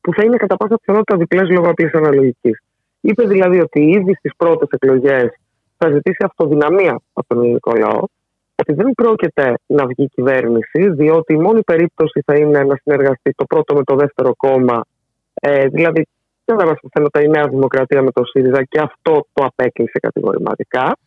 [0.01, 2.59] Που θα είναι κατά πάσα πιθανότητα διπλές λόγω απλής αναλογικής.
[3.01, 5.33] Είπε δηλαδή ότι ήδη στις πρώτες εκλογές
[5.83, 8.03] θα ζητήσει αυτοδυναμία από τον ελληνικό λαό,
[8.55, 13.45] ότι δεν πρόκειται να βγει κυβέρνηση, διότι η μόνη περίπτωση θα είναι να συνεργαστεί το
[13.45, 14.85] πρώτο με το δεύτερο κόμμα,
[15.33, 16.07] ε, δηλαδή
[16.45, 20.97] δεν θα μας η Νέα Δημοκρατία με το ΣΥΡΙΖΑ και αυτό το απέκλεισε κατηγορηματικά.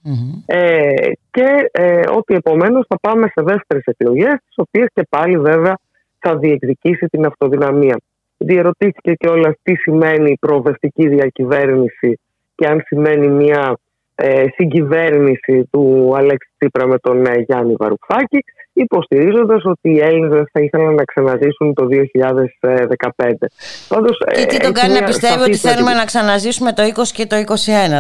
[0.47, 5.79] Ε, και ε, ότι επομένως θα πάμε σε δεύτερες εκλογές, τις οποίες και πάλι βέβαια
[6.19, 8.01] θα διεκδικήσει την αυτοδυναμία.
[8.37, 12.21] Διερωτήθηκε κιόλας τι σημαίνει προοδευτική διακυβέρνηση
[12.55, 13.79] και αν σημαίνει μια
[14.15, 20.61] ε, συγκυβέρνηση του Αλέξη Τσίπρα με τον ε, Γιάννη Βαρουφάκη, υποστηρίζοντας ότι οι Έλληνες θα
[20.61, 23.49] ήθελαν να ξαναζήσουν το 2015.
[23.89, 25.99] Πάντως, Και ε, τι τον έχει κάνει να μια πιστεύει σαφή ότι θέλουμε στρατηγική.
[25.99, 27.37] να ξαναζήσουμε το 20 και το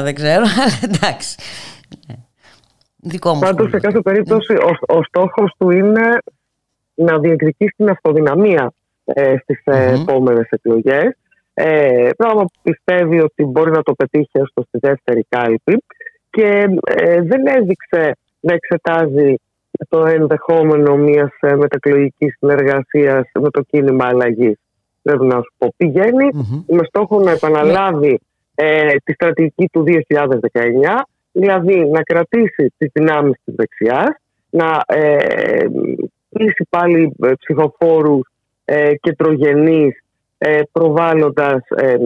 [0.01, 1.36] 21, δεν ξέρω, αλλά εντάξει.
[2.97, 3.89] Δικό μου Πάντως σε σχόλιο.
[3.89, 6.19] κάθε περίπτωση ο, ο στόχος του είναι
[6.95, 8.73] να διεκδικήσει την αυτοδυναμία
[9.05, 11.16] ε, στις ε, επόμενες εκλογές.
[11.55, 15.85] Ε, πράγμα που πιστεύει ότι μπορεί να το πετύχει έστω στη δεύτερη κάλπη
[16.35, 19.35] και ε, δεν έδειξε να εξετάζει
[19.89, 24.59] το ενδεχόμενο μιας ε, μετακλογικής συνεργασίας με το κίνημα αλλαγής.
[25.02, 25.74] Πρέπει να σου πω.
[25.77, 26.28] Πηγαίνει
[26.66, 28.20] με στόχο να επαναλάβει
[28.55, 30.61] ε, τη στρατηγική του 2019,
[31.32, 34.16] δηλαδή να κρατήσει τις δυνάμεις της δεξιάς,
[34.51, 35.66] να ε,
[36.28, 38.28] πείσει πάλι ε, ψηφοφόρους
[38.65, 39.98] ε, κεντρογενείς
[40.39, 41.97] ε, προβάλλοντας ε, ε,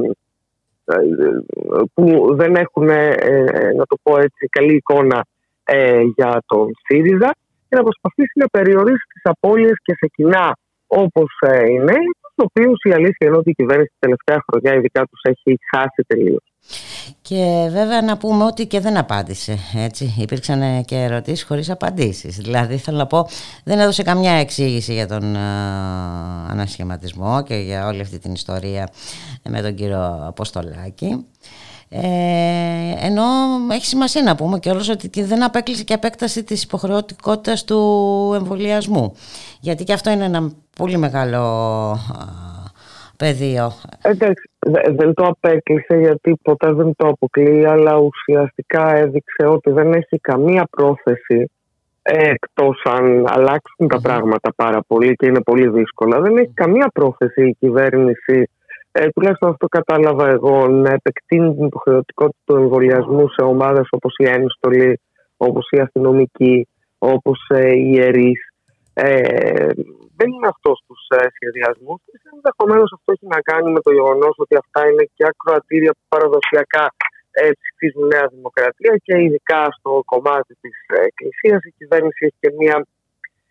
[1.95, 5.27] που δεν έχουν, ε, ε, να το πω έτσι, καλή εικόνα
[5.65, 7.31] ε, για τον ΣΥΡΙΖΑ
[7.69, 10.57] και να προσπαθήσει να περιορίσει τις απώλειες και σε κοινά
[10.87, 11.95] όπως ε, είναι,
[12.35, 16.03] του οποίους η αλήθεια είναι ότι η κυβέρνηση την τελευταία χρονιά ειδικά τους έχει χάσει
[16.07, 16.48] τελείως.
[17.23, 19.59] Και βέβαια να πούμε ότι και δεν απάντησε.
[19.75, 20.15] Έτσι.
[20.19, 22.37] Υπήρξαν ε, και ερωτήσεις χωρίς απαντήσεις.
[22.37, 23.29] Δηλαδή θέλω να πω
[23.65, 25.39] δεν έδωσε καμιά εξήγηση για τον ε,
[26.51, 28.89] ανασχηματισμό και για όλη αυτή την ιστορία
[29.49, 31.25] με τον κύριο Αποστολάκη.
[31.91, 32.01] Ε,
[33.01, 33.23] ενώ
[33.71, 39.15] έχει σημασία να πούμε και όλος ότι δεν απέκλεισε και επέκταση της υποχρεωτικότητας του εμβολιασμού.
[39.61, 41.41] Γιατί και αυτό είναι ένα πολύ μεγάλο
[41.91, 42.48] α,
[43.19, 43.73] πεδίο.
[44.03, 49.93] Εντάξει, δε- δεν το απέκλεισε γιατί ποτέ δεν το αποκλείει, αλλά ουσιαστικά έδειξε ότι δεν
[49.93, 51.51] έχει καμία πρόθεση
[52.11, 56.21] ε, εκτός αν αλλάξουν τα πράγματα πάρα πολύ και είναι πολύ δύσκολα.
[56.21, 58.51] Δεν έχει καμία πρόθεση η κυβέρνηση,
[58.93, 64.25] ε, τουλάχιστον αυτό κατάλαβα εγώ, να επεκτείνει την υποχρεωτικότητα του εμβολιασμού σε ομάδες όπως η
[64.25, 65.01] ένστολη,
[65.37, 66.69] όπως η αστυνομική,
[66.99, 68.41] όπως ε, οι ιερείς.
[69.01, 69.71] Ε,
[70.19, 72.01] δεν είναι αυτός στου ε, σχεδιασμούς.
[72.35, 76.85] Ενδεχομένως αυτό έχει να κάνει με το γεγονός ότι αυτά είναι και ακροατήρια που παραδοσιακά
[77.31, 82.53] ε, ψηφίζουν Νέα Δημοκρατία και ειδικά στο κομμάτι της ε, Εκκλησίας η κυβέρνηση έχει και
[82.61, 82.87] μια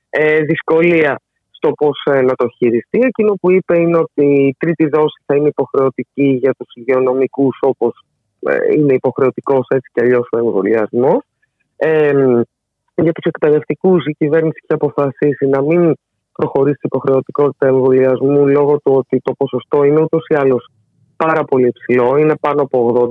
[0.09, 1.13] ε, δυσκολία
[1.57, 2.99] στο πώς ε, να το χειριστεί.
[3.11, 7.93] Εκείνο που είπε είναι ότι η τρίτη δόση θα είναι υποχρεωτική για τους υγειονομικούς όπως
[8.39, 11.21] ε, είναι υποχρεωτικός έτσι και αλλιώς ο εμβολιασμός.
[12.99, 15.93] Ε, για τους εκπαιδευτικούς η κυβέρνηση έχει αποφασίσει να μην
[16.31, 20.69] προχωρήσει την υποχρεωτικότητα εμβολιασμού λόγω του ότι το ποσοστό είναι ούτως ή άλλως
[21.15, 23.07] πάρα πολύ υψηλό, είναι πάνω από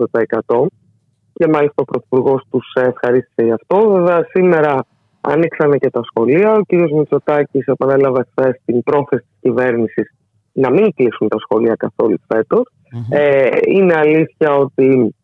[0.49, 0.67] 80%
[1.33, 3.91] και μάλιστα ο Πρωθυπουργός τους ευχαρίστησε γι' αυτό.
[3.91, 4.87] Βέβαια, σήμερα
[5.21, 6.53] ανοίξανε και τα σχολεία.
[6.53, 6.73] Ο κ.
[6.73, 10.15] Μητσοτάκης επανέλαβε χθες την πρόθεση της κυβέρνησης
[10.53, 12.65] να μην κλείσουν τα σχολεία καθόλου φέτος.
[13.11, 15.15] Ε, είναι αλήθεια ότι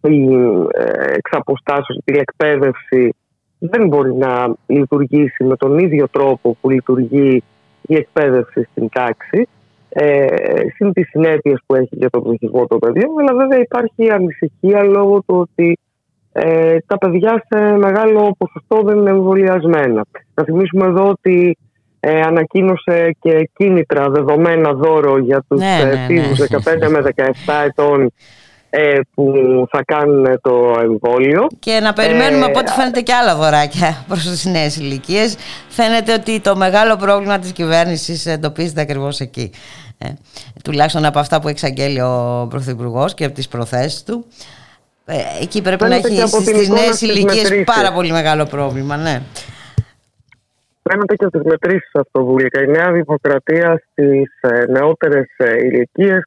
[0.00, 0.34] η
[0.68, 3.14] ε, εξαποστάσεως τηλεκπαίδευση
[3.58, 7.42] δεν μπορεί να λειτουργήσει με τον ίδιο τρόπο που λειτουργεί
[7.82, 9.48] η εκπαίδευση στην τάξη
[9.88, 10.26] ε,
[10.74, 15.22] συν τις συνέπειες που έχει για τον πληθυσμό των παιδιών αλλά βέβαια υπάρχει ανησυχία λόγω
[15.26, 15.78] του ότι
[16.32, 20.04] ε, τα παιδιά σε μεγάλο ποσοστό δεν είναι εμβολιασμένα.
[20.34, 21.56] Να θυμίσουμε εδώ ότι
[22.00, 26.86] ε, ανακοίνωσε και κίνητρα δεδομένα δώρο για τους Ναι, ναι, ναι, ναι.
[26.86, 27.12] 15 με
[27.46, 28.12] 17 ετών
[28.70, 29.32] ε, που
[29.70, 31.46] θα κάνουν το εμβόλιο.
[31.58, 35.36] Και να περιμένουμε Ε, από ό,τι φαίνεται και άλλα δωράκια προς τις νέες ηλικίες.
[35.68, 39.50] Φαίνεται ότι το μεγάλο πρόβλημα της κυβέρνησης εντοπίζεται ακριβώς εκεί.
[39.98, 40.08] Ε,
[40.64, 44.24] τουλάχιστον από αυτά που εξαγγέλει ο Πρωθυπουργός και από τις προθέσεις του.
[45.06, 47.64] Ε, εκεί πρέπει Φαίνεται να και έχει από την στις εικόνα νέες στις ηλικίες μετρήσεις.
[47.64, 48.96] πάρα πολύ μεγάλο πρόβλημα.
[48.96, 49.22] Ναι.
[50.82, 52.62] Φαίνεται και από τι μετρήσεις αυτοβούλικα.
[52.62, 54.30] Η Νέα Δημοκρατία στις
[54.68, 55.26] νεότερες
[55.62, 56.22] ηλικίες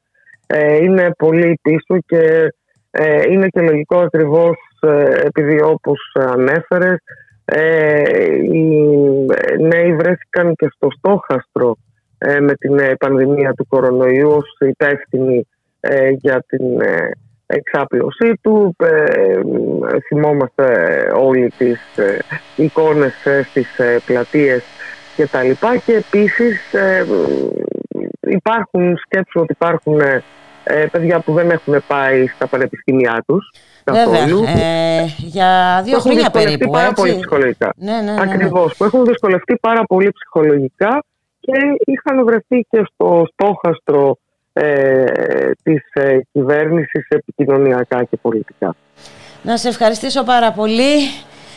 [0.82, 2.48] είναι πολύ πίσω και
[2.90, 4.56] ε, είναι και λογικό ακριβώς
[5.24, 6.98] επειδή όπως ανέφερες,
[8.52, 8.86] οι
[9.28, 11.76] ε, νέοι βρέθηκαν και στο στόχαστρο
[12.18, 15.48] ε, με την ε, πανδημία του κορονοϊού ως υπεύθυνοι
[15.80, 17.10] ε, για την ε,
[17.46, 18.76] εξάπλωσή του.
[18.78, 19.40] Ε,
[20.08, 20.64] θυμόμαστε
[21.14, 22.18] όλοι τις ε,
[22.56, 24.62] εικόνες ε, στις ε, πλατείες
[25.16, 27.06] και τα λοιπά και επίσης ε,
[28.20, 30.00] υπάρχουν σκέψεις ότι υπάρχουν
[30.72, 33.52] ε, ε, παιδιά που δεν έχουν πάει στα πανεπιστήμια τους
[33.84, 34.38] καθόλου.
[34.38, 34.62] Βέβαια.
[34.62, 36.70] Ε, για δύο που έχουν χρόνια δυσκολευτεί περίπου.
[36.70, 37.02] πάρα έτσι.
[37.02, 37.72] πολύ ψυχολογικά.
[37.76, 38.20] Ναι, ναι, ναι, ναι.
[38.20, 41.04] Ακριβώς, που έχουν δυσκολευτεί πάρα πολύ ψυχολογικά
[41.40, 41.52] και
[41.84, 44.18] είχαν βρεθεί και στο στόχαστρο
[44.52, 45.04] ε,
[45.62, 48.74] της ε, κυβέρνησης επικοινωνιακά και πολιτικά.
[49.42, 50.94] Να σε ευχαριστήσω πάρα πολύ.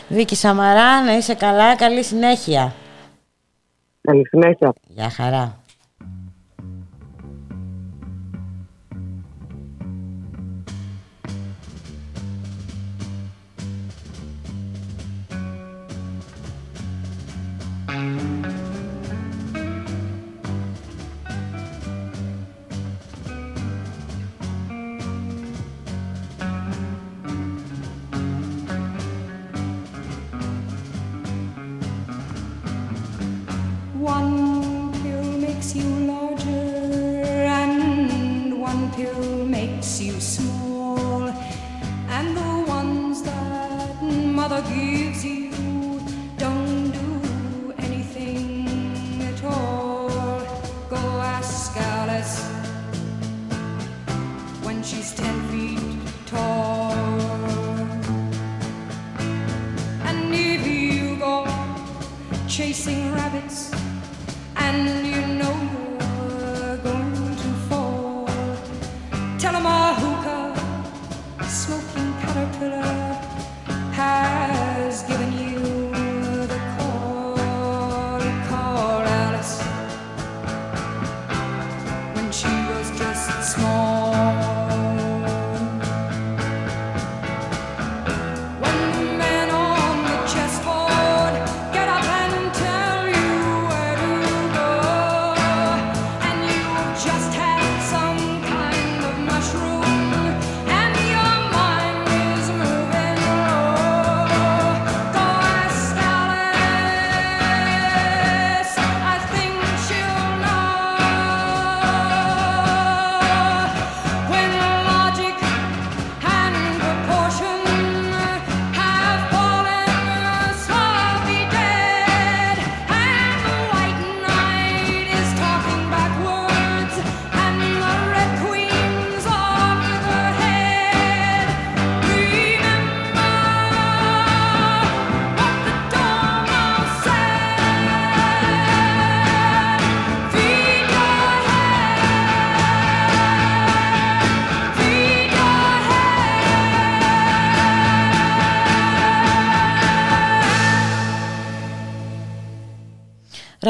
[0.08, 1.76] Βίκη Σαμαρά, να είσαι καλά.
[1.76, 2.72] Καλή συνέχεια.
[4.00, 4.72] Καλή συνέχεια.
[4.88, 5.65] Γεια χαρά.
[44.48, 45.45] Mother gives you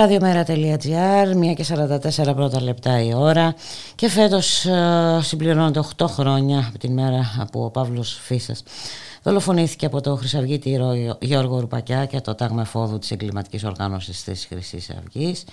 [0.07, 1.65] radiomera.gr, 1 και
[2.29, 3.55] 44 πρώτα λεπτά η ώρα
[3.95, 8.63] και φέτος ε, συμπληρώνονται 8 χρόνια από την μέρα που ο Παύλος Φίσας
[9.23, 14.47] δολοφονήθηκε από το Χρυσαυγίτη ήρωο Γιώργο Ρουπακιά και το τάγμα εφόδου της εγκληματικής οργάνωσης της
[14.49, 15.45] Χρυσής Αυγής.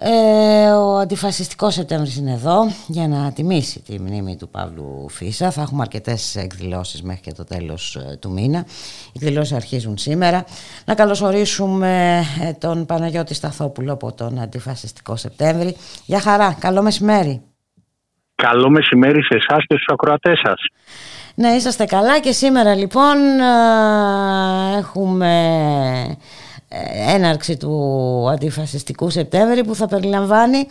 [0.00, 5.50] Ε, ο αντιφασιστικός Σεπτέμβρης είναι εδώ για να τιμήσει τη μνήμη του Παύλου Φίσα.
[5.50, 8.64] Θα έχουμε αρκετές εκδηλώσεις μέχρι και το τέλος ε, του μήνα.
[9.12, 10.44] Οι εκδηλώσεις αρχίζουν σήμερα.
[10.84, 15.76] Να καλωσορίσουμε ε, τον Παναγιώτη Σταθόπουλο από τον αντιφασιστικό Σεπτέμβρη.
[16.04, 17.42] Γεια χαρά, καλό μεσημέρι.
[18.34, 20.60] Καλό μεσημέρι σε εσάς και στους ακροατές σας.
[21.34, 25.32] Ναι, είσαστε καλά και σήμερα λοιπόν ε, έχουμε
[26.08, 26.16] ε,
[27.14, 27.72] έναρξη του
[28.30, 30.68] αντιφασιστικού Σεπτέμβρη που θα περιλαμβάνει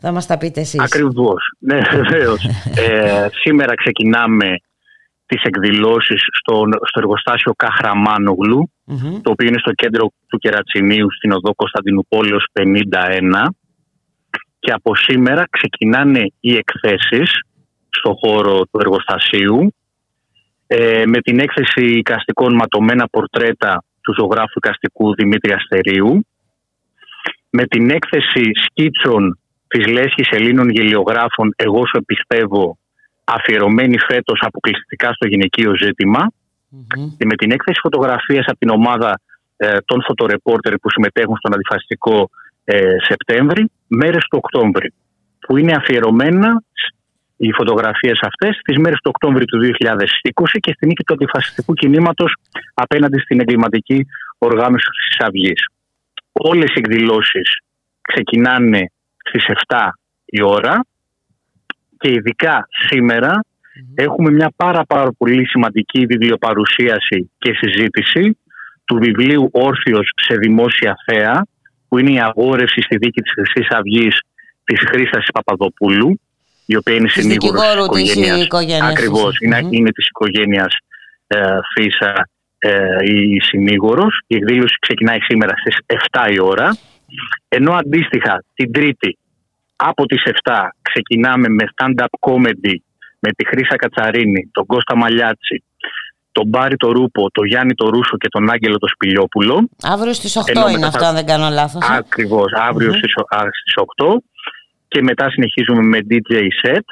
[0.00, 0.80] θα μας τα πείτε εσείς.
[0.80, 2.44] Ακριβώς, ναι βεβαίως.
[2.76, 4.54] ε, σήμερα ξεκινάμε
[5.26, 8.70] τις εκδηλώσεις στο, στο εργοστάσιο Καχραμάνογλου,
[9.22, 12.72] το οποίο είναι στο κέντρο του Κερατσινίου στην οδό Κωνσταντινούπολεως 51
[14.58, 17.40] και από σήμερα ξεκινάνε οι εκθέσεις
[17.88, 19.74] στο χώρο του εργοστασίου
[20.66, 26.26] ε, με την έκθεση οικαστικών ματωμένα πορτρέτα του ζωγράφου οικαστικού Δημήτρη Αστερίου
[27.50, 32.78] με την έκθεση σκίτσων της Λέσχης Ελλήνων γελιογράφων «Εγώ σου επιστεύω»
[33.24, 36.32] αφιερωμένη φέτος αποκλειστικά στο γυναικείο ζήτημα
[37.18, 39.20] και με την έκθεση φωτογραφίας από την ομάδα
[39.56, 42.30] ε, των φωτορεπόρτερ που συμμετέχουν στον αντιφασιστικό
[42.64, 44.92] ε, Σεπτέμβρη μέρες του Οκτώβρη
[45.46, 46.62] που είναι αφιερωμένα
[47.42, 52.34] οι φωτογραφίες αυτές τι μέρες του Οκτώβρη του 2020 και στη νίκη του αντιφασιστικού κινήματος
[52.74, 54.06] απέναντι στην εγκληματική
[54.38, 55.64] οργάνωση της Αυγής.
[56.32, 57.58] Όλες οι εκδηλώσεις
[58.00, 58.92] ξεκινάνε
[59.24, 59.88] στις 7
[60.24, 60.84] η ώρα
[61.98, 63.44] και ειδικά σήμερα
[63.94, 68.38] έχουμε μια πάρα, πάρα πολύ σημαντική βιβλιοπαρουσίαση και συζήτηση
[68.84, 71.46] του βιβλίου Όρθιος σε δημόσια θέα
[71.88, 74.20] που είναι η αγόρευση στη δίκη της Χρυσής Αυγής
[74.64, 76.20] της Χρήστας Παπαδοπούλου
[76.66, 78.44] η οποία είναι Της συνήγορος δικηγόρου της της οικογένειας.
[78.44, 78.90] οικογένειας.
[78.90, 80.72] Ακριβώς, είναι, είναι της οικογένειας
[81.26, 82.28] ε, Φίσα
[82.58, 84.20] ε, η συνήγορος.
[84.26, 85.76] Η εκδήλωση ξεκινάει σήμερα στις
[86.10, 86.76] 7 η ώρα.
[87.48, 89.18] Ενώ αντίστοιχα την Τρίτη
[89.76, 92.74] από τις 7 ξεκινάμε με stand-up comedy
[93.18, 95.64] με τη Χρύσα Κατσαρίνη, τον Κώστα Μαλιάτσι,
[96.32, 99.68] τον Μπάρι το Ρούπο, τον Γιάννη το Ρούσο και τον Άγγελο το Σπηλιόπουλο.
[99.82, 101.82] Αύριο στις 8 Ενώ είναι μετά αυτό θα- αν δεν κάνω λάθος.
[101.90, 104.22] ε; Ακριβώς, αύριο στις, ο- α, στις 8
[104.90, 106.86] και μετά συνεχίζουμε με DJ set.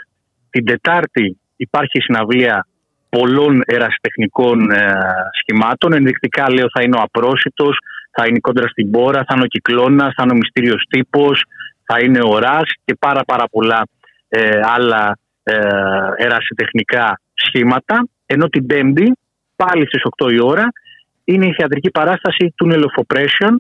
[0.50, 2.66] Την Τετάρτη υπάρχει συναυλία
[3.08, 4.92] πολλών ερασιτεχνικών ε,
[5.40, 5.92] σχημάτων.
[5.92, 7.76] Ενδεικτικά λέω θα είναι ο Απρόσιτος,
[8.10, 11.44] θα είναι η Κόντρα στην Πόρα, θα είναι ο Κυκλώνας, θα είναι ο Μυστήριος Τύπος,
[11.84, 13.82] θα είναι ο Ρας και πάρα πάρα πολλά
[14.28, 15.56] ε, άλλα ε,
[16.16, 18.08] ερασιτεχνικά σχήματα.
[18.26, 19.12] Ενώ την Πέμπτη,
[19.56, 20.66] πάλι στις 8 η ώρα,
[21.24, 23.54] είναι η θεατρική παράσταση του of Oppression,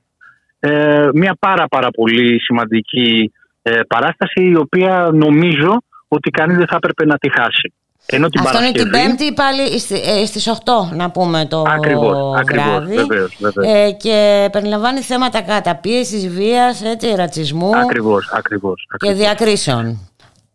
[0.60, 3.32] ε, μια πάρα πάρα πολύ σημαντική
[3.72, 7.72] ε, παράσταση η οποία νομίζω ότι κανείς δεν θα έπρεπε να τη χάσει.
[8.10, 11.62] Ενώ την Αυτό είναι την Παρασκευή- Πέμπτη πάλι στη- ε, στις 8 να πούμε το
[11.68, 12.94] Ακριβώς, ακριβώς, βράδυ.
[12.94, 13.74] βεβαίως, βεβαίως.
[13.74, 18.86] Ε, και περιλαμβάνει θέματα καταπίεσης, βίας, έτσι, ρατσισμού Ακριβώς, ακριβώς.
[18.88, 19.18] και ακριβώς.
[19.18, 20.08] διακρίσεων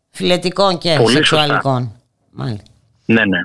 [0.10, 1.92] φιλετικών και Πολύ σεξουαλικών.
[2.32, 2.64] Μάλιστα.
[3.06, 3.40] Ναι, ναι.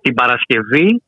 [0.00, 1.02] Την Παρασκευή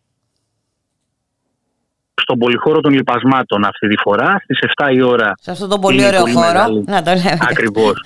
[2.23, 5.32] στον πολυχώρο των λιπασμάτων αυτή τη φορά στις 7 η ώρα.
[5.41, 6.85] Σε αυτόν τον πολύ Είναι ωραίο πολύ χώρο, μεγάλη.
[6.86, 7.39] να το λέμε.
[7.51, 8.05] Ακριβώς.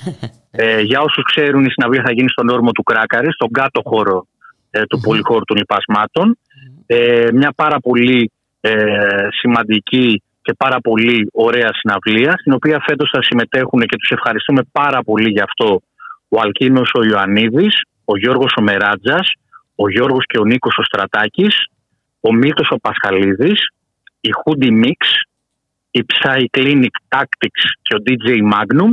[0.50, 4.26] ε, για όσους ξέρουν η συναυλία θα γίνει στον όρμο του Κράκαρη, στον κάτω χώρο
[4.70, 6.38] ε, του πολυχώρου των λιπασμάτων.
[6.86, 8.72] Ε, μια πάρα πολύ ε,
[9.40, 15.02] σημαντική και πάρα πολύ ωραία συναυλία, στην οποία φέτος θα συμμετέχουν και τους ευχαριστούμε πάρα
[15.02, 15.80] πολύ γι' αυτό
[16.28, 17.74] ο Αλκίνος ο Ιωαννίδης,
[18.04, 19.32] ο Γιώργος ο Μεράτζας,
[19.74, 21.54] ο Γιώργος και ο Νίκος ο Στρατάκης,
[22.20, 23.68] ο Μίλτος ο Πασχαλίδης,
[24.20, 25.00] η Hoodie Mix,
[25.90, 28.92] η Psy Clinic Tactics και ο DJ Magnum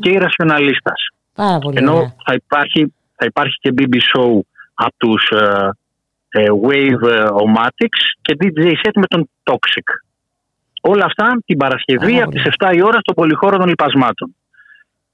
[0.00, 1.00] και η Rationalistas.
[1.34, 2.14] Πάρα πολύ Ενώ ωραία.
[2.24, 4.38] θα υπάρχει, θα υπάρχει και BB Show
[4.74, 5.70] από τους ε,
[6.28, 9.88] ε, Wave ε, Omatics και DJ Set με τον Toxic.
[10.80, 14.34] Όλα αυτά την Παρασκευή από τις 7 η ώρα στο Πολυχώρο των Λιπασμάτων.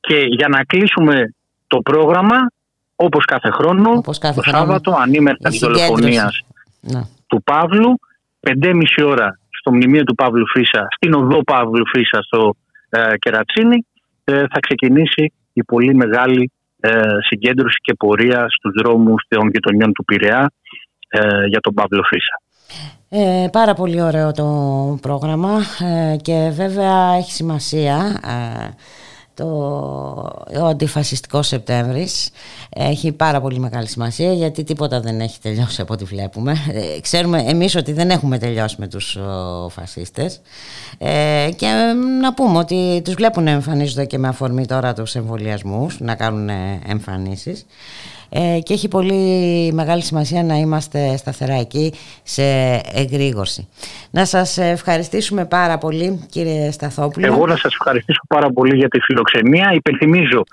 [0.01, 1.35] Και για να κλείσουμε
[1.67, 2.37] το πρόγραμμα,
[2.97, 6.45] όπως κάθε χρόνο, Όπως κάθε το χρόνο, Σάββατο, ανήμερτα η της δολοφονίας
[6.81, 7.01] Ναι.
[7.27, 7.99] του Παύλου,
[8.41, 9.38] 5,5 ώρα
[9.69, 12.55] στο μνημείο του Παύλου Φίσα, στην οδό Παύλου Φίσα στο
[12.89, 13.87] ε, Κερατσίνι,
[14.25, 16.51] ε, θα ξεκινήσει η πολύ μεγάλη
[16.81, 16.91] ε,
[17.29, 20.51] συγκέντρωση και πορεία στους δρόμους των γειτονιών του Πειραιά
[21.09, 22.37] ε, για τον Παύλο Φίσα.
[23.11, 24.47] Ε, πάρα πολύ ωραίο το
[25.03, 28.69] πρόγραμμα ε, και βέβαια έχει σημασία ε,
[29.39, 29.47] το,
[30.61, 32.31] ο αντιφασιστικός Σεπτέμβρης.
[32.69, 36.53] Έχει πάρα πολύ μεγάλη σημασία γιατί τίποτα δεν έχει τελειώσει από ό,τι βλέπουμε.
[36.73, 40.41] Ε, ξέρουμε εμείς ότι δεν έχουμε τελειώσει με τους ο, φασίστες.
[40.99, 41.67] Ε, και
[42.21, 46.49] να πούμε ότι τους βλέπουν να εμφανίζονται και με αφορμή τώρα τους εμβολιασμούς, να κάνουν
[46.49, 47.67] ε, εμφανίσεις
[48.29, 51.93] ε, και έχει πολύ μεγάλη σημασία να είμαστε σταθερά εκεί
[52.23, 52.43] σε
[52.93, 53.69] εγρήγορση.
[54.11, 57.27] Να σας ευχαριστήσουμε πάρα πολύ κύριε Σταθόπουλο.
[57.27, 59.71] Εγώ να σας ευχαριστήσω πάρα πολύ για τη φιλοξενία.
[59.73, 60.45] Υπενθυμίζω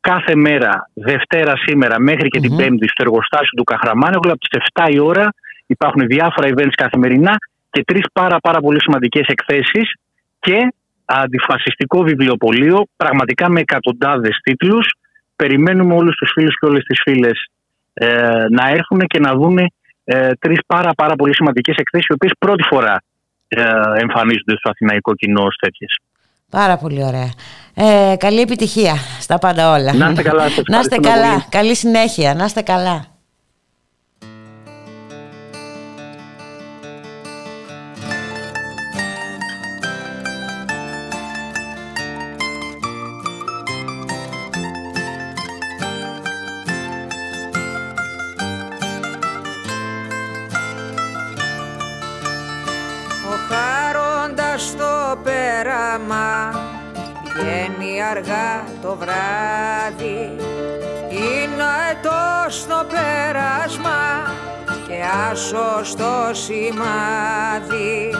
[0.00, 4.88] κάθε μέρα, Δευτέρα σήμερα μέχρι και την Πέμπτη στο εργοστάσιο του Καχραμάνεγλου από τις 7
[4.90, 5.34] η ώρα
[5.66, 7.36] υπάρχουν διάφορα events καθημερινά
[7.70, 9.94] και τρεις πάρα πάρα πολύ σημαντικές εκθέσεις
[10.38, 10.72] και
[11.04, 14.94] αντιφασιστικό βιβλιοπωλείο πραγματικά με εκατοντάδες τίτλους
[15.36, 17.46] περιμένουμε όλους τους φίλους και όλες τις φίλες
[17.94, 19.58] ε, να έρθουν και να δουν
[20.04, 23.02] ε, τρεις πάρα πάρα πολύ σημαντικές εκθέσεις οι οποίες πρώτη φορά
[23.48, 23.62] ε,
[24.00, 25.98] εμφανίζονται στο αθηναϊκό κοινό ως τέτοιες.
[26.50, 27.30] Πάρα πολύ ωραία.
[27.74, 29.94] Ε, καλή επιτυχία στα πάντα όλα.
[29.94, 30.48] Να είστε καλά.
[30.48, 31.30] σας Να είστε ευχαριστούμε καλά.
[31.30, 31.44] πολύ.
[31.50, 32.34] Καλή συνέχεια.
[32.34, 33.04] Να είστε καλά.
[58.16, 60.36] Αργά το βράδυ.
[61.10, 64.32] Είναι αετός στο πέρασμα
[64.88, 64.94] και
[65.30, 68.10] άσο στο σημάδι.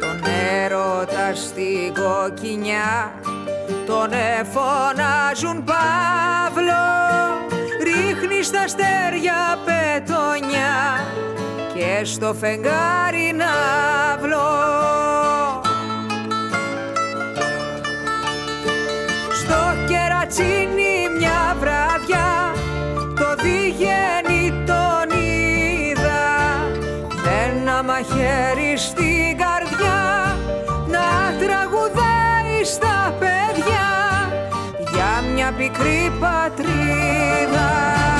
[0.00, 0.22] Τον
[0.62, 3.12] έρωτα στην κοκκινιά
[3.86, 6.86] τον εφωνάζουν Παύλο.
[7.82, 11.04] Ρίχνει στα αστέρια πετονιά
[11.74, 14.86] και στο φεγγάρι ναύλο
[20.26, 22.54] κερατσίνι μια βραδιά
[23.14, 26.24] το διγέννη τον είδα
[27.22, 30.36] με ένα μαχαίρι στην καρδιά
[30.86, 33.88] να τραγουδάει στα παιδιά
[34.92, 38.15] για μια πικρή πατρίδα.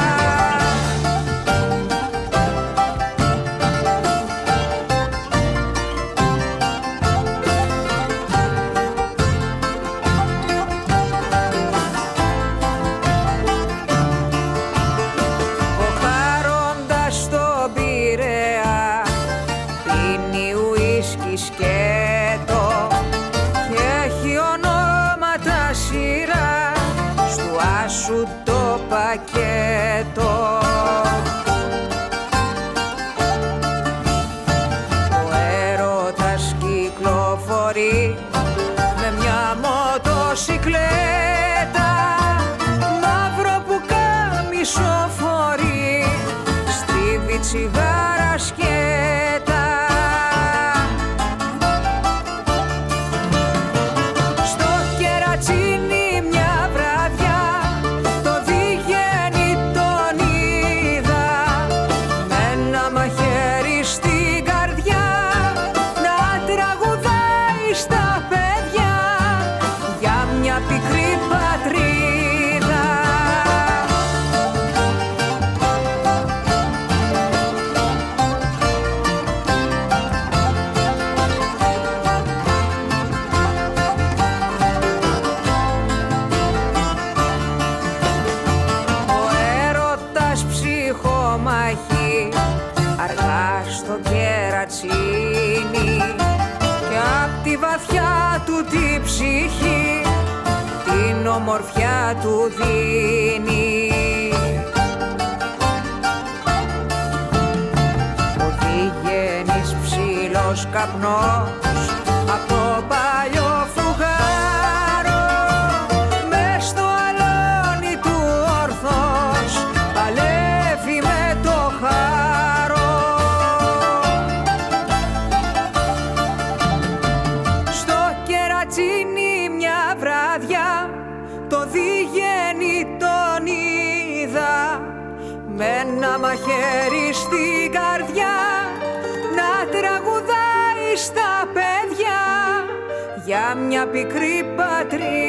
[143.97, 145.26] Για μια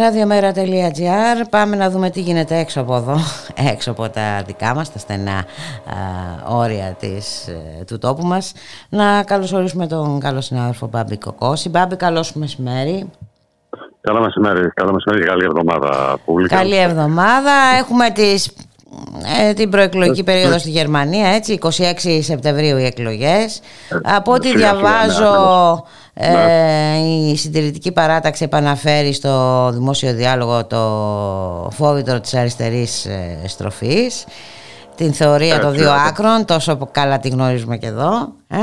[0.00, 3.16] radiomera.gr Πάμε να δούμε τι γίνεται έξω από εδώ,
[3.72, 5.44] έξω από τα δικά μας, τα στενά
[6.48, 8.52] όρια ε, του τόπου μας.
[8.88, 11.68] Να καλωσορίσουμε τον καλό συνάδελφο Μπάμπη Κοκόση.
[11.68, 13.10] Μπάμπη, καλώς μεσημέρι.
[14.00, 16.18] Καλό μεσημέρι, καλό μεσημέρι, καλή εβδομάδα.
[16.24, 16.56] Πουλικά.
[16.56, 17.52] Καλή εβδομάδα.
[17.78, 18.06] Έχουμε
[19.40, 21.68] ε, την προεκλογική περίοδο στη Γερμανία, έτσι, 26
[22.20, 23.58] Σεπτεμβρίου οι εκλογές.
[23.58, 25.30] Ε, από ό,τι διαβάζω...
[25.74, 26.44] Ναι, ακριβώς.
[26.44, 34.26] ε, η συντηρητική παράταξη επαναφέρει στο δημόσιο διάλογο το φόβητρο της αριστερής ε, στροφής,
[34.96, 36.04] την θεωρία των Έτσι, δύο έτσι.
[36.08, 38.32] άκρων, τόσο καλά τη γνωρίζουμε και εδώ.
[38.48, 38.58] Ε;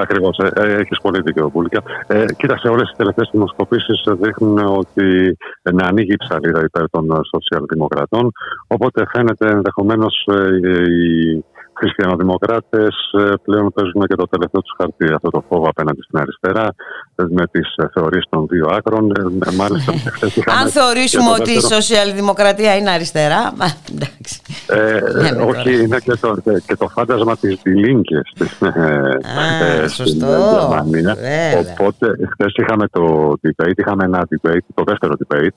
[0.00, 1.82] Ακριβώς, ε, ε, έχεις πολύ δίκιο, Πούλικα.
[2.06, 7.10] Ε, κοίταξε, όλες οι τελευταίες δημοσκοπήσεις δείχνουν ότι ε, να ανοίγει η ψαλίδα υπέρ των
[7.10, 8.32] ε, σοσιαλδημοκρατών.
[8.66, 10.26] Οπότε φαίνεται ενδεχομένως
[10.62, 11.44] οι
[11.78, 12.94] χριστιανοδημοκράτες
[13.42, 15.12] πλέον παίζουν και το τελευταίο τους χαρτί.
[15.14, 16.66] Αυτό το φόβο απέναντι στην αριστερά,
[17.14, 19.10] ε, με τις θεωρίες των δύο άκρων.
[19.10, 23.66] Ε, Μάλιστα, χθες είχαμε Αν και θεωρήσουμε το ότι η δεύτερο- σοσιαλδημοκρατία είναι αριστερά, μα,
[23.92, 24.40] εντάξει.
[24.66, 25.82] Ε, Ναι, ναι, όχι, τώρα.
[25.82, 26.36] είναι και το,
[26.66, 30.26] και το φάντασμα της Διλίνκε στην, ε, στην σωστό.
[30.26, 31.14] Γερμανία.
[31.14, 31.60] Βέβαια.
[31.78, 35.56] Οπότε, χθες είχαμε το debate, είχαμε ένα debate, το δεύτερο debate,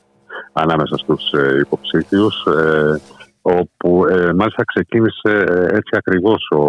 [0.54, 3.00] ανάμεσα στους ε, υποψήφιους, ε,
[3.42, 6.64] όπου ε, μάλιστα ξεκίνησε ε, έτσι ακριβώς ο,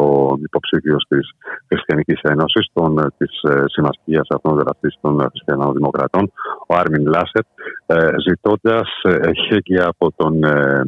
[0.00, 1.30] ο υποψήφιος της
[1.68, 6.32] Χριστιανικής Ένωσης, των, ε, της ε, Συμμαχίας αυτών δραστής των ε, Χριστιανοδημοκρατών,
[6.66, 7.46] ο Άρμιν Λάσετ,
[7.86, 10.82] ε, ζητώντας ε, χέγγια από τον, ε,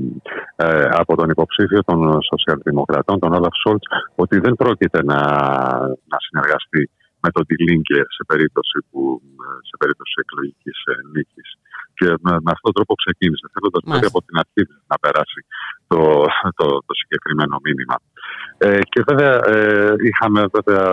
[0.56, 5.20] ε, από τον υποψήφιο των Σοσιαλδημοκρατών, τον Όλαφ Σόλτς, ότι δεν πρόκειται να,
[6.12, 6.90] να συνεργαστεί
[7.24, 9.00] με τον Τιλίνκε σε περίπτωση, που,
[9.44, 11.48] ε, σε περίπτωση εκλογικής ε, νίκης.
[11.98, 13.94] Και με, με αυτόν τον τρόπο ξεκίνησε, θέλοντας Μάλιστα.
[13.94, 15.40] βέβαια από την αρχή να περάσει
[15.90, 16.00] το,
[16.58, 17.96] το, το συγκεκριμένο μήνυμα.
[18.66, 20.84] Ε, και βέβαια ε, είχαμε βέβαια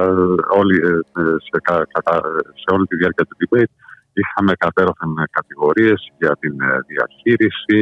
[0.59, 3.73] όλοι, ε, ε, σε, κα- κατα- σε όλη τη διάρκεια του debate
[4.19, 7.79] είχαμε κατέρωθεν κατηγορίες για την ε, διαχείριση,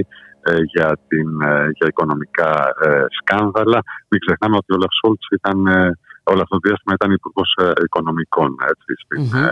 [0.49, 2.51] ε, για, την, ε, για οικονομικά
[2.85, 3.79] ε, σκάνδαλα.
[4.09, 5.97] Μην ξεχνάμε ότι ο Όλαφ Σόλτς ήταν, ε,
[6.31, 7.49] όλο αυτό το διάστημα ήταν υπουργός
[7.85, 9.45] Οικονομικών έτσι, στην, Μμμ.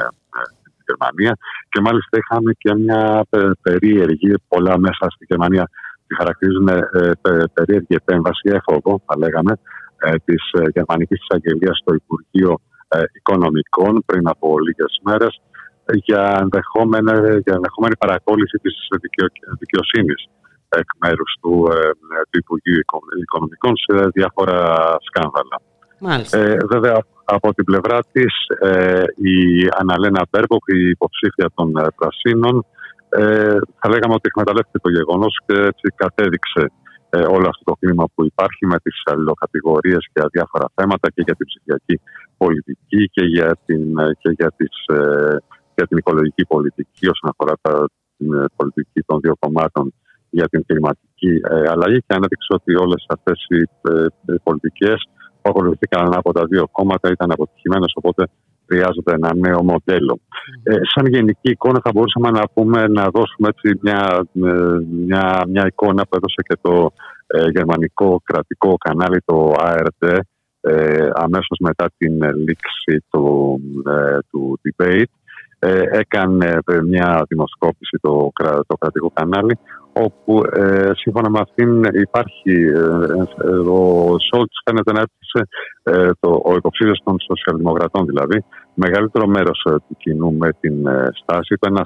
[0.92, 1.38] Ε, ε, στην Γερμανία
[1.70, 5.70] και μάλιστα είχαμε και μια πε- περίεργη, πολλά μέσα στη Γερμανία
[6.08, 9.60] τη χαρακτηρίζουν ε, πε- περίεργη επέμβαση, έφοβο θα λέγαμε,
[9.98, 15.42] ε, της ε, Γερμανικής Εισαγγελίας στο Υπουργείο ε, Οικονομικών πριν από λίγες μέρες
[15.86, 19.28] ε, για ενδεχόμενη, για ενδεχόμενη παρακόλληση της δικαιο,
[19.60, 20.26] δικαιοσύνης
[20.70, 21.90] εκ μέρους του, ε,
[22.30, 25.62] του Υπουργείου Οικο- Οικονομικών σε διάφορα σκάνδαλα.
[26.02, 26.38] Μάλιστα.
[26.38, 29.36] Ε, βέβαια, από την πλευρά της, ε, η
[29.78, 32.66] Αναλένα Μπέρμποκ, η υποψήφια των ε, Πρασίνων,
[33.10, 36.72] ε, θα λέγαμε ότι εκμεταλλεύτηκε το γεγονός και έτσι κατέδειξε
[37.10, 41.36] ε, όλο αυτό το κλίμα που υπάρχει με τις αλληλοκατηγορίες για διάφορα θέματα και για
[41.36, 41.96] την ψηφιακή
[42.38, 45.38] πολιτική και για την, ε, και για τις, ε,
[45.76, 49.94] για την οικολογική πολιτική όσον αφορά τα, την ε, πολιτική των δύο κομμάτων
[50.30, 53.62] για την κλιματική ε, αλλαγή και ανέδειξε ότι όλες αυτές οι
[53.92, 55.10] ε, ε, πολιτικές
[55.42, 58.28] που ακολουθήθηκαν από τα δύο κόμματα ήταν αποτυχημένες οπότε
[58.68, 60.20] χρειάζεται ένα νέο μοντέλο.
[60.64, 65.66] Ε, σαν γενική εικόνα θα μπορούσαμε να πούμε να δώσουμε έτσι μια, ε, μια, μια
[65.68, 66.92] εικόνα που έδωσε και το
[67.28, 70.20] ε, γερμανικό κρατικό κανάλι το ARD
[70.62, 75.14] ε, αμέσως μετά την ε, λήξη του, ε, του debate
[75.60, 79.58] ε, έκανε ε, μια δημοσκόπηση το, κρα- το κρατικό κανάλι
[79.94, 85.48] όπου ε, σύμφωνα με αυτήν υπάρχει ε, ε, ο Σόλτς φαίνεται να έπεισε
[85.84, 88.44] ε, το, ο υποψήφιος των σοσιαλδημοκρατών δηλαδή
[88.74, 91.82] μεγαλύτερο μέρος ε, του κοινού με την ε, στάση του ένα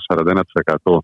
[0.83, 0.97] 41%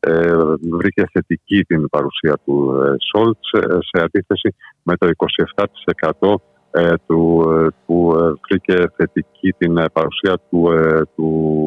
[0.00, 0.36] ε,
[0.78, 5.10] βρήκε θετική την παρουσία του ε, Σόλτς ε, σε αντίθεση με το
[6.20, 6.34] 27%
[6.76, 7.20] ε, του,
[7.50, 11.26] ε, που ε, βρήκε θετική την ε, παρουσία του, ε, του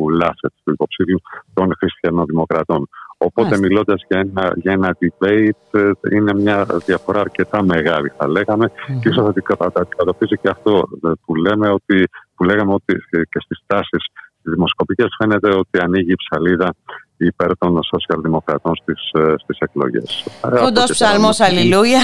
[0.09, 1.21] Λάσετ, του υποψήφιου
[1.53, 2.89] των χριστιανοδημοκρατών.
[3.21, 3.67] Οπότε Μάλιστα.
[3.67, 8.71] μιλώντας για ένα, για ένα debate ε, είναι μια διαφορά αρκετά μεγάλη θα λέγαμε
[9.01, 12.73] και ίσως θα την κατα- τα- κατοπτρίζει και αυτό ε, που λέμε ότι που λέγαμε
[12.73, 14.03] ότι ε, και στις τάσεις
[14.43, 16.75] τις δημοσκοπικές φαίνεται ότι ανοίγει η ψαλίδα
[17.17, 20.25] υπέρ των σοσιαλδημοκρατών στις, ε, στις εκλογές.
[20.45, 21.49] Ε, Κοντός αυτό και ψαλμός, πέρα.
[21.49, 21.99] αλληλούια.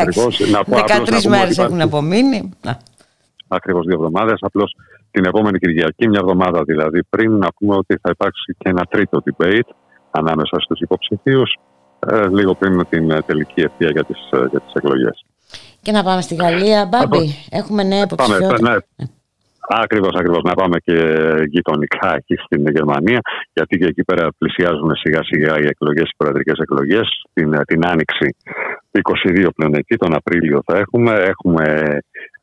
[0.00, 0.50] Ακριβώς.
[0.50, 2.52] Να πω απλώς να 13 πούμε μέρες ότι έχουν υπάρχει- απομείνει.
[2.64, 2.72] Α,
[3.48, 4.38] Ακριβώς δύο εβδομάδες.
[4.40, 4.76] Απλώς
[5.10, 9.22] την επόμενη Κυριακή, μια εβδομάδα δηλαδή πριν, να πούμε ότι θα υπάρξει και ένα τρίτο
[9.24, 9.68] debate
[10.18, 11.56] ανάμεσα στους υποψηφίους,
[12.06, 14.18] ε, λίγο πριν την ε, τελική ευθεία για τις
[14.50, 15.24] για τις εκλογές.
[15.82, 16.88] Και να πάμε στη Γαλλία.
[16.90, 18.70] Μπάμπη, έχουμε νέα Πάμε, υποψηφιότητα.
[18.70, 19.06] ναι.
[19.68, 20.42] Ακριβώς, ακριβώς.
[20.42, 20.96] Να πάμε και
[21.48, 23.20] γειτονικά εκεί στην Γερμανία,
[23.52, 27.06] γιατί και εκεί πέρα πλησιάζουν σιγά σιγά οι εκλογές, οι προεδρικές εκλογές.
[27.32, 28.36] Την, την άνοιξη
[28.92, 31.12] 22 πλέον εκεί, τον Απρίλιο θα έχουμε.
[31.12, 31.98] Έχουμε Ε,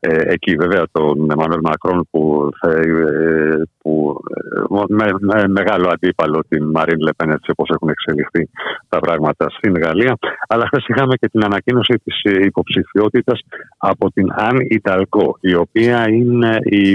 [0.08, 6.64] εκεί βέβαια τον Εμμανουέλ Μακρόν που, θα- ε, που ε, με, με μεγάλο αντίπαλο την
[6.64, 8.48] Μαρίν Λεπέν έτσι όπως έχουν εξελιχθεί
[8.88, 10.16] τα πράγματα στην Γαλλία.
[10.48, 13.40] Αλλά χθε είχαμε και την ανακοίνωση της ε, υποψηφιότητας
[13.78, 16.90] από την Αν Ιταλκό η οποία είναι, η,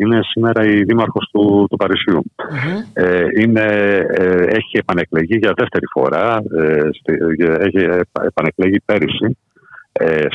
[0.00, 2.22] είναι σήμερα η δήμαρχος του, του Παρισιού.
[2.92, 3.62] Ε, είναι,
[4.08, 9.43] ε, έχει επανεκλεγεί για δεύτερη φορά, ε, στη- ε, έχει επα- επανεκλεγεί πέρυσι ε,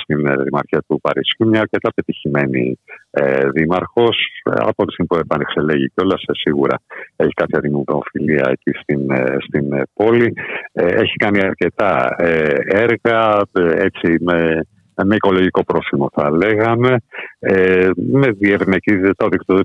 [0.02, 2.80] στην ε, Δημαρχία του Παρισιού, μια αρκετά πετυχημένη
[3.10, 6.82] ε, δήμαρχος, ε, από τη στιγμή που επανεξελέγει κιόλας σίγουρα
[7.16, 10.34] έχει κάποια δημοφιλία εκεί στην, ε, στην ε, πόλη.
[10.72, 14.62] Ε, έχει κάνει αρκετά ε, έργα, ε, έτσι με
[15.06, 16.98] με οικολογικό πρόσημο θα λέγαμε,
[17.40, 19.62] ε, με διευρυνική το δίκτυο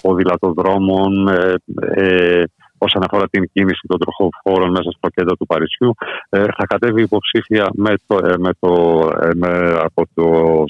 [0.00, 1.54] ποδηλατοδρόμων, ε,
[1.94, 2.42] ε,
[2.86, 5.94] όσον αφορά την κίνηση των τροχοφόρων μέσα στο κέντρο του Παρισιού.
[6.28, 8.72] Ε, θα κατέβει υποψήφια με το, ε, με το,
[9.22, 9.50] ε, με,
[9.88, 10.26] από το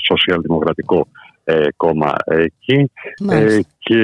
[0.08, 1.06] Σοσιαλδημοκρατικό
[1.44, 2.90] ε, κόμμα εκεί
[3.22, 3.58] Μάλιστα.
[3.58, 4.02] ε, και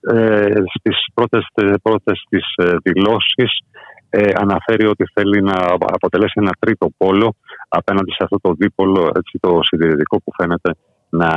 [0.00, 3.52] ε, στις πρώτες, ε, πρώτες της ε, δηλώσεις
[4.10, 5.56] ε, αναφέρει ότι θέλει να
[5.98, 7.34] αποτελέσει ένα τρίτο πόλο
[7.68, 10.70] απέναντι σε αυτό το δίπολο, έτσι, το συντηρητικό που φαίνεται
[11.08, 11.30] να,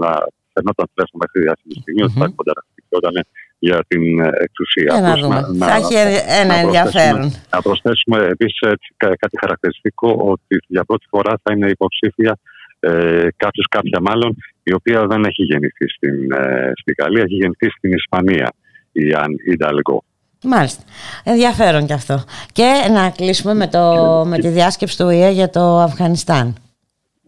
[0.00, 0.10] να
[0.52, 3.14] φαινόταν τουλάχιστον μέχρι αυτή τη στιγμή ότι θα κονταραχτιόταν
[3.58, 4.90] για την ε, εξουσία.
[4.92, 5.66] Για να Απλώς δούμε.
[5.66, 5.94] Θα έχει
[6.40, 7.18] ένα να ενδιαφέρον.
[7.20, 8.58] προσθέσουμε- Να προσθέσουμε επίσης
[8.98, 12.38] κάτι χαρακτηριστικό ότι για πρώτη φορά θα είναι υποψήφια
[12.80, 17.68] ε, κάποιος, κάποια μάλλον, η οποία δεν έχει γεννηθεί στην, ε, στη Γαλλία, έχει γεννηθεί
[17.76, 18.52] στην Ισπανία,
[18.92, 20.04] η Αν Ινταλγκό.
[20.44, 20.82] Μάλιστα.
[21.24, 22.24] Ενδιαφέρον κι αυτό.
[22.52, 23.82] Και να κλείσουμε με, το,
[24.26, 26.54] με τη διάσκεψη του ΙΕ για το Αφγανιστάν.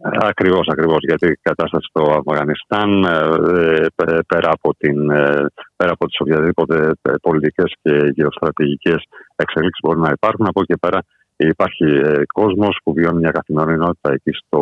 [0.01, 5.45] Ακριβώς, ακριβώς, γιατί η κατάσταση στο Αφγανιστάν ε, πε- πέρα από, την, ε,
[5.75, 9.03] πέρα από τις οποιαδήποτε ε, πολιτικές και γεωστρατηγικές
[9.35, 10.99] εξελίξεις μπορεί να υπάρχουν, από εκεί και πέρα
[11.35, 14.61] υπάρχει ε, κόσμος που βιώνει μια καθημερινότητα εκεί στο,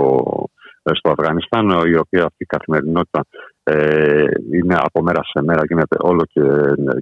[0.84, 3.26] ε, στο Αφγανιστάν, η οποία αυτή η καθημερινότητα
[3.64, 6.43] ε, είναι από μέρα σε μέρα γίνεται όλο και,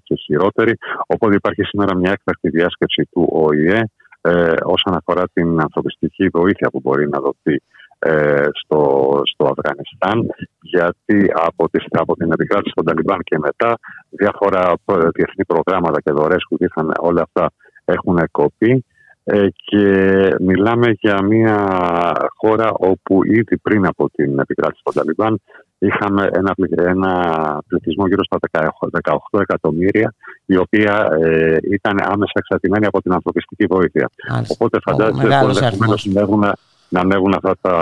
[0.04, 0.74] και χειρότερη.
[1.08, 3.82] Οπότε υπάρχει σήμερα μια έκτακτη διάσκεψη του ΟΗΕ
[4.22, 7.60] ε, όσον αφορά την ανθρωπιστική βοήθεια που μπορεί να δοθεί ε,
[8.52, 10.28] στο, στο Αφγανιστάν
[10.62, 13.78] γιατί από, τις, από την επικράτηση των Ταλιμπάν και μετά
[14.10, 17.52] διάφορα ε, διεθνή προγράμματα και δωρές που είχαν όλα αυτά
[17.86, 18.86] έχουν κοπεί
[19.24, 19.86] ε, και
[20.40, 21.68] μιλάμε για μια
[22.38, 25.42] χώρα όπου ήδη πριν από την επικράτηση των Ταλιμπάν
[25.78, 27.12] είχαμε ένα, πλη- ένα
[27.68, 28.38] πληθυσμό γύρω στα
[29.32, 30.14] 18 εκατομμύρια
[30.46, 34.10] η οποία ε, ήταν άμεσα εξαρτημένη από την ανθρωπιστική βοήθεια.
[34.30, 34.56] Μάλιστα.
[34.58, 36.44] Οπότε φαντάζεστε μεγάλος πως ενδεχομένως ανέβουν,
[36.90, 37.76] να ανέβουν αυτά τα,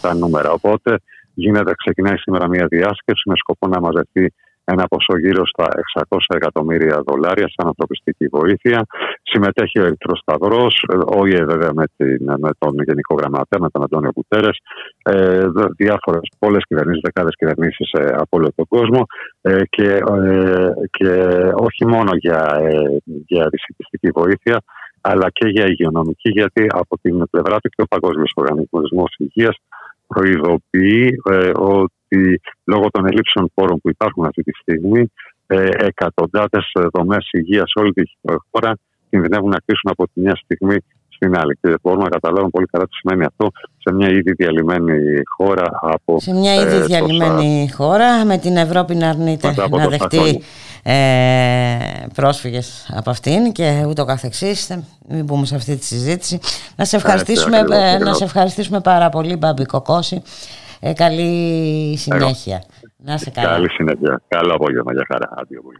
[0.00, 0.50] τα νούμερα.
[0.50, 0.98] Οπότε
[1.34, 4.32] γίνεται, ξεκινάει σήμερα μια διάσκεψη με σκοπό να μαζευτεί
[4.68, 5.66] ένα ποσό γύρω στα
[6.08, 8.86] 600 εκατομμύρια δολάρια σαν ανθρωπιστική βοήθεια.
[9.22, 10.84] Συμμετέχει ο Ερυθρός Σταυρός,
[11.18, 14.58] ο ΙΕ βέβαια με, την, με τον Γενικό Γραμματέα, με τον Αντώνιο Κουτέρες,
[15.02, 15.40] ε,
[15.76, 19.06] διάφορες, πολλές κυβερνήσεις, δεκάδες κυβερνήσεις ε, από όλο τον κόσμο
[19.40, 19.88] ε, και,
[20.22, 21.10] ε, και
[21.54, 24.60] όχι μόνο για, ε, για ρησικιστική βοήθεια,
[25.10, 29.56] αλλά και για υγειονομική, γιατί από την πλευρά του και ο Παγκόσμιος Οργανισμός Υγείας
[30.06, 35.12] προειδοποιεί ε, ότι λόγω των ελλείψεων πόρων που υπάρχουν αυτή τη στιγμή,
[35.46, 38.02] ε, εκατοντάδες δομές υγείας σε όλη τη
[38.50, 38.78] χώρα
[39.10, 40.76] κινδυνεύουν να κλείσουν από τη μια στιγμή
[41.16, 41.58] στην άλλη.
[41.60, 44.92] Και μπορούμε να καταλάβουμε πολύ καλά τι σημαίνει αυτό σε μια ήδη διαλυμένη
[45.36, 46.20] χώρα από.
[46.20, 49.84] Σε μια ε, ήδη τόσα- διαλυμένη χώρα με την Ευρώπη να αρνείται Μετά από να
[49.84, 50.40] τόσα δεχτεί χρόνια.
[50.82, 54.76] ε, πρόσφυγες από αυτήν και ούτω καθεξής.
[55.08, 56.40] Μην μπούμε σε αυτή τη συζήτηση.
[56.76, 58.16] Να σε ευχαριστήσουμε, ακριβώς, ε, να ακριβώς.
[58.16, 60.22] σε ευχαριστήσουμε πάρα πολύ Μπάμπη Κοκόση.
[60.80, 62.62] Ε, καλή συνέχεια.
[62.96, 63.48] Να είσαι καλά.
[63.48, 64.22] Καλή συνέχεια.
[64.28, 64.92] Καλό απόγευμα.
[64.92, 65.28] Για χαρά.
[65.36, 65.78] Αντίο πολύ.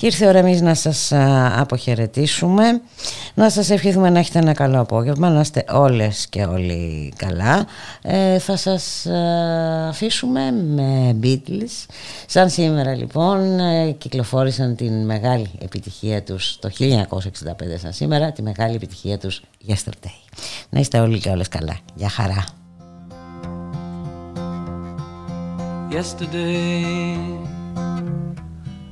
[0.00, 2.80] Και ήρθε η ώρα εμείς να σας α, αποχαιρετήσουμε,
[3.34, 7.66] να σας ευχηθούμε να έχετε ένα καλό απόγευμα, να είστε όλες και όλοι καλά.
[8.02, 11.86] Ε, θα σας α, αφήσουμε με Beatles.
[12.26, 16.86] Σαν σήμερα λοιπόν ε, κυκλοφόρησαν την μεγάλη επιτυχία τους το 1965
[17.80, 20.34] σαν σήμερα, τη μεγάλη επιτυχία τους Yesterday.
[20.70, 21.78] Να είστε όλοι και όλες καλά.
[21.94, 22.44] Γεια χαρά.
[25.90, 27.50] yesterday.